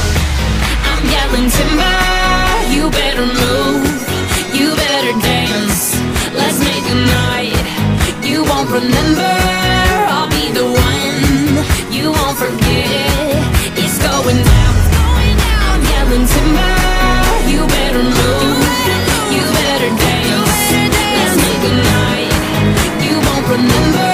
I'm 0.85 1.01
yelling 1.09 1.49
timber. 1.49 1.97
You 2.69 2.93
better 2.93 3.26
move. 3.26 3.89
You 4.53 4.77
better 4.77 5.18
dance. 5.18 5.97
Let's 6.38 6.61
make 6.61 6.85
a 6.93 6.97
night. 7.09 7.57
You 8.22 8.45
won't 8.45 8.69
remember. 8.69 9.34
I'll 10.13 10.30
be 10.30 10.53
the 10.53 10.69
one. 10.69 11.89
You 11.89 12.13
won't 12.13 12.38
forget. 12.38 12.61
Going 14.23 14.43
down. 14.43 14.76
Yelling 15.89 16.27
timber. 16.27 16.76
You 17.49 17.65
better 17.65 18.03
move. 18.03 18.61
You 19.34 19.41
better 19.41 19.89
dance. 19.98 20.61
Let's 21.18 21.38
make 21.38 21.64
a 21.64 21.73
night. 21.89 22.30
You 23.02 23.15
won't 23.18 23.48
remember. 23.49 24.11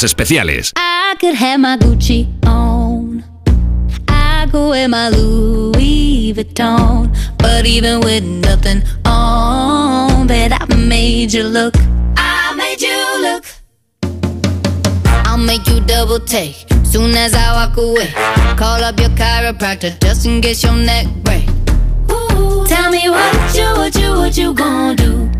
Cuerpos 0.00 0.04
especiales. 0.04 0.72
I 0.76 1.14
could 1.20 1.34
have 1.34 1.60
my 1.60 1.76
Gucci 1.76 2.26
on. 2.46 3.22
I 4.08 4.46
could 4.50 4.70
wear 4.70 4.88
my 4.88 5.10
Louis 5.10 6.32
Vuitton. 6.32 7.10
But 7.38 7.66
even 7.66 8.00
with 8.00 8.24
nothing 8.24 8.82
on, 9.04 10.26
bet 10.26 10.52
I 10.52 10.74
made 10.76 11.32
you 11.32 11.44
look. 11.44 11.74
I 12.16 12.54
made 12.56 12.80
you 12.80 12.98
look. 13.22 13.44
I'll 15.26 15.36
make 15.36 15.66
you 15.66 15.80
double 15.80 16.20
take. 16.20 16.66
Soon 16.84 17.14
as 17.14 17.34
I 17.34 17.52
walk 17.52 17.76
away, 17.76 18.10
call 18.56 18.82
up 18.82 18.98
your 18.98 19.10
chiropractor 19.10 20.00
just 20.00 20.24
in 20.24 20.40
case 20.40 20.62
your 20.62 20.76
neck 20.76 21.06
break. 21.24 21.46
Ooh, 22.10 22.66
tell 22.66 22.90
me 22.90 23.08
what 23.10 23.54
you, 23.54 23.68
what 23.76 23.94
you, 23.96 24.10
what 24.12 24.36
you 24.36 24.54
gonna 24.54 24.96
do? 24.96 25.39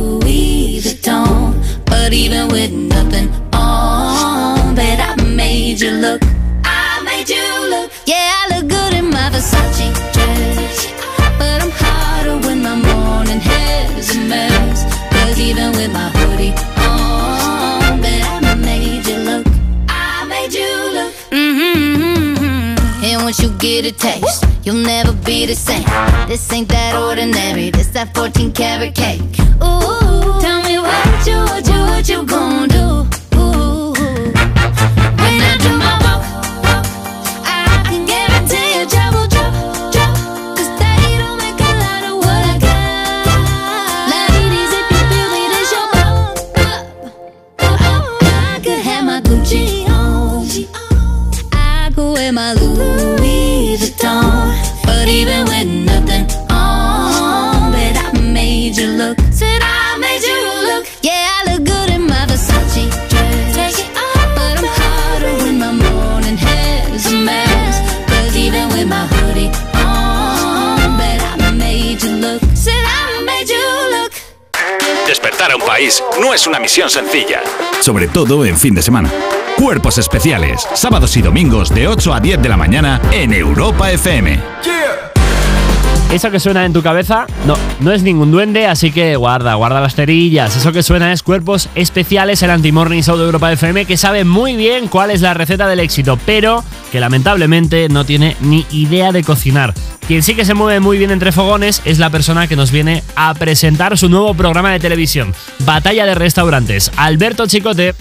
but 2.11 2.17
even 2.17 2.49
with 2.49 2.73
nothing 2.73 3.29
on, 3.53 4.75
bet 4.75 4.99
I 4.99 5.15
made 5.33 5.79
you 5.79 5.91
look. 5.91 6.21
I 6.65 7.01
made 7.05 7.29
you 7.29 7.69
look. 7.69 7.89
Yeah, 8.05 8.33
I 8.35 8.43
look 8.51 8.67
good 8.67 8.93
in 8.95 9.09
my 9.09 9.29
Versace 9.29 9.95
dress, 10.11 10.87
but 11.39 11.63
I'm 11.63 11.71
hotter 11.71 12.37
when 12.45 12.61
my 12.61 12.75
morning 12.75 13.39
hair's 13.39 14.13
a 14.13 14.19
mess. 14.27 14.83
Cause 15.09 15.39
even 15.39 15.71
with 15.71 15.93
my 15.93 16.09
hoodie 16.09 16.51
on, 16.83 18.01
bet 18.01 18.43
I 18.43 18.55
made 18.55 19.07
you 19.07 19.15
look. 19.15 19.47
I 19.87 20.25
made 20.27 20.51
you 20.51 20.71
look. 20.91 21.13
Mm-hmm. 21.31 23.05
And 23.05 23.23
once 23.23 23.39
you 23.39 23.51
get 23.51 23.85
a 23.85 23.93
taste, 23.93 24.43
you'll 24.65 24.83
never 24.83 25.13
be 25.13 25.45
the 25.45 25.55
same. 25.55 25.85
This 26.27 26.51
ain't 26.51 26.67
that 26.67 26.93
ordinary, 26.93 27.69
this 27.71 27.87
that 27.95 28.13
14 28.13 28.51
karat 28.51 28.95
cake. 28.95 29.21
Ooh, 29.63 30.41
tell 30.41 30.61
me 30.63 30.77
what 30.77 31.25
you, 31.25 31.37
what 31.37 31.70
no 76.31 76.35
es 76.35 76.47
una 76.47 76.59
misión 76.61 76.89
sencilla, 76.89 77.41
sobre 77.81 78.07
todo 78.07 78.45
en 78.45 78.57
fin 78.57 78.73
de 78.73 78.81
semana. 78.81 79.11
Cuerpos 79.57 79.97
especiales, 79.97 80.65
sábados 80.75 81.17
y 81.17 81.21
domingos 81.21 81.75
de 81.75 81.89
8 81.89 82.13
a 82.13 82.21
10 82.21 82.41
de 82.41 82.47
la 82.47 82.55
mañana 82.55 83.01
en 83.11 83.33
Europa 83.33 83.91
FM. 83.91 85.10
Eso 86.11 86.29
que 86.29 86.41
suena 86.41 86.65
en 86.65 86.73
tu 86.73 86.81
cabeza 86.81 87.25
no, 87.47 87.55
no 87.79 87.93
es 87.93 88.03
ningún 88.03 88.31
duende, 88.31 88.67
así 88.67 88.91
que 88.91 89.15
guarda, 89.15 89.55
guarda 89.55 89.79
las 89.79 89.95
cerillas. 89.95 90.57
Eso 90.57 90.73
que 90.73 90.83
suena 90.83 91.13
es 91.13 91.23
Cuerpos 91.23 91.69
Especiales, 91.73 92.43
el 92.43 92.49
Anti-Morning 92.49 93.01
Show 93.01 93.17
de 93.17 93.23
Europa 93.23 93.49
FM, 93.49 93.85
que 93.85 93.95
sabe 93.95 94.25
muy 94.25 94.57
bien 94.57 94.89
cuál 94.89 95.09
es 95.09 95.21
la 95.21 95.33
receta 95.33 95.69
del 95.69 95.79
éxito, 95.79 96.19
pero 96.25 96.65
que 96.91 96.99
lamentablemente 96.99 97.87
no 97.87 98.03
tiene 98.03 98.35
ni 98.41 98.65
idea 98.71 99.13
de 99.13 99.23
cocinar. 99.23 99.73
Quien 100.05 100.21
sí 100.21 100.35
que 100.35 100.43
se 100.43 100.53
mueve 100.53 100.81
muy 100.81 100.97
bien 100.97 101.11
entre 101.11 101.31
fogones 101.31 101.81
es 101.85 101.97
la 101.97 102.09
persona 102.09 102.47
que 102.47 102.57
nos 102.57 102.71
viene 102.71 103.03
a 103.15 103.33
presentar 103.33 103.97
su 103.97 104.09
nuevo 104.09 104.33
programa 104.33 104.73
de 104.73 104.81
televisión, 104.81 105.33
Batalla 105.59 106.05
de 106.05 106.15
Restaurantes, 106.15 106.91
Alberto 106.97 107.47
Chicote. 107.47 107.95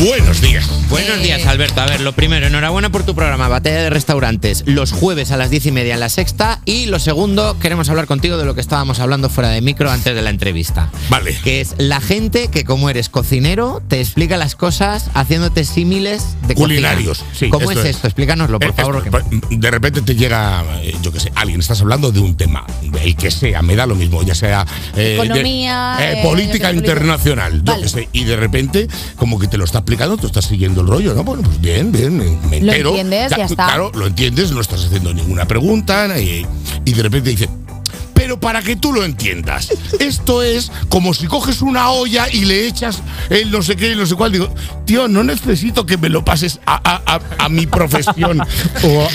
Buenos 0.00 0.40
días. 0.40 0.68
Buenos 0.90 1.22
días, 1.22 1.46
Alberto. 1.46 1.80
A 1.80 1.86
ver, 1.86 2.00
lo 2.00 2.12
primero, 2.12 2.46
enhorabuena 2.46 2.90
por 2.90 3.04
tu 3.04 3.14
programa, 3.14 3.48
Batalla 3.48 3.82
de 3.82 3.90
Restaurantes, 3.90 4.64
los 4.66 4.90
jueves 4.92 5.30
a 5.30 5.36
las 5.36 5.50
diez 5.50 5.66
y 5.66 5.72
media 5.72 5.94
en 5.94 6.00
la 6.00 6.08
sexta. 6.08 6.60
Y 6.64 6.86
lo 6.86 6.98
segundo, 6.98 7.58
queremos 7.60 7.88
hablar 7.88 8.06
contigo 8.06 8.36
de 8.36 8.44
lo 8.44 8.54
que 8.54 8.60
estábamos 8.60 8.98
hablando 8.98 9.30
fuera 9.30 9.50
de 9.50 9.60
micro 9.60 9.90
antes 9.90 10.14
de 10.14 10.20
la 10.20 10.30
entrevista. 10.30 10.90
Vale. 11.08 11.36
Que 11.44 11.60
es 11.60 11.74
la 11.78 12.00
gente 12.00 12.48
que, 12.48 12.64
como 12.64 12.90
eres 12.90 13.08
cocinero, 13.08 13.82
te 13.88 14.00
explica 14.00 14.36
las 14.36 14.56
cosas 14.56 15.10
haciéndote 15.14 15.64
símiles 15.64 16.24
de 16.48 16.54
Culinarios. 16.54 17.18
cocina. 17.20 17.34
Sí, 17.38 17.48
¿Cómo 17.50 17.70
esto 17.70 17.82
es 17.82 17.90
es. 17.90 17.96
esto? 17.96 18.08
Explícanos 18.08 18.50
por 18.50 18.64
Eh, 18.64 18.72
favor. 18.74 19.02
esto, 19.06 19.18
De 19.50 19.70
repente 19.70 20.02
te 20.02 20.16
llega, 20.16 20.64
eh, 20.82 20.94
yo 21.02 21.12
qué 21.12 21.20
sé, 21.20 21.32
alguien, 21.36 21.60
estás 21.60 21.80
hablando 21.80 22.10
de 22.10 22.18
un 22.20 22.36
tema, 22.36 22.66
el 23.00 23.16
que 23.16 23.30
sea, 23.30 23.62
me 23.62 23.76
da 23.76 23.86
lo 23.86 23.94
mismo, 23.94 24.22
ya 24.24 24.34
sea 24.34 24.66
eh, 24.96 25.00
de- 25.00 25.14
Economía, 25.14 25.96
eh, 26.00 26.18
eh, 26.18 26.22
política 26.22 26.72
internacional, 26.72 27.58
yo 27.58 27.72
Vale. 27.72 27.82
qué 27.84 27.88
sé, 27.88 28.08
y 28.12 28.24
de 28.24 28.36
repente, 28.36 28.88
como 29.16 29.38
que 29.38 29.46
te 29.46 29.56
lo 29.56 29.64
está 29.64 29.83
explicando, 29.84 30.16
tú 30.16 30.26
estás 30.26 30.46
siguiendo 30.46 30.80
el 30.80 30.86
rollo, 30.86 31.12
¿no? 31.14 31.22
Bueno, 31.24 31.42
pues 31.42 31.60
bien, 31.60 31.92
bien, 31.92 32.16
me, 32.16 32.24
me 32.48 32.60
Lo 32.62 32.72
entero. 32.72 32.88
entiendes, 32.90 33.30
ya 33.36 33.44
está. 33.44 33.66
Claro, 33.66 33.92
lo 33.94 34.06
entiendes, 34.06 34.50
no 34.50 34.62
estás 34.62 34.82
haciendo 34.82 35.12
ninguna 35.12 35.44
pregunta, 35.46 36.18
y, 36.18 36.46
y 36.86 36.92
de 36.94 37.02
repente 37.02 37.30
dice. 37.30 37.48
Pero 38.24 38.40
para 38.40 38.62
que 38.62 38.74
tú 38.74 38.90
lo 38.90 39.04
entiendas, 39.04 39.68
esto 40.00 40.42
es 40.42 40.72
como 40.88 41.12
si 41.12 41.26
coges 41.26 41.60
una 41.60 41.90
olla 41.90 42.26
y 42.32 42.46
le 42.46 42.66
echas 42.66 43.02
el 43.28 43.50
no 43.50 43.60
sé 43.60 43.76
qué 43.76 43.92
y 43.92 43.96
no 43.96 44.06
sé 44.06 44.14
cuál. 44.14 44.32
Digo, 44.32 44.48
tío, 44.86 45.08
no 45.08 45.22
necesito 45.22 45.84
que 45.84 45.98
me 45.98 46.08
lo 46.08 46.24
pases 46.24 46.58
a, 46.64 46.76
a- 46.76 47.02
a- 47.16 47.44
a 47.44 47.48
mi 47.50 47.66
profesión 47.66 48.40
o 48.82 49.08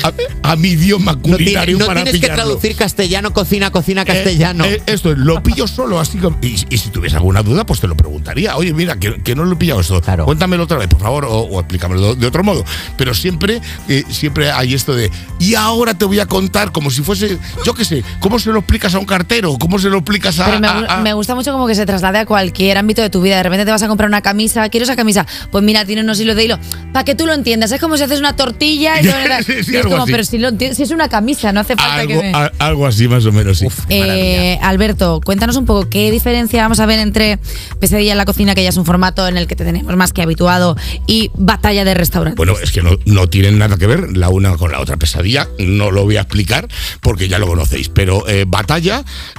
a, 0.43 0.55
mi 0.57 0.67
idioma 0.69 1.13
No, 1.13 1.21
tiene- 1.21 1.37
culinario 1.37 1.77
no 1.79 1.87
para 1.87 2.03
tienes 2.03 2.21
que 2.21 2.27
traducir 2.27 2.75
castellano, 2.75 3.33
cocina, 3.33 3.71
cocina, 3.71 4.03
Eh, 4.03 4.05
castellano. 4.05 4.63
eh, 4.65 4.79
esto 4.85 5.11
es, 5.11 5.17
lo 5.17 5.41
pillo 5.41 5.67
solo, 5.67 5.99
así 5.99 6.19
como. 6.19 6.37
Y, 6.43 6.63
y 6.69 6.77
si 6.77 6.89
tuviese 6.91 7.15
alguna 7.15 7.41
duda, 7.41 7.65
pues 7.65 7.79
te 7.79 7.87
lo 7.87 7.97
preguntaría. 7.97 8.57
Oye, 8.57 8.73
mira, 8.75 8.99
que, 8.99 9.23
que 9.23 9.33
no 9.33 9.43
lo 9.43 9.53
he 9.53 9.55
pillado 9.55 9.81
esto. 9.81 9.99
Cuéntamelo 10.23 10.65
otra 10.65 10.77
vez, 10.77 10.87
por 10.87 11.01
favor, 11.01 11.25
o, 11.25 11.31
o 11.39 11.59
explícamelo 11.59 12.13
de 12.13 12.27
otro 12.27 12.43
modo. 12.43 12.63
Pero 12.95 13.15
siempre, 13.15 13.59
eh, 13.87 14.03
siempre 14.11 14.51
hay 14.51 14.75
esto 14.75 14.93
de. 14.93 15.09
Y 15.39 15.55
ahora 15.55 15.95
te 15.95 16.05
voy 16.05 16.19
a 16.19 16.27
contar 16.27 16.71
como 16.71 16.91
si 16.91 17.01
fuese, 17.01 17.39
yo 17.65 17.73
qué 17.73 17.83
sé, 17.83 18.03
¿cómo 18.19 18.37
se 18.37 18.51
lo 18.51 18.59
explicas 18.59 18.93
a 18.93 18.98
a 18.99 19.01
un 19.01 19.07
cartero? 19.07 19.57
¿Cómo 19.59 19.79
se 19.79 19.89
lo 19.89 19.97
explicas 19.97 20.39
a, 20.39 20.45
Pero 20.45 20.59
me, 20.59 20.67
a- 20.67 20.75
gu- 20.81 20.85
a- 20.89 20.97
me 21.01 21.13
gusta 21.13 21.35
mucho 21.35 21.51
como 21.51 21.67
que 21.67 21.75
se 21.75 21.85
traslade 21.85 22.19
a 22.19 22.25
cualquier 22.25 22.77
ámbito 22.77 23.01
de 23.01 23.09
tu 23.09 23.21
vida. 23.21 23.37
De 23.37 23.43
repente 23.43 23.65
te 23.65 23.71
vas 23.71 23.81
a 23.83 23.87
comprar 23.87 24.07
una 24.09 24.21
camisa, 24.21 24.67
quiero 24.69 24.83
esa 24.83 24.95
camisa. 24.95 25.25
Pues 25.51 25.63
mira, 25.63 25.85
tiene 25.85 26.01
unos 26.03 26.19
hilos 26.19 26.35
de 26.35 26.45
hilo. 26.45 26.59
Para 26.93 27.03
que 27.05 27.15
tú 27.15 27.25
lo 27.25 27.33
entiendas. 27.33 27.71
Es 27.71 27.81
como 27.81 27.97
si 27.97 28.03
haces 28.03 28.19
una 28.19 28.35
tortilla 28.35 29.01
y, 29.01 29.05
Sí, 29.45 29.63
sí, 29.63 29.71
y 29.73 29.75
es 29.77 29.83
como, 29.85 30.03
así. 30.03 30.11
pero 30.11 30.23
si, 30.23 30.37
lo 30.37 30.49
enti- 30.49 30.73
si 30.73 30.83
es 30.83 30.91
una 30.91 31.09
camisa, 31.09 31.51
no 31.51 31.61
hace 31.61 31.75
falta 31.75 31.95
algo, 31.95 32.21
que 32.21 32.27
me. 32.31 32.33
a- 32.37 32.51
algo 32.59 32.85
así 32.87 33.07
más 33.07 33.25
o 33.25 33.31
menos, 33.31 33.57
sí. 33.59 33.67
Eh, 33.89 34.59
Alberto, 34.61 35.21
cuéntanos 35.23 35.55
un 35.55 35.65
poco 35.65 35.89
qué 35.89 36.11
diferencia 36.11 36.61
vamos 36.61 36.79
a 36.79 36.85
ver 36.85 36.99
entre 36.99 37.39
Pesadilla 37.79 38.11
en 38.11 38.17
la 38.17 38.25
cocina, 38.25 38.55
que 38.55 38.63
ya 38.63 38.69
es 38.69 38.77
un 38.77 38.85
formato 38.85 39.27
en 39.27 39.37
el 39.37 39.47
que 39.47 39.55
te 39.55 39.63
tenemos 39.65 39.95
más 39.95 40.13
que 40.13 40.21
habituado, 40.21 40.75
y 41.07 41.31
Batalla 41.35 41.83
de 41.85 41.93
restaurante. 41.93 42.35
Bueno, 42.37 42.53
es 42.61 42.71
que 42.71 42.81
no, 42.81 42.91
no 43.05 43.27
tienen 43.27 43.57
nada 43.57 43.77
que 43.77 43.87
ver 43.87 44.15
la 44.17 44.29
una 44.29 44.55
con 44.57 44.71
la 44.71 44.79
otra. 44.79 44.97
Pesadilla 44.97 45.47
no 45.59 45.91
lo 45.91 46.03
voy 46.03 46.17
a 46.17 46.21
explicar 46.21 46.67
porque 47.01 47.27
ya 47.27 47.39
lo 47.39 47.47
conocéis, 47.47 47.89
pero 47.89 48.27
eh, 48.27 48.45
batalla 48.47 48.78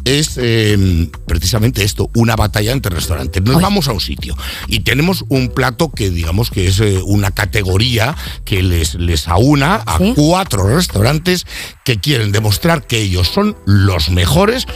es 0.05 0.35
eh, 0.37 1.09
precisamente 1.27 1.85
esto, 1.85 2.11
una 2.15 2.37
batalla 2.37 2.73
entre 2.73 2.95
restaurantes. 2.95 3.43
Nos 3.43 3.61
vamos 3.61 3.89
a 3.89 3.93
un 3.93 4.01
sitio 4.01 4.37
y 4.67 4.81
tenemos 4.81 5.25
un 5.29 5.49
plato 5.49 5.91
que 5.91 6.11
digamos 6.11 6.51
que 6.51 6.67
es 6.67 6.81
eh, 6.81 7.01
una 7.05 7.31
categoría 7.31 8.17
que 8.45 8.63
les, 8.63 8.95
les 8.95 9.29
aúna 9.29 9.83
a 9.87 9.99
cuatro 10.15 10.75
restaurantes 10.75 11.47
que 11.85 11.99
quieren 11.99 12.33
demostrar 12.33 12.87
que 12.87 12.99
ellos 12.99 13.29
son 13.29 13.57
los 13.67 14.11
mejores 14.11 14.67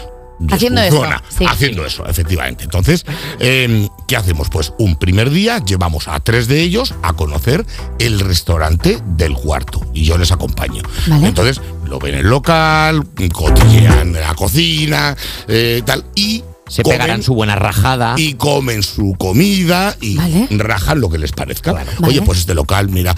Haciendo 0.50 0.80
eso, 0.80 1.04
sí. 1.28 1.44
haciendo 1.48 1.86
eso, 1.86 2.06
efectivamente. 2.06 2.64
Entonces, 2.64 3.04
eh, 3.38 3.88
¿qué 4.06 4.16
hacemos? 4.16 4.48
Pues 4.50 4.72
un 4.78 4.96
primer 4.96 5.30
día 5.30 5.58
llevamos 5.64 6.08
a 6.08 6.20
tres 6.20 6.48
de 6.48 6.60
ellos 6.60 6.94
a 7.02 7.12
conocer 7.12 7.64
el 7.98 8.20
restaurante 8.20 9.00
del 9.16 9.34
cuarto 9.34 9.80
y 9.92 10.04
yo 10.04 10.18
les 10.18 10.32
acompaño. 10.32 10.82
Vale. 11.06 11.28
Entonces, 11.28 11.60
lo 11.86 11.98
ven 11.98 12.14
en 12.14 12.20
el 12.20 12.28
local, 12.28 13.04
cotillean 13.32 14.12
la 14.12 14.34
cocina, 14.34 15.16
eh, 15.48 15.82
tal, 15.84 16.04
y 16.14 16.42
Se 16.66 16.82
pegarán 16.82 17.22
su 17.22 17.34
buena 17.34 17.56
rajada. 17.56 18.14
y 18.16 18.34
comen 18.34 18.82
su 18.82 19.14
comida 19.18 19.96
y 20.00 20.16
rajan 20.56 21.00
lo 21.00 21.10
que 21.10 21.18
les 21.18 21.32
parezca. 21.32 21.84
Oye, 22.02 22.22
pues 22.22 22.38
este 22.38 22.54
local, 22.54 22.88
mira, 22.88 23.14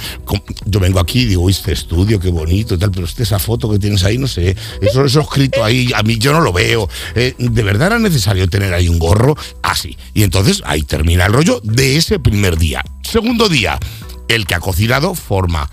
yo 0.64 0.80
vengo 0.80 0.98
aquí 0.98 1.20
y 1.20 1.24
digo, 1.26 1.42
"Uy, 1.42 1.52
este 1.52 1.72
estudio, 1.72 2.18
qué 2.18 2.28
bonito 2.30 2.74
y 2.74 2.78
tal, 2.78 2.90
pero 2.90 3.06
este, 3.06 3.22
esa 3.22 3.38
foto 3.38 3.70
que 3.70 3.78
tienes 3.78 4.02
ahí, 4.04 4.18
no 4.18 4.26
sé, 4.26 4.56
eso, 4.80 5.04
eso 5.04 5.20
escrito 5.20 5.62
ahí, 5.64 5.92
a 5.94 6.02
mí 6.02 6.18
yo 6.18 6.32
no 6.32 6.40
lo 6.40 6.52
veo. 6.52 6.88
Eh, 7.14 7.34
¿De 7.38 7.62
verdad 7.62 7.86
era 7.88 7.98
necesario 7.98 8.48
tener 8.48 8.74
ahí 8.74 8.88
un 8.88 8.98
gorro? 8.98 9.36
Así. 9.62 9.96
Y 10.12 10.22
entonces 10.24 10.62
ahí 10.66 10.82
termina 10.82 11.26
el 11.26 11.32
rollo 11.32 11.60
de 11.62 11.96
ese 11.96 12.18
primer 12.18 12.56
día. 12.58 12.82
Segundo 13.02 13.48
día, 13.48 13.78
el 14.28 14.46
que 14.46 14.54
ha 14.56 14.60
cocinado 14.60 15.14
forma 15.14 15.70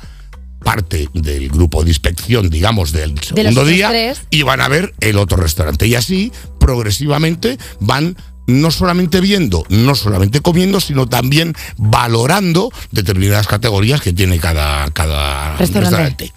parte 0.63 1.09
del 1.13 1.49
grupo 1.49 1.83
de 1.83 1.89
inspección, 1.89 2.49
digamos, 2.49 2.93
del 2.93 3.19
segundo 3.19 3.65
día 3.65 3.89
tres. 3.89 4.21
y 4.29 4.43
van 4.43 4.61
a 4.61 4.69
ver 4.69 4.93
el 5.01 5.17
otro 5.17 5.35
restaurante. 5.35 5.87
Y 5.87 5.95
así, 5.95 6.31
progresivamente, 6.63 7.57
van 7.81 8.15
no 8.47 8.71
solamente 8.71 9.19
viendo, 9.19 9.65
no 9.69 9.95
solamente 9.95 10.39
comiendo, 10.39 10.79
sino 10.79 11.07
también 11.07 11.53
valorando 11.77 12.71
determinadas 12.91 13.47
categorías 13.47 14.01
que 14.01 14.13
tiene 14.13 14.39
cada, 14.39 14.89
cada 14.91 15.57
Restaurante. 15.57 16.29
restaurante. 16.29 16.33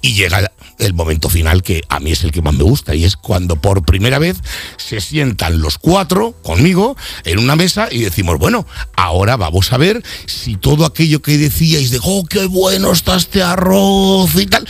Y 0.00 0.14
llega 0.14 0.50
el 0.78 0.94
momento 0.94 1.28
final 1.28 1.62
que 1.62 1.82
a 1.88 2.00
mí 2.00 2.12
es 2.12 2.24
el 2.24 2.30
que 2.30 2.40
más 2.40 2.54
me 2.54 2.62
gusta 2.62 2.94
y 2.94 3.04
es 3.04 3.16
cuando 3.16 3.56
por 3.60 3.84
primera 3.84 4.18
vez 4.18 4.36
se 4.76 5.00
sientan 5.00 5.60
los 5.60 5.76
cuatro 5.76 6.34
conmigo 6.42 6.96
en 7.24 7.38
una 7.38 7.56
mesa 7.56 7.88
y 7.90 8.00
decimos, 8.00 8.38
bueno, 8.38 8.66
ahora 8.96 9.36
vamos 9.36 9.72
a 9.72 9.76
ver 9.76 10.02
si 10.26 10.56
todo 10.56 10.86
aquello 10.86 11.20
que 11.20 11.36
decíais 11.36 11.90
de, 11.90 12.00
oh, 12.02 12.24
qué 12.26 12.46
bueno 12.46 12.92
está 12.92 13.16
este 13.16 13.42
arroz 13.42 14.34
y 14.36 14.46
tal, 14.46 14.66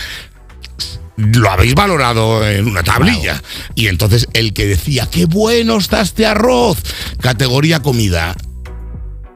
lo 1.19 1.51
habéis 1.51 1.75
valorado 1.75 2.49
en 2.49 2.67
una 2.67 2.83
tablilla. 2.83 3.43
Y 3.75 3.89
entonces 3.89 4.29
el 4.33 4.55
que 4.55 4.67
decía, 4.67 5.09
qué 5.11 5.27
bueno 5.27 5.77
está 5.77 6.01
este 6.01 6.25
arroz, 6.25 6.79
categoría 7.21 7.81
comida. 7.81 8.35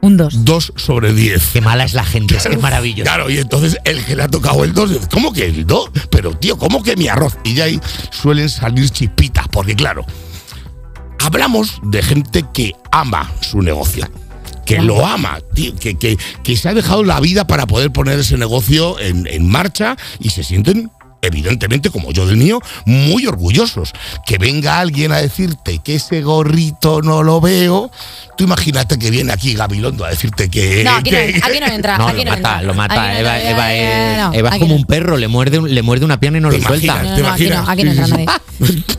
Un 0.01 0.17
2. 0.17 0.45
2 0.45 0.73
sobre 0.75 1.13
10. 1.13 1.49
Qué 1.53 1.61
mala 1.61 1.83
es 1.83 1.93
la 1.93 2.03
gente, 2.03 2.35
es 2.35 2.43
que 2.43 2.57
maravilloso. 2.57 3.03
Claro, 3.03 3.29
y 3.29 3.37
entonces 3.37 3.77
el 3.85 4.03
que 4.05 4.15
le 4.15 4.23
ha 4.23 4.27
tocado 4.27 4.63
el 4.63 4.73
2, 4.73 5.07
¿cómo 5.11 5.31
que 5.31 5.45
el 5.45 5.65
2? 5.65 5.91
Pero 6.09 6.35
tío, 6.37 6.57
¿cómo 6.57 6.83
que 6.83 6.95
mi 6.95 7.07
arroz? 7.07 7.37
Y 7.43 7.53
ya 7.53 7.65
ahí 7.65 7.79
suelen 8.11 8.49
salir 8.49 8.89
chispitas, 8.89 9.47
porque 9.49 9.75
claro, 9.75 10.05
hablamos 11.19 11.79
de 11.83 12.01
gente 12.01 12.45
que 12.53 12.73
ama 12.91 13.31
su 13.41 13.61
negocio. 13.61 14.09
Que 14.65 14.81
lo 14.81 15.05
ama, 15.05 15.39
tío, 15.53 15.75
que, 15.75 15.95
que, 15.95 16.17
que 16.41 16.55
se 16.55 16.69
ha 16.69 16.73
dejado 16.73 17.03
la 17.03 17.19
vida 17.19 17.45
para 17.47 17.67
poder 17.67 17.91
poner 17.91 18.19
ese 18.19 18.37
negocio 18.37 18.97
en, 18.97 19.27
en 19.27 19.49
marcha 19.49 19.97
y 20.19 20.29
se 20.29 20.41
sienten, 20.41 20.89
evidentemente, 21.23 21.89
como 21.89 22.11
yo 22.11 22.27
del 22.27 22.37
mío, 22.37 22.59
muy 22.85 23.25
orgullosos. 23.25 23.91
Que 24.25 24.37
venga 24.37 24.79
alguien 24.79 25.11
a 25.11 25.17
decirte 25.17 25.79
que 25.79 25.95
ese 25.95 26.21
gorrito 26.21 27.01
no 27.01 27.23
lo 27.23 27.41
veo, 27.41 27.91
tú 28.37 28.43
imagínate 28.43 28.99
que 28.99 29.09
viene 29.09 29.31
aquí 29.33 29.53
Gabilondo 29.53 30.05
a 30.05 30.09
decirte 30.09 30.49
que. 30.49 30.83
No, 30.83 30.91
aquí 30.95 31.11
no, 31.11 31.17
que- 31.17 31.41
aquí 31.43 31.59
no 31.59 31.65
entra. 31.67 31.97
No, 32.03 32.07
aquí 32.07 32.23
lo 32.25 32.31
no 32.31 32.37
mata, 32.37 32.49
entra. 32.51 32.61
lo 32.63 32.73
mata. 32.73 33.03
Aquí 33.03 33.13
no 33.13 33.19
Eva, 33.19 33.73
es, 33.73 34.35
Eva 34.35 34.59
como 34.59 34.75
un 34.75 34.85
perro, 34.85 35.17
le 35.17 35.27
muerde, 35.27 35.61
le 35.61 35.81
muerde 35.81 36.05
una 36.05 36.19
pierna 36.19 36.37
y 36.39 36.41
no 36.41 36.49
lo 36.51 36.61
suelta. 36.61 36.99
Aquí 37.67 37.83
no, 37.83 37.91
entra 37.91 38.07
nadie. 38.07 38.25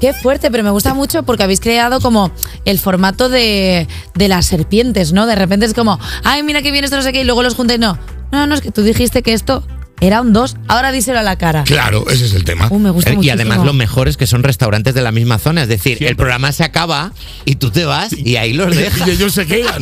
Qué 0.00 0.12
fuerte, 0.12 0.50
pero 0.50 0.62
me 0.64 0.70
gusta 0.70 0.94
mucho 0.94 1.22
porque 1.22 1.42
habéis 1.42 1.60
creado 1.60 2.00
como 2.00 2.30
el 2.64 2.78
formato 2.78 3.28
de, 3.28 3.86
de 4.14 4.28
las 4.28 4.46
serpientes, 4.46 5.12
¿no? 5.12 5.26
De 5.26 5.34
repente 5.34 5.66
es 5.66 5.74
como, 5.74 5.98
ay, 6.22 6.42
mira 6.42 6.62
qué 6.62 6.70
bien 6.70 6.84
esto, 6.84 6.96
no 6.96 7.02
sé 7.02 7.12
qué, 7.12 7.20
y 7.20 7.24
luego 7.24 7.42
los 7.42 7.54
juntáis. 7.54 7.80
No, 7.80 7.98
no, 8.32 8.46
no, 8.46 8.54
es 8.54 8.60
que 8.60 8.70
tú 8.70 8.82
dijiste 8.82 9.22
que 9.22 9.32
esto 9.32 9.66
era 10.00 10.20
un 10.20 10.32
2, 10.32 10.56
ahora 10.68 10.92
díselo 10.92 11.18
a 11.18 11.22
la 11.22 11.36
cara. 11.38 11.64
Claro, 11.64 12.04
ese 12.10 12.26
es 12.26 12.34
el 12.34 12.44
tema. 12.44 12.68
Uh, 12.70 12.78
me 12.78 12.90
gusta 12.90 13.10
Eh, 13.12 13.18
y 13.22 13.30
además 13.30 13.58
lo 13.64 13.72
mejor 13.72 14.08
es 14.08 14.16
que 14.16 14.26
son 14.26 14.42
restaurantes 14.42 14.94
de 14.94 15.02
la 15.02 15.12
misma 15.12 15.38
zona. 15.38 15.62
Es 15.62 15.68
decir, 15.68 16.02
el 16.04 16.16
programa 16.16 16.52
se 16.52 16.64
acaba 16.64 17.12
y 17.44 17.56
tú 17.56 17.70
te 17.70 17.84
vas 17.84 18.12
y 18.12 18.36
ahí 18.36 18.52
los 18.52 18.74
dejas. 18.74 19.06
Y 19.06 19.10
ellos 19.12 19.32
se 19.32 19.46
quedan. 19.46 19.80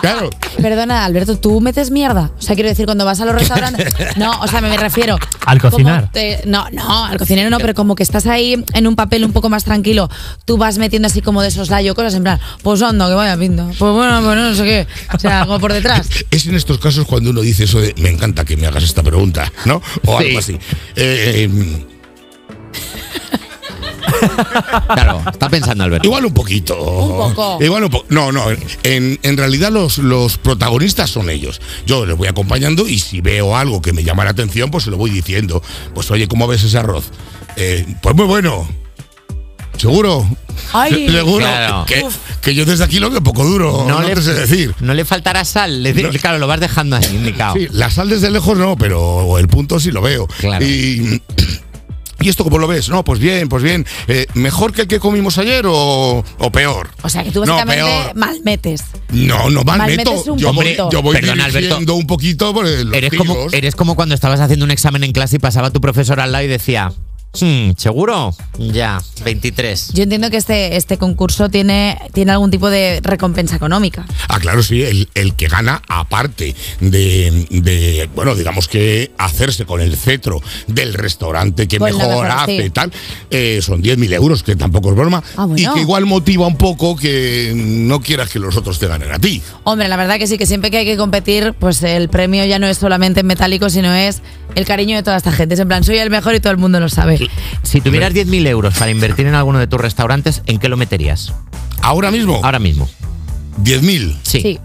Claro. 0.00 0.28
Perdona, 0.60 1.04
Alberto, 1.04 1.38
¿tú 1.38 1.60
metes 1.60 1.90
mierda? 1.90 2.30
O 2.38 2.42
sea, 2.42 2.54
quiero 2.56 2.68
decir, 2.68 2.84
cuando 2.84 3.04
vas 3.04 3.20
a 3.20 3.24
los 3.24 3.34
restaurantes. 3.34 3.94
No, 4.16 4.40
o 4.40 4.46
sea, 4.46 4.60
me, 4.60 4.68
me 4.68 4.76
refiero. 4.76 5.18
Al 5.46 5.60
cocinar. 5.60 6.10
te- 6.12 6.42
no, 6.46 6.66
no, 6.72 7.04
al 7.06 7.16
cocinero 7.18 7.48
no, 7.50 7.58
pero 7.58 7.74
como 7.74 7.94
que 7.94 8.02
estás 8.02 8.26
ahí 8.26 8.62
en 8.74 8.86
un 8.86 8.96
papel 8.96 9.24
un 9.24 9.32
poco 9.32 9.48
más 9.48 9.64
tranquilo, 9.64 10.08
tú 10.44 10.56
vas 10.56 10.78
metiendo 10.78 11.06
así 11.06 11.20
como 11.20 11.42
de 11.42 11.50
soslayo 11.50 11.94
cosas 11.94 12.14
en 12.14 12.22
plan, 12.22 12.38
pues 12.62 12.82
anda, 12.82 13.08
que 13.08 13.14
vaya 13.14 13.36
pinta. 13.36 13.64
Pues 13.78 13.92
bueno, 13.92 14.20
pues 14.22 14.36
no 14.36 14.54
sé 14.54 14.62
qué. 14.64 14.86
O 15.14 15.18
sea, 15.18 15.46
como 15.46 15.58
por 15.58 15.72
detrás. 15.72 16.08
Es 16.30 16.46
en 16.46 16.54
estos 16.54 16.78
casos 16.78 17.06
cuando 17.06 17.30
uno 17.30 17.40
dice 17.40 17.64
eso 17.64 17.80
de 17.80 17.94
me 17.98 18.10
encanta 18.10 18.44
que 18.44 18.56
me 18.56 18.66
hagas 18.66 18.84
esta 18.84 19.02
pregunta, 19.02 19.50
¿no? 19.64 19.80
O 20.06 20.18
algo 20.18 20.38
así. 20.38 20.54
Eh, 20.96 21.48
eh, 21.48 21.86
Claro, 24.94 25.22
está 25.30 25.48
pensando 25.50 25.84
Alberto. 25.84 26.06
igual 26.06 26.24
un 26.24 26.32
poquito. 26.34 26.80
Un 26.80 27.34
poco. 27.34 27.62
Igual 27.62 27.84
un 27.84 27.90
poco. 27.90 28.06
No, 28.08 28.32
no. 28.32 28.44
En, 28.82 29.18
en 29.22 29.36
realidad 29.36 29.70
los, 29.70 29.98
los 29.98 30.38
protagonistas 30.38 31.10
son 31.10 31.28
ellos. 31.30 31.60
Yo 31.86 32.06
les 32.06 32.16
voy 32.16 32.28
acompañando 32.28 32.88
y 32.88 32.98
si 32.98 33.20
veo 33.20 33.56
algo 33.56 33.82
que 33.82 33.92
me 33.92 34.02
llama 34.04 34.24
la 34.24 34.30
atención, 34.30 34.70
pues 34.70 34.84
se 34.84 34.90
lo 34.90 34.96
voy 34.96 35.10
diciendo. 35.10 35.62
Pues 35.94 36.10
oye, 36.10 36.28
¿cómo 36.28 36.46
ves 36.46 36.62
ese 36.64 36.78
arroz? 36.78 37.06
Eh, 37.56 37.84
pues 38.02 38.14
muy 38.14 38.26
bueno. 38.26 38.66
¿Seguro? 39.76 40.26
Ay. 40.72 41.08
Seguro. 41.10 41.44
Claro. 41.44 41.84
Que, 41.86 42.04
que 42.40 42.54
yo 42.54 42.64
desde 42.64 42.84
aquí 42.84 42.98
lo 43.00 43.10
veo 43.10 43.22
poco 43.22 43.44
duro. 43.44 43.84
No, 43.88 44.00
te 44.04 44.22
sé 44.22 44.34
decir. 44.34 44.74
No 44.80 44.94
le 44.94 45.04
faltará 45.04 45.44
sal. 45.44 45.82
le- 45.82 45.92
Claro, 46.18 46.38
lo 46.38 46.46
vas 46.46 46.60
dejando 46.60 46.96
ahí 46.96 47.04
indicado. 47.12 47.54
Sí, 47.54 47.68
la 47.70 47.90
sal 47.90 48.08
desde 48.08 48.30
lejos 48.30 48.56
no, 48.56 48.76
pero 48.76 49.38
el 49.38 49.48
punto 49.48 49.80
sí 49.80 49.90
lo 49.90 50.00
veo. 50.00 50.26
Y, 50.60 51.20
¿Y 52.20 52.28
esto 52.28 52.44
cómo 52.44 52.58
lo 52.58 52.66
ves? 52.66 52.88
No, 52.88 53.04
pues 53.04 53.18
bien, 53.20 53.48
pues 53.48 53.62
bien. 53.62 53.84
Eh, 54.08 54.26
¿Mejor 54.34 54.72
que 54.72 54.82
el 54.82 54.88
que 54.88 54.98
comimos 55.00 55.36
ayer 55.38 55.64
o, 55.66 56.24
o 56.38 56.52
peor? 56.52 56.90
O 57.02 57.08
sea, 57.08 57.22
que 57.24 57.30
tú 57.32 57.44
No, 57.44 57.54
básicamente 57.56 57.84
peor. 57.84 58.14
mal 58.16 58.40
metes. 58.44 58.82
No, 59.10 59.50
no 59.50 59.62
mal 59.64 59.78
Malmetes 59.78 60.06
meto. 60.06 60.32
un 60.32 60.38
Yo 60.38 60.52
voy, 60.54 60.64
poquito. 60.64 60.90
yo 60.90 61.02
voy 61.02 61.16
Perdona, 61.16 61.44
Alberto. 61.46 61.94
un 61.94 62.06
poquito 62.06 62.54
por 62.54 62.66
el, 62.66 62.86
los 62.88 62.96
Eres 62.96 63.12
como, 63.12 63.36
eres 63.52 63.74
como 63.74 63.94
cuando 63.96 64.14
estabas 64.14 64.40
haciendo 64.40 64.64
un 64.64 64.70
examen 64.70 65.04
en 65.04 65.12
clase 65.12 65.36
y 65.36 65.38
pasaba 65.40 65.70
tu 65.70 65.80
profesor 65.80 66.20
al 66.20 66.32
lado 66.32 66.44
y 66.44 66.48
decía, 66.48 66.92
"Hmm, 67.40 67.72
¿seguro? 67.76 68.34
Ya, 68.58 69.00
23. 69.24 69.92
Yo 69.94 70.02
entiendo 70.04 70.30
que 70.30 70.36
este, 70.36 70.76
este 70.76 70.98
concurso 70.98 71.48
tiene, 71.48 71.98
tiene 72.12 72.32
algún 72.32 72.50
tipo 72.50 72.70
de 72.70 73.00
recompensa 73.02 73.56
económica. 73.56 74.06
Ah, 74.28 74.38
claro, 74.38 74.62
sí, 74.62 74.82
el, 74.82 75.08
el 75.14 75.34
que 75.34 75.48
gana, 75.48 75.82
aparte 75.88 76.54
de, 76.80 77.46
de, 77.50 78.08
bueno, 78.14 78.34
digamos 78.34 78.68
que 78.68 79.10
hacerse 79.18 79.64
con 79.66 79.80
el 79.80 79.96
cetro 79.96 80.40
del 80.66 80.94
restaurante 80.94 81.66
que 81.68 81.78
Pues 81.78 81.94
mejor 81.94 82.08
mejor, 82.10 82.26
hace 82.30 82.58
sí. 82.60 82.64
y 82.66 82.70
tal, 82.70 82.92
eh, 83.30 83.60
son 83.62 83.82
10.000 83.82 84.12
euros, 84.14 84.42
que 84.42 84.54
tampoco 84.56 84.90
es 84.90 84.96
broma, 84.96 85.22
Ah, 85.36 85.46
bueno. 85.46 85.70
y 85.70 85.74
que 85.74 85.80
igual 85.80 86.06
motiva 86.06 86.46
un 86.46 86.56
poco 86.56 86.96
que 86.96 87.52
no 87.54 88.00
quieras 88.00 88.30
que 88.30 88.38
los 88.38 88.56
otros 88.56 88.78
te 88.78 88.86
ganen 88.86 89.10
a 89.12 89.18
ti. 89.18 89.42
Hombre, 89.64 89.88
la 89.88 89.96
verdad 89.96 90.18
que 90.18 90.26
sí, 90.26 90.38
que 90.38 90.46
siempre 90.46 90.70
que 90.70 90.78
hay 90.78 90.84
que 90.86 90.96
competir, 90.96 91.54
pues 91.58 91.82
el 91.82 92.08
premio 92.08 92.44
ya 92.44 92.58
no 92.58 92.66
es 92.66 92.78
solamente 92.78 93.20
en 93.20 93.26
metálico, 93.26 93.70
sino 93.70 93.92
es 93.94 94.22
el 94.54 94.64
cariño 94.64 94.96
de 94.96 95.02
toda 95.02 95.16
esta 95.16 95.32
gente. 95.32 95.54
Es 95.54 95.60
en 95.60 95.68
plan, 95.68 95.82
soy 95.82 95.98
el 95.98 96.10
mejor 96.10 96.34
y 96.34 96.40
todo 96.40 96.52
el 96.52 96.58
mundo 96.58 96.78
lo 96.80 96.88
sabe. 96.88 97.23
Si 97.62 97.80
tuvieras 97.80 98.12
10.000 98.12 98.46
euros 98.46 98.74
para 98.78 98.90
invertir 98.90 99.26
en 99.26 99.34
alguno 99.34 99.58
de 99.58 99.66
tus 99.66 99.80
restaurantes, 99.80 100.42
¿en 100.46 100.58
qué 100.58 100.68
lo 100.68 100.76
meterías? 100.76 101.32
¿Ahora 101.82 102.10
mismo? 102.10 102.40
Ahora 102.42 102.58
mismo. 102.58 102.88
¿10.000? 103.62 104.16
Sí. 104.22 104.58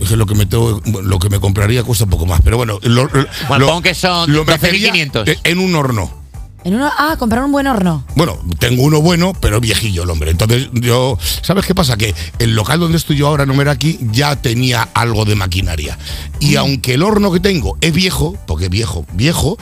Es 0.00 0.08
que 0.08 0.16
lo 0.16 0.24
que 0.26 0.34
me 0.34 0.46
tengo- 0.46 0.80
lo 1.02 1.18
que 1.18 1.28
me 1.28 1.40
compraría 1.40 1.82
cuesta 1.82 2.04
un 2.04 2.10
poco 2.10 2.24
más, 2.26 2.40
pero 2.42 2.56
bueno, 2.56 2.78
lo, 2.82 3.04
lo- 3.04 3.26
Bueno, 3.48 3.66
lo- 3.66 3.66
pon 3.66 3.82
que 3.82 3.94
son 3.94 4.32
lo 4.32 4.44
metería 4.44 4.90
12.500. 4.92 5.38
En 5.44 5.58
un 5.58 5.74
horno. 5.74 6.20
En 6.62 6.74
uno, 6.74 6.90
ah, 6.98 7.16
comprar 7.18 7.42
un 7.42 7.52
buen 7.52 7.66
horno. 7.66 8.04
Bueno, 8.16 8.38
tengo 8.58 8.82
uno 8.82 9.00
bueno, 9.00 9.32
pero 9.40 9.60
viejillo 9.60 10.02
el 10.02 10.10
hombre. 10.10 10.30
Entonces 10.30 10.68
yo, 10.74 11.18
¿sabes 11.40 11.64
qué 11.64 11.74
pasa? 11.74 11.96
Que 11.96 12.14
el 12.38 12.54
local 12.54 12.78
donde 12.80 12.98
estoy 12.98 13.16
yo 13.16 13.28
ahora, 13.28 13.46
no 13.46 13.58
era 13.62 13.72
aquí, 13.72 13.98
ya 14.10 14.36
tenía 14.36 14.86
algo 14.92 15.24
de 15.24 15.36
maquinaria. 15.36 15.98
Y 16.38 16.56
aunque 16.56 16.94
el 16.94 17.02
horno 17.02 17.32
que 17.32 17.40
tengo 17.40 17.78
es 17.80 17.94
viejo, 17.94 18.36
porque 18.46 18.68
viejo, 18.68 19.06
viejo, 19.14 19.56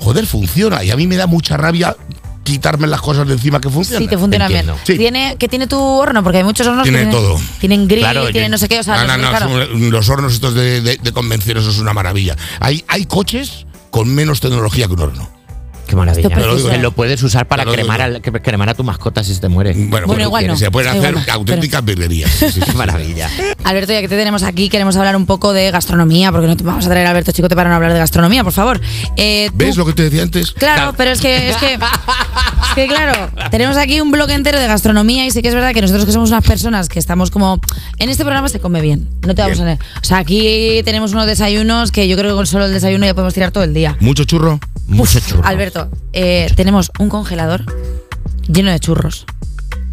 joder, 0.00 0.26
funciona. 0.26 0.82
Y 0.84 0.90
a 0.90 0.96
mí 0.96 1.06
me 1.06 1.16
da 1.16 1.26
mucha 1.26 1.56
rabia 1.56 1.96
quitarme 2.42 2.86
las 2.88 3.00
cosas 3.00 3.26
de 3.28 3.34
encima 3.34 3.60
que 3.60 3.68
funcionan. 3.70 4.02
Sí, 4.02 4.08
te 4.08 4.18
funciona 4.18 4.48
bien. 4.48 4.66
Sí. 4.84 4.96
¿Tiene, 4.96 5.36
¿Qué 5.38 5.46
tiene 5.46 5.66
tu 5.66 5.78
horno? 5.78 6.22
Porque 6.24 6.38
hay 6.38 6.44
muchos 6.44 6.66
hornos 6.66 6.82
Tiene 6.84 7.04
que 7.04 7.10
todo. 7.10 7.38
tienen 7.60 7.86
grill, 7.86 8.00
Claro, 8.00 8.20
tienen 8.22 8.32
tiene- 8.32 8.48
no 8.48 8.58
sé 8.58 8.68
qué. 8.68 8.80
O 8.80 8.82
sea, 8.82 9.04
No, 9.04 9.16
no, 9.16 9.18
no, 9.22 9.28
claro. 9.30 9.48
son- 9.48 9.90
los 9.90 10.08
hornos 10.08 10.32
estos 10.34 10.54
de, 10.54 10.80
de, 10.80 10.96
de 10.96 11.12
convención, 11.12 11.58
eso 11.58 11.70
es 11.70 11.78
una 11.78 11.92
maravilla. 11.92 12.36
Hay, 12.58 12.84
hay 12.88 13.04
coches 13.06 13.66
con 13.90 14.08
menos 14.08 14.40
tecnología 14.40 14.86
que 14.86 14.94
un 14.94 15.00
horno. 15.00 15.30
Qué 15.90 15.96
maravilla. 15.96 16.28
Que 16.70 16.78
lo 16.78 16.92
puedes 16.92 17.20
usar 17.22 17.46
para 17.48 17.64
cremar, 17.64 18.00
al- 18.00 18.22
que- 18.22 18.30
cremar 18.32 18.68
a 18.68 18.74
tu 18.74 18.84
mascota 18.84 19.24
si 19.24 19.34
se 19.34 19.40
te 19.40 19.48
muere. 19.48 19.74
Bueno, 19.76 20.06
bueno, 20.06 20.22
igual 20.22 20.46
no. 20.46 20.56
se 20.56 20.70
pueden 20.70 20.92
Sí, 20.92 20.98
hacer 20.98 21.12
bueno, 21.14 21.26
auténticas 21.32 21.82
sí, 21.84 22.50
sí, 22.52 22.60
sí. 22.66 22.72
maravilla. 22.76 23.28
Alberto, 23.64 23.92
ya 23.92 24.00
que 24.00 24.08
te 24.08 24.16
tenemos 24.16 24.42
aquí, 24.44 24.68
queremos 24.68 24.96
hablar 24.96 25.16
un 25.16 25.26
poco 25.26 25.52
de 25.52 25.70
gastronomía, 25.72 26.30
porque 26.30 26.46
no 26.46 26.56
te 26.56 26.62
vamos 26.64 26.86
a 26.86 26.88
traer 26.88 27.06
a 27.06 27.10
Alberto 27.10 27.32
Chicote 27.32 27.56
para 27.56 27.68
no 27.70 27.74
hablar 27.76 27.92
de 27.92 27.98
gastronomía, 27.98 28.44
por 28.44 28.52
favor. 28.52 28.80
Eh, 29.16 29.48
tú- 29.50 29.56
¿Ves 29.56 29.76
lo 29.76 29.84
que 29.84 29.92
te 29.92 30.04
decía 30.04 30.22
antes? 30.22 30.52
Claro, 30.52 30.94
pero 30.96 31.10
es 31.10 31.20
que, 31.20 31.50
es 31.50 31.56
que, 31.56 31.74
es 31.74 31.80
que 32.76 32.86
claro, 32.86 33.30
tenemos 33.50 33.76
aquí 33.76 34.00
un 34.00 34.10
bloque 34.12 34.34
entero 34.34 34.60
de 34.60 34.66
gastronomía 34.68 35.26
y 35.26 35.30
sí 35.32 35.42
que 35.42 35.48
es 35.48 35.54
verdad 35.54 35.72
que 35.74 35.80
nosotros 35.82 36.04
que 36.06 36.12
somos 36.12 36.30
unas 36.30 36.44
personas 36.44 36.88
que 36.88 36.98
estamos 37.00 37.30
como, 37.30 37.60
en 37.98 38.08
este 38.10 38.22
programa 38.24 38.48
se 38.48 38.60
come 38.60 38.80
bien, 38.80 39.08
no 39.26 39.34
te 39.34 39.42
vamos 39.42 39.58
a... 39.60 39.72
O 39.72 40.04
sea, 40.04 40.18
aquí 40.18 40.82
tenemos 40.84 41.12
unos 41.12 41.26
desayunos 41.26 41.90
que 41.92 42.06
yo 42.08 42.16
creo 42.16 42.30
que 42.30 42.36
con 42.36 42.46
solo 42.46 42.66
el 42.66 42.72
desayuno 42.72 43.06
ya 43.06 43.14
podemos 43.14 43.34
tirar 43.34 43.50
todo 43.50 43.64
el 43.64 43.74
día. 43.74 43.96
¿Mucho 44.00 44.24
churro? 44.24 44.60
Mucho 44.86 45.20
churro. 45.20 45.44
Alberto, 45.46 45.79
eh, 46.12 46.50
tenemos 46.56 46.90
un 46.98 47.08
congelador 47.08 47.64
lleno 48.48 48.70
de 48.70 48.80
churros. 48.80 49.26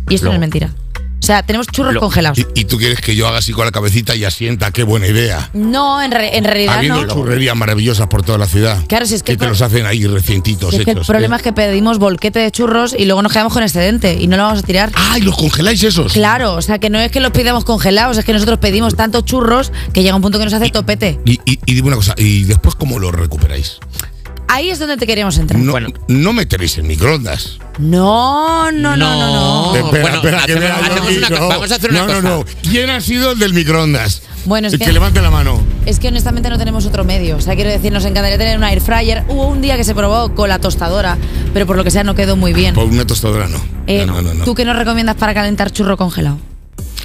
Y 0.09 0.15
esto 0.15 0.27
no 0.27 0.33
es 0.33 0.39
mentira. 0.39 0.73
O 1.19 1.25
sea, 1.27 1.43
tenemos 1.43 1.67
churros 1.67 1.93
Lo- 1.95 1.99
congelados. 1.99 2.37
Y, 2.37 2.45
y 2.61 2.65
tú 2.65 2.77
quieres 2.77 3.01
que 3.01 3.13
yo 3.15 3.27
haga 3.27 3.39
así 3.39 3.51
con 3.51 3.65
la 3.65 3.71
cabecita 3.71 4.15
y 4.15 4.23
asienta, 4.23 4.71
qué 4.71 4.83
buena 4.83 5.07
idea. 5.07 5.49
No, 5.53 6.01
en, 6.01 6.11
re- 6.11 6.37
en 6.37 6.43
realidad 6.45 6.77
Habiendo 6.77 7.05
no. 7.05 7.13
churrerías 7.13 7.55
maravillosas 7.57 8.07
por 8.07 8.23
toda 8.23 8.37
la 8.37 8.45
ciudad. 8.45 8.85
Claro, 8.87 9.05
si 9.07 9.15
es 9.15 9.23
que 9.23 9.33
Y 9.33 9.37
te 9.37 9.47
los 9.47 9.61
hacen 9.61 9.85
ahí 9.87 10.05
recientitos 10.07 10.69
Si 10.69 10.77
es 10.77 10.85
que 10.85 10.91
el 10.91 10.97
hechos. 10.97 11.07
problema 11.07 11.35
¿eh? 11.35 11.37
es 11.37 11.43
que 11.43 11.51
pedimos 11.53 11.97
volquete 11.97 12.39
de 12.39 12.51
churros 12.51 12.95
y 12.97 13.05
luego 13.05 13.21
nos 13.23 13.33
quedamos 13.33 13.51
con 13.51 13.63
excedente 13.63 14.13
y 14.13 14.27
no 14.27 14.37
lo 14.37 14.43
vamos 14.43 14.59
a 14.59 14.63
tirar. 14.63 14.91
¡Ay, 14.93 15.21
los 15.23 15.35
congeláis 15.35 15.83
esos! 15.83 16.13
Claro, 16.13 16.53
o 16.53 16.61
sea 16.61 16.79
que 16.79 16.89
no 16.89 16.99
es 16.99 17.11
que 17.11 17.19
los 17.19 17.31
pidamos 17.31 17.65
congelados, 17.65 18.17
es 18.17 18.23
que 18.23 18.31
nosotros 18.31 18.59
pedimos 18.59 18.95
tantos 18.95 19.25
churros 19.25 19.73
que 19.93 20.03
llega 20.03 20.15
un 20.15 20.21
punto 20.21 20.37
que 20.37 20.45
nos 20.45 20.53
hace 20.53 20.69
topete. 20.69 21.19
Y, 21.25 21.33
y, 21.45 21.59
y 21.65 21.73
dime 21.73 21.87
una 21.87 21.97
cosa, 21.97 22.13
¿y 22.17 22.43
después 22.43 22.75
cómo 22.75 22.99
los 22.99 23.13
recuperáis? 23.13 23.79
Ahí 24.49 24.69
es 24.69 24.79
donde 24.79 24.97
te 24.97 25.05
queríamos 25.05 25.37
entrar. 25.37 25.59
No, 25.59 25.73
no 26.07 26.33
meteréis 26.33 26.77
en 26.77 26.87
microondas. 26.87 27.57
No, 27.79 28.71
no, 28.71 28.95
no, 28.95 29.15
no, 29.19 29.73
no. 29.73 29.75
Espera, 29.75 30.01
Bueno, 30.01 30.15
espera, 30.17 30.39
hacemos- 30.43 31.17
una 31.17 31.29
no. 31.29 31.35
cosa, 31.37 31.47
vamos 31.47 31.71
a 31.71 31.75
hacer 31.75 31.91
una 31.91 31.99
no, 31.99 32.07
no, 32.07 32.13
cosa. 32.13 32.29
no. 32.29 32.45
¿Quién 32.71 32.89
ha 32.89 33.01
sido 33.01 33.31
el 33.33 33.39
del 33.39 33.53
microondas? 33.53 34.21
Bueno, 34.45 34.67
es 34.67 34.73
el 34.73 34.79
que- 34.79 34.85
que 34.85 34.93
levante 34.93 35.21
la 35.21 35.29
mano. 35.29 35.61
Es 35.85 35.99
que 35.99 36.07
honestamente 36.07 36.49
no 36.49 36.57
tenemos 36.57 36.85
otro 36.85 37.03
medio. 37.03 37.35
O 37.35 37.41
sea, 37.41 37.55
quiero 37.55 37.69
decir, 37.69 37.91
nos 37.91 38.05
encantaría 38.05 38.37
tener 38.37 38.57
una 38.57 38.71
air 38.71 38.79
fryer. 38.81 39.25
Hubo 39.27 39.47
un 39.47 39.61
día 39.61 39.75
que 39.75 39.83
se 39.83 39.93
probó 39.93 40.33
con 40.33 40.47
la 40.47 40.59
tostadora, 40.59 41.17
pero 41.53 41.65
por 41.65 41.75
lo 41.75 41.83
que 41.83 41.91
sea 41.91 42.03
no 42.05 42.15
quedó 42.15 42.37
muy 42.37 42.53
bien. 42.53 42.73
Por 42.73 42.85
una 42.85 43.05
tostadora 43.05 43.47
no. 43.49 43.61
Eh, 43.87 44.05
no, 44.05 44.21
no, 44.21 44.33
no. 44.33 44.45
¿Tú 44.45 44.55
qué 44.55 44.63
nos 44.63 44.77
recomiendas 44.77 45.17
para 45.17 45.33
calentar 45.33 45.71
churro 45.71 45.97
congelado? 45.97 46.39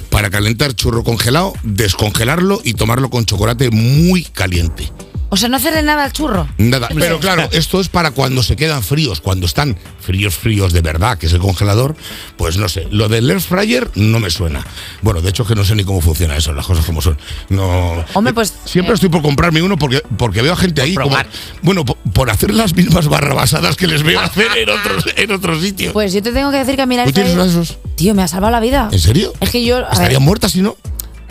Para 0.09 0.29
calentar 0.29 0.73
churro 0.73 1.03
congelado, 1.03 1.53
descongelarlo 1.63 2.61
y 2.63 2.73
tomarlo 2.75 3.09
con 3.09 3.25
chocolate 3.25 3.69
muy 3.71 4.23
caliente. 4.23 4.89
O 5.33 5.35
sea, 5.35 5.49
no 5.49 5.57
hacerle 5.57 5.81
nada 5.81 6.03
al 6.03 6.13
churro. 6.13 6.47
Nada, 6.59 6.87
pero 6.93 7.19
claro, 7.19 7.49
esto 7.53 7.81
es 7.81 7.89
para 7.89 8.11
cuando 8.11 8.43
se 8.43 8.55
quedan 8.55 8.83
fríos, 8.83 9.19
cuando 9.19 9.47
están 9.47 9.75
fríos, 9.99 10.35
fríos 10.35 10.73
de 10.73 10.81
verdad, 10.81 11.17
que 11.17 11.25
es 11.25 11.33
el 11.33 11.39
congelador, 11.39 11.95
pues 12.37 12.57
no 12.57 12.69
sé, 12.69 12.87
lo 12.91 13.09
del 13.09 13.31
air 13.31 13.41
fryer 13.41 13.89
no 13.95 14.19
me 14.19 14.29
suena. 14.29 14.63
Bueno, 15.01 15.21
de 15.21 15.29
hecho 15.31 15.43
que 15.43 15.55
no 15.55 15.65
sé 15.65 15.73
ni 15.73 15.85
cómo 15.85 16.01
funciona 16.01 16.37
eso, 16.37 16.53
las 16.53 16.67
cosas 16.67 16.85
como 16.85 17.01
son. 17.01 17.17
No. 17.49 18.05
Hombre, 18.13 18.31
pues. 18.35 18.53
Siempre 18.65 18.93
estoy 18.93 19.09
por 19.09 19.23
comprarme 19.23 19.63
uno 19.63 19.75
porque, 19.75 20.03
porque 20.19 20.43
veo 20.43 20.53
a 20.53 20.55
gente 20.55 20.83
ahí 20.83 20.93
como, 20.93 21.17
bueno, 21.63 21.83
por, 21.83 21.97
por 22.13 22.29
hacer 22.29 22.53
las 22.53 22.75
mismas 22.75 23.07
barrabasadas 23.07 23.75
que 23.75 23.87
les 23.87 24.03
veo 24.03 24.19
hacer 24.19 24.55
en 24.55 24.69
otros, 24.69 25.05
en 25.17 25.31
otros 25.31 25.63
sitios. 25.63 25.93
Pues 25.93 26.13
yo 26.13 26.21
te 26.21 26.31
tengo 26.31 26.51
que 26.51 26.57
decir 26.57 26.75
que 26.75 26.83
a 26.83 26.85
mí 26.85 26.95
la 26.95 27.05
¿Tú 27.05 27.11
tienes 27.11 27.33
uno 27.33 27.45
de 27.45 27.49
esos? 27.49 27.79
Tío, 27.95 28.13
me 28.13 28.21
ha 28.21 28.27
salvado 28.27 28.51
la 28.51 28.59
vida. 28.59 28.87
¿En 28.91 28.99
serio? 28.99 29.33
Es 29.39 29.49
que 29.49 29.65
yo. 29.65 29.79
Estaría 29.79 30.19
ver, 30.19 30.19
muerta 30.19 30.47
si 30.47 30.61
no. 30.61 30.77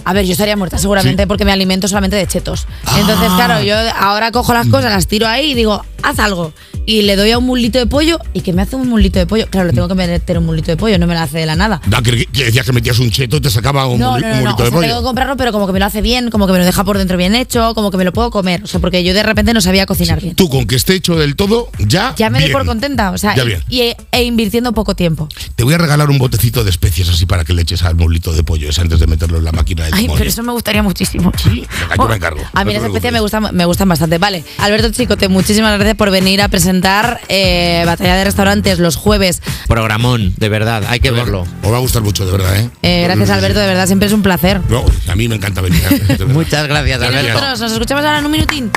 A 0.04 0.12
ver, 0.12 0.24
yo 0.26 0.32
estaría 0.32 0.56
muerta 0.56 0.78
seguramente 0.78 1.26
porque 1.26 1.44
me 1.44 1.52
alimento 1.52 1.86
solamente 1.88 2.16
de 2.16 2.26
chetos. 2.26 2.66
Entonces, 2.96 3.28
Ah. 3.30 3.34
claro, 3.36 3.62
yo 3.62 3.74
ahora 3.98 4.32
cojo 4.32 4.52
las 4.52 4.66
cosas, 4.68 4.90
las 4.90 5.06
tiro 5.06 5.26
ahí 5.28 5.52
y 5.52 5.54
digo, 5.54 5.84
haz 6.02 6.18
algo. 6.18 6.52
Y 6.84 7.02
le 7.02 7.14
doy 7.14 7.30
a 7.30 7.38
un 7.38 7.44
mulito 7.46 7.78
de 7.78 7.86
pollo 7.86 8.18
y 8.32 8.40
que 8.40 8.52
me 8.52 8.62
hace 8.62 8.74
un 8.74 8.88
mulito 8.88 9.18
de 9.18 9.26
pollo. 9.26 9.46
Claro, 9.48 9.68
le 9.68 9.72
tengo 9.72 9.86
que 9.88 9.94
meter 9.94 10.38
un 10.38 10.46
mulito 10.46 10.70
de 10.72 10.76
pollo, 10.76 10.98
no 10.98 11.06
me 11.06 11.14
lo 11.14 11.20
hace 11.20 11.38
de 11.38 11.46
la 11.46 11.54
nada. 11.54 11.80
Da, 11.86 12.02
que, 12.02 12.26
que 12.26 12.44
decías 12.46 12.66
que 12.66 12.72
metías 12.72 12.98
un 12.98 13.10
cheto 13.10 13.36
y 13.36 13.40
te 13.40 13.50
sacaba 13.50 13.86
un, 13.86 14.00
No, 14.00 14.12
muli- 14.12 14.22
no, 14.24 14.28
un 14.38 14.44
no, 14.44 14.50
no. 14.50 14.56
de 14.64 14.70
pollo. 14.70 14.88
tengo 14.88 14.98
que 15.00 15.04
comprarlo, 15.04 15.36
pero 15.36 15.52
como 15.52 15.66
que 15.68 15.72
me 15.72 15.78
lo 15.78 15.84
hace 15.86 16.02
bien, 16.02 16.30
como 16.30 16.46
que 16.46 16.52
me 16.52 16.58
lo 16.58 16.64
deja 16.64 16.82
por 16.84 16.98
dentro 16.98 17.16
bien 17.16 17.34
hecho, 17.36 17.74
como 17.74 17.90
que 17.92 17.96
me 17.98 18.04
lo 18.04 18.12
puedo 18.12 18.30
comer. 18.30 18.62
O 18.64 18.66
sea, 18.66 18.80
porque 18.80 19.04
yo 19.04 19.14
de 19.14 19.22
repente 19.22 19.54
no 19.54 19.60
sabía 19.60 19.86
cocinar 19.86 20.20
bien. 20.20 20.34
Tú 20.34 20.48
con 20.48 20.66
que 20.66 20.74
esté 20.74 20.94
hecho 20.94 21.14
del 21.16 21.36
todo, 21.36 21.68
ya. 21.78 22.14
Ya 22.16 22.30
me 22.30 22.40
doy 22.40 22.50
por 22.50 22.66
contenta, 22.66 23.12
o 23.12 23.18
sea, 23.18 23.36
Ya 23.36 23.44
y- 23.44 23.46
bien. 23.46 23.64
y, 23.68 23.80
e, 23.82 23.96
e 24.10 24.24
invirtiendo 24.24 24.72
poco 24.72 24.96
tiempo. 24.96 25.28
Te 25.54 25.62
voy 25.62 25.74
a 25.74 25.78
regalar 25.78 26.10
un 26.10 26.18
botecito 26.18 26.64
de 26.64 26.70
especies 26.70 27.08
así 27.08 27.26
para 27.26 27.44
que 27.44 27.52
le 27.54 27.62
eches 27.62 27.82
al 27.84 27.94
mulito 27.94 28.32
de 28.32 28.42
pollo 28.42 28.68
ese 28.68 28.80
antes 28.80 28.98
de 28.98 29.06
meterlo 29.06 29.38
en 29.38 29.44
la 29.44 29.52
máquina 29.52 29.84
del 29.84 29.94
Ay, 29.94 30.08
pero 30.12 30.28
eso 30.28 30.42
me 30.42 30.52
gustaría 30.52 30.82
muchísimo. 30.82 31.30
Sí, 31.42 31.64
yo 31.96 32.08
me 32.08 32.16
encargo. 32.16 32.40
A 32.54 32.64
mí 32.64 32.72
las 32.72 32.82
te 32.82 32.88
especias 32.88 33.12
me 33.12 33.20
gustan, 33.20 33.54
me 33.54 33.64
gustan 33.66 33.88
bastante. 33.88 34.18
Vale, 34.18 34.44
Alberto 34.58 34.90
Chicote, 34.90 35.28
muchísimas 35.28 35.74
gracias 35.74 35.91
por 35.94 36.10
venir 36.10 36.42
a 36.42 36.48
presentar 36.48 37.20
eh, 37.28 37.82
Batalla 37.86 38.14
de 38.16 38.24
Restaurantes 38.24 38.78
los 38.78 38.96
jueves. 38.96 39.42
Programón, 39.68 40.34
de 40.36 40.48
verdad, 40.48 40.82
hay 40.88 41.00
que 41.00 41.10
verlo. 41.10 41.46
Os 41.62 41.72
va 41.72 41.76
a 41.76 41.80
gustar 41.80 42.02
mucho, 42.02 42.24
de 42.26 42.32
verdad, 42.32 42.56
¿eh? 42.56 42.70
Eh, 42.82 43.02
gracias, 43.04 43.30
Alberto, 43.30 43.60
de 43.60 43.66
verdad, 43.66 43.86
siempre 43.86 44.06
es 44.08 44.12
un 44.12 44.22
placer. 44.22 44.60
No, 44.68 44.84
a 45.08 45.14
mí 45.16 45.28
me 45.28 45.36
encanta 45.36 45.60
venir. 45.60 45.80
¿eh? 45.90 46.24
Muchas 46.26 46.66
gracias, 46.66 47.00
Y 47.00 47.04
Alberto. 47.04 47.28
nosotros 47.32 47.60
nos 47.60 47.72
escuchamos 47.72 48.04
ahora 48.04 48.18
en 48.18 48.26
un 48.26 48.32
minutín. 48.32 48.70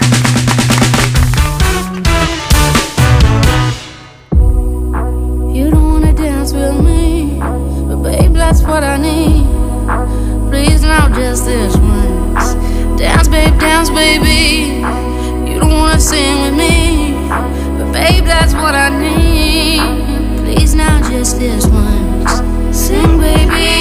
You 5.55 5.71
don't 5.71 5.89
wanna 5.93 6.13
dance 6.13 6.51
with 6.53 6.79
me, 6.83 7.39
but 7.87 7.97
babe, 8.03 8.33
that's 8.33 8.61
what 8.61 8.83
I 8.83 8.97
need. 8.97 9.45
Please 10.49 10.81
now, 10.81 11.07
just 11.09 11.45
this 11.45 11.75
once. 11.77 12.55
Dance, 12.99 13.27
babe, 13.29 13.57
dance, 13.59 13.89
baby. 13.89 14.81
You 15.49 15.59
don't 15.61 15.71
wanna 15.71 15.99
sing 15.99 16.41
with 16.43 16.53
me, 16.55 16.84
babe, 17.95 18.25
that's 18.25 18.53
what 18.53 18.75
I 18.75 18.89
need. 18.89 19.79
Please 20.43 20.75
now, 20.75 20.99
just 21.09 21.39
this 21.39 21.65
once. 21.67 22.77
Sing, 22.77 23.17
baby. 23.19 23.74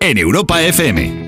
En 0.00 0.18
Europa 0.18 0.62
FM. 0.62 1.27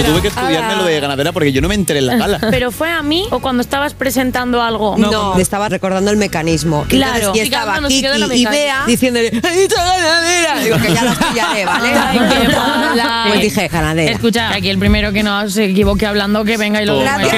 Yo 0.00 0.12
tuve 0.12 0.22
que 0.22 0.28
estudiarme 0.28 0.76
lo 0.76 0.84
de 0.84 1.00
ganadera 1.00 1.32
porque 1.32 1.52
yo 1.52 1.60
no 1.60 1.68
me 1.68 1.74
enteré 1.74 1.98
en 1.98 2.06
la 2.06 2.16
gala. 2.16 2.38
¿Pero 2.50 2.70
fue 2.70 2.90
a 2.90 3.02
mí 3.02 3.26
o 3.30 3.40
cuando 3.40 3.60
estabas 3.60 3.94
presentando 3.94 4.62
algo? 4.62 4.96
No, 4.96 5.34
me 5.34 5.42
estaba 5.42 5.68
recordando 5.68 6.10
el 6.10 6.16
mecanismo. 6.16 6.84
Claro. 6.88 7.16
Entonces, 7.16 7.44
y 7.44 7.46
estaba 7.46 7.76
se 7.76 7.88
Kiki 7.88 8.40
y. 8.40 8.46
Bea 8.46 8.84
diciéndole 8.86 9.28
¡Ahí 9.28 9.60
está 9.60 9.84
ganadera! 9.84 10.60
Digo 10.60 10.76
que 10.78 10.94
ya 10.94 11.04
las 11.04 11.18
pillaré, 11.18 11.64
¿vale? 11.64 11.88
Ay, 11.94 12.18
qué 12.18 12.48
mala. 12.56 13.24
Pues 13.28 13.40
dije 13.42 13.68
ganadera. 13.68 14.12
Escucha, 14.12 14.54
aquí 14.54 14.68
el 14.70 14.78
primero 14.78 15.12
que 15.12 15.22
no 15.22 15.48
se 15.48 15.66
equivoque 15.66 16.06
hablando, 16.06 16.44
que 16.44 16.56
venga 16.56 16.82
y 16.82 16.86
lo 16.86 16.98
Gracias, 16.98 17.30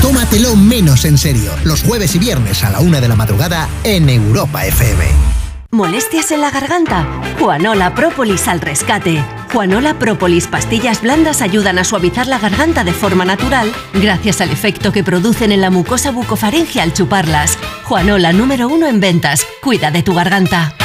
Tómatelo 0.00 0.54
menos 0.56 1.04
en 1.04 1.16
serio. 1.16 1.52
Los 1.64 1.82
jueves 1.82 2.14
y 2.14 2.18
viernes 2.18 2.62
a 2.62 2.70
la 2.70 2.80
una 2.80 3.00
de 3.00 3.08
la 3.08 3.16
madrugada 3.16 3.68
en 3.84 4.08
Europa 4.10 4.66
FM. 4.66 5.43
¿Molestias 5.74 6.30
en 6.30 6.40
la 6.40 6.52
garganta? 6.52 7.04
Juanola 7.40 7.96
Propolis 7.96 8.46
al 8.46 8.60
rescate. 8.60 9.24
Juanola 9.52 9.98
Propolis 9.98 10.46
pastillas 10.46 11.02
blandas 11.02 11.42
ayudan 11.42 11.80
a 11.80 11.84
suavizar 11.84 12.28
la 12.28 12.38
garganta 12.38 12.84
de 12.84 12.92
forma 12.92 13.24
natural 13.24 13.72
gracias 13.92 14.40
al 14.40 14.50
efecto 14.50 14.92
que 14.92 15.02
producen 15.02 15.50
en 15.50 15.60
la 15.60 15.70
mucosa 15.70 16.12
bucofaringe 16.12 16.80
al 16.80 16.92
chuparlas. 16.92 17.58
Juanola 17.82 18.32
número 18.32 18.68
uno 18.68 18.86
en 18.86 19.00
ventas. 19.00 19.44
Cuida 19.62 19.90
de 19.90 20.04
tu 20.04 20.14
garganta. 20.14 20.76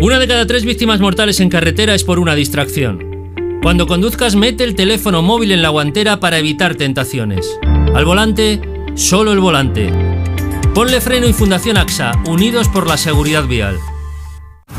Una 0.00 0.18
de 0.18 0.26
cada 0.26 0.46
tres 0.46 0.64
víctimas 0.64 0.98
mortales 0.98 1.40
en 1.40 1.50
carretera 1.50 1.94
es 1.94 2.04
por 2.04 2.18
una 2.18 2.34
distracción. 2.34 3.60
Cuando 3.60 3.86
conduzcas, 3.86 4.34
mete 4.34 4.64
el 4.64 4.74
teléfono 4.74 5.20
móvil 5.20 5.52
en 5.52 5.60
la 5.60 5.68
guantera 5.68 6.20
para 6.20 6.38
evitar 6.38 6.76
tentaciones. 6.76 7.58
Al 7.94 8.06
volante, 8.06 8.62
solo 8.94 9.32
el 9.32 9.40
volante. 9.40 10.21
Ponle 10.74 11.02
freno 11.02 11.28
y 11.28 11.34
Fundación 11.34 11.76
AXA, 11.76 12.12
unidos 12.26 12.68
por 12.68 12.86
la 12.86 12.96
seguridad 12.96 13.44
vial. 13.44 13.78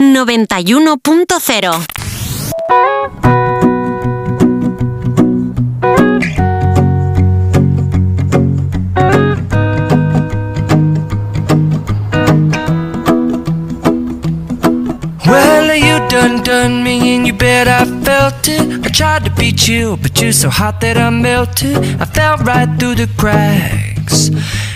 91.0 0.00 1.86
Well, 15.26 15.74
you 15.74 16.06
done 16.08 16.42
done 16.42 16.84
me 16.84 17.16
and 17.16 17.26
you 17.26 17.32
bet 17.32 17.66
I 17.66 17.84
felt 18.04 18.46
it. 18.48 18.84
I 18.84 18.88
tried 18.90 19.24
to 19.24 19.30
beat 19.30 19.66
you, 19.66 19.96
but 19.96 20.20
you're 20.20 20.32
so 20.32 20.50
hot 20.50 20.80
that 20.82 20.98
I 20.98 21.08
melted. 21.10 21.78
I 22.00 22.04
fell 22.04 22.36
right 22.38 22.68
through 22.78 22.96
the 22.96 23.08
cracks. 23.16 24.30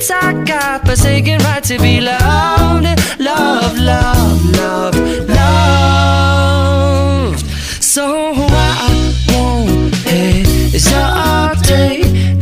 rights 0.00 0.10
I 0.10 0.32
got, 0.44 0.84
but 0.84 0.96
second 0.98 1.42
right 1.44 1.62
to 1.64 1.78
be 1.78 2.00
loved, 2.00 2.86
loved, 3.18 3.78
loved, 3.78 4.56
loved, 4.56 4.98
loved. 5.28 6.14
So 7.82 8.32
I 8.34 8.88
won't 9.28 9.94
hesitate 10.06 10.74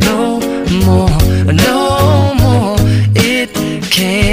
no 0.05 0.39
more, 0.85 1.09
no 1.51 2.33
more. 2.35 2.77
It 3.15 3.49
can't. 3.91 4.28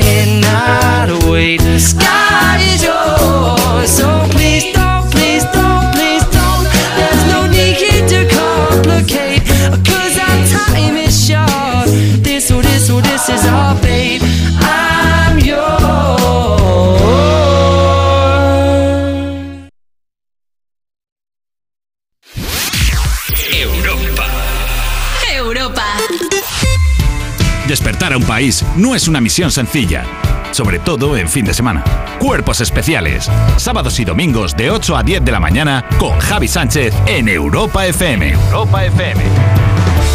Despertar 27.77 28.15
a 28.15 28.17
un 28.17 28.25
país 28.25 28.65
no 28.75 28.95
es 28.95 29.07
una 29.07 29.21
misión 29.21 29.51
sencilla, 29.51 30.03
sobre 30.51 30.79
todo 30.79 31.15
en 31.15 31.29
fin 31.29 31.45
de 31.45 31.53
semana. 31.53 31.85
Cuerpos 32.19 32.63
especiales, 32.63 33.31
sábados 33.59 34.01
y 34.01 34.07
domingos 34.07 34.57
de 34.57 34.71
8 34.71 34.97
a 34.97 35.03
10 35.03 35.23
de 35.23 35.31
la 35.31 35.41
mañana 35.41 35.85
con 35.99 36.19
Javi 36.19 36.49
Sánchez 36.49 36.95
en 37.05 37.29
Europa 37.29 37.85
FM. 37.87 38.31
Europa 38.31 38.83
FM. 38.87 39.23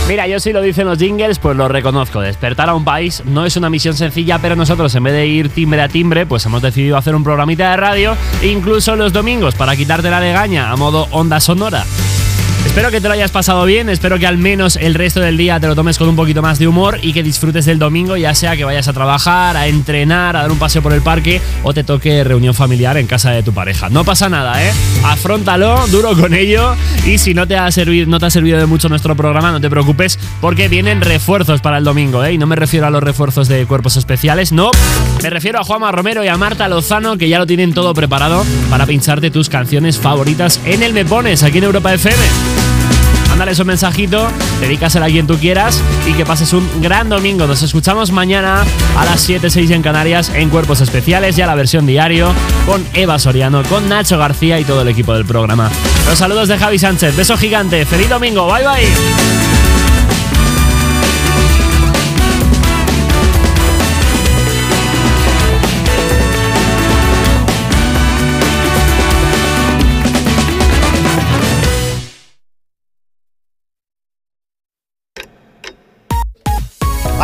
Mira, 0.07 0.27
yo 0.27 0.39
si 0.39 0.51
lo 0.51 0.63
dicen 0.63 0.87
los 0.87 0.97
jingles, 0.97 1.37
pues 1.37 1.55
lo 1.55 1.67
reconozco. 1.67 2.19
Despertar 2.19 2.67
a 2.67 2.73
un 2.73 2.83
país 2.83 3.21
no 3.27 3.45
es 3.45 3.55
una 3.55 3.69
misión 3.69 3.93
sencilla, 3.93 4.39
pero 4.39 4.55
nosotros 4.55 4.95
en 4.95 5.03
vez 5.03 5.13
de 5.13 5.27
ir 5.27 5.49
timbre 5.49 5.83
a 5.83 5.87
timbre, 5.87 6.25
pues 6.25 6.43
hemos 6.47 6.63
decidido 6.63 6.97
hacer 6.97 7.13
un 7.13 7.23
programita 7.23 7.69
de 7.69 7.77
radio, 7.77 8.17
incluso 8.41 8.95
los 8.95 9.13
domingos, 9.13 9.53
para 9.53 9.75
quitarte 9.75 10.09
la 10.09 10.19
legaña 10.19 10.71
a 10.71 10.75
modo 10.77 11.07
onda 11.11 11.39
sonora. 11.39 11.85
Espero 12.71 12.89
que 12.89 13.01
te 13.01 13.09
lo 13.09 13.13
hayas 13.13 13.31
pasado 13.31 13.65
bien, 13.65 13.89
espero 13.89 14.17
que 14.17 14.25
al 14.25 14.37
menos 14.37 14.77
el 14.77 14.93
resto 14.93 15.19
del 15.19 15.35
día 15.35 15.59
te 15.59 15.67
lo 15.67 15.75
tomes 15.75 15.97
con 15.97 16.07
un 16.07 16.15
poquito 16.15 16.41
más 16.41 16.57
de 16.57 16.69
humor 16.69 16.99
y 17.01 17.11
que 17.11 17.21
disfrutes 17.21 17.65
del 17.65 17.79
domingo, 17.79 18.15
ya 18.15 18.33
sea 18.33 18.55
que 18.55 18.63
vayas 18.63 18.87
a 18.87 18.93
trabajar, 18.93 19.57
a 19.57 19.67
entrenar, 19.67 20.37
a 20.37 20.43
dar 20.43 20.51
un 20.53 20.57
paseo 20.57 20.81
por 20.81 20.93
el 20.93 21.01
parque 21.01 21.41
o 21.63 21.73
te 21.73 21.83
toque 21.83 22.23
reunión 22.23 22.53
familiar 22.53 22.95
en 22.95 23.07
casa 23.07 23.31
de 23.31 23.43
tu 23.43 23.51
pareja. 23.51 23.89
No 23.89 24.05
pasa 24.05 24.29
nada, 24.29 24.65
¿eh? 24.65 24.71
Afróntalo, 25.03 25.85
duro 25.87 26.15
con 26.15 26.33
ello 26.33 26.73
y 27.05 27.17
si 27.17 27.33
no 27.33 27.45
te 27.45 27.57
ha 27.57 27.69
servido, 27.71 28.05
no 28.07 28.21
te 28.21 28.27
ha 28.27 28.29
servido 28.29 28.57
de 28.57 28.67
mucho 28.67 28.87
nuestro 28.87 29.17
programa, 29.17 29.51
no 29.51 29.59
te 29.59 29.69
preocupes 29.69 30.17
porque 30.39 30.69
vienen 30.69 31.01
refuerzos 31.01 31.59
para 31.59 31.77
el 31.77 31.83
domingo, 31.83 32.23
¿eh? 32.23 32.31
Y 32.31 32.37
no 32.37 32.47
me 32.47 32.55
refiero 32.55 32.87
a 32.87 32.89
los 32.89 33.03
refuerzos 33.03 33.49
de 33.49 33.65
cuerpos 33.65 33.97
especiales, 33.97 34.53
no, 34.53 34.71
me 35.21 35.29
refiero 35.29 35.59
a 35.59 35.65
Juanma 35.65 35.91
Romero 35.91 36.23
y 36.23 36.29
a 36.29 36.37
Marta 36.37 36.69
Lozano 36.69 37.17
que 37.17 37.27
ya 37.27 37.37
lo 37.37 37.45
tienen 37.45 37.73
todo 37.73 37.93
preparado 37.93 38.45
para 38.69 38.85
pincharte 38.85 39.29
tus 39.29 39.49
canciones 39.49 39.97
favoritas 39.97 40.61
en 40.63 40.83
el 40.83 40.93
Me 40.93 41.03
Pones, 41.03 41.43
aquí 41.43 41.57
en 41.57 41.65
Europa 41.65 41.93
FM. 41.93 42.70
Mándales 43.41 43.59
un 43.59 43.65
mensajito, 43.65 44.27
dedícasela 44.59 45.07
a 45.07 45.09
quien 45.09 45.25
tú 45.25 45.35
quieras 45.35 45.81
y 46.05 46.13
que 46.13 46.27
pases 46.27 46.53
un 46.53 46.69
gran 46.79 47.09
domingo. 47.09 47.47
Nos 47.47 47.63
escuchamos 47.63 48.11
mañana 48.11 48.63
a 48.95 49.03
las 49.03 49.19
7, 49.21 49.49
6 49.49 49.71
en 49.71 49.81
Canarias 49.81 50.31
en 50.35 50.51
Cuerpos 50.51 50.79
Especiales, 50.79 51.37
ya 51.37 51.47
la 51.47 51.55
versión 51.55 51.87
diario, 51.87 52.31
con 52.67 52.85
Eva 52.93 53.17
Soriano, 53.17 53.63
con 53.63 53.89
Nacho 53.89 54.19
García 54.19 54.59
y 54.59 54.63
todo 54.63 54.83
el 54.83 54.89
equipo 54.89 55.15
del 55.15 55.25
programa. 55.25 55.71
Los 56.07 56.19
saludos 56.19 56.49
de 56.49 56.59
Javi 56.59 56.77
Sánchez, 56.77 57.15
beso 57.15 57.35
gigante, 57.35 57.83
feliz 57.83 58.09
domingo, 58.09 58.45
bye 58.45 58.63
bye. 58.63 59.70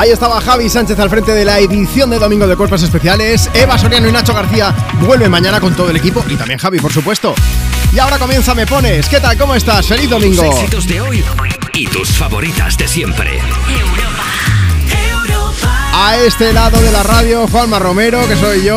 Ahí 0.07 0.13
estaba 0.13 0.39
Javi 0.39 0.69
Sánchez 0.69 0.97
al 0.99 1.09
frente 1.09 1.33
de 1.33 1.43
la 1.43 1.59
edición 1.59 2.09
de 2.09 2.17
Domingo 2.17 2.47
de 2.47 2.55
Cuerpos 2.55 2.81
Especiales. 2.81 3.49
Eva 3.53 3.77
Soriano 3.77 4.07
y 4.07 4.11
Nacho 4.13 4.33
García 4.33 4.73
vuelven 5.01 5.29
mañana 5.29 5.59
con 5.59 5.75
todo 5.75 5.89
el 5.89 5.97
equipo 5.97 6.23
y 6.29 6.37
también 6.37 6.57
Javi, 6.59 6.79
por 6.79 6.93
supuesto. 6.93 7.35
Y 7.91 7.99
ahora 7.99 8.17
comienza 8.17 8.55
Me 8.55 8.65
Pones. 8.65 9.09
¿Qué 9.09 9.19
tal? 9.19 9.37
¿Cómo 9.37 9.53
estás? 9.53 9.85
¡Feliz 9.85 10.09
domingo! 10.09 10.43
Tus 10.43 10.55
éxitos 10.59 10.87
de 10.87 11.01
hoy 11.01 11.25
y 11.73 11.87
tus 11.87 12.07
favoritas 12.07 12.77
de 12.77 12.87
siempre. 12.87 13.41
A 15.93 16.15
este 16.15 16.53
lado 16.53 16.79
de 16.81 16.91
la 16.93 17.03
radio, 17.03 17.45
Juanma 17.47 17.77
Romero, 17.77 18.25
que 18.29 18.37
soy 18.37 18.63
yo. 18.63 18.75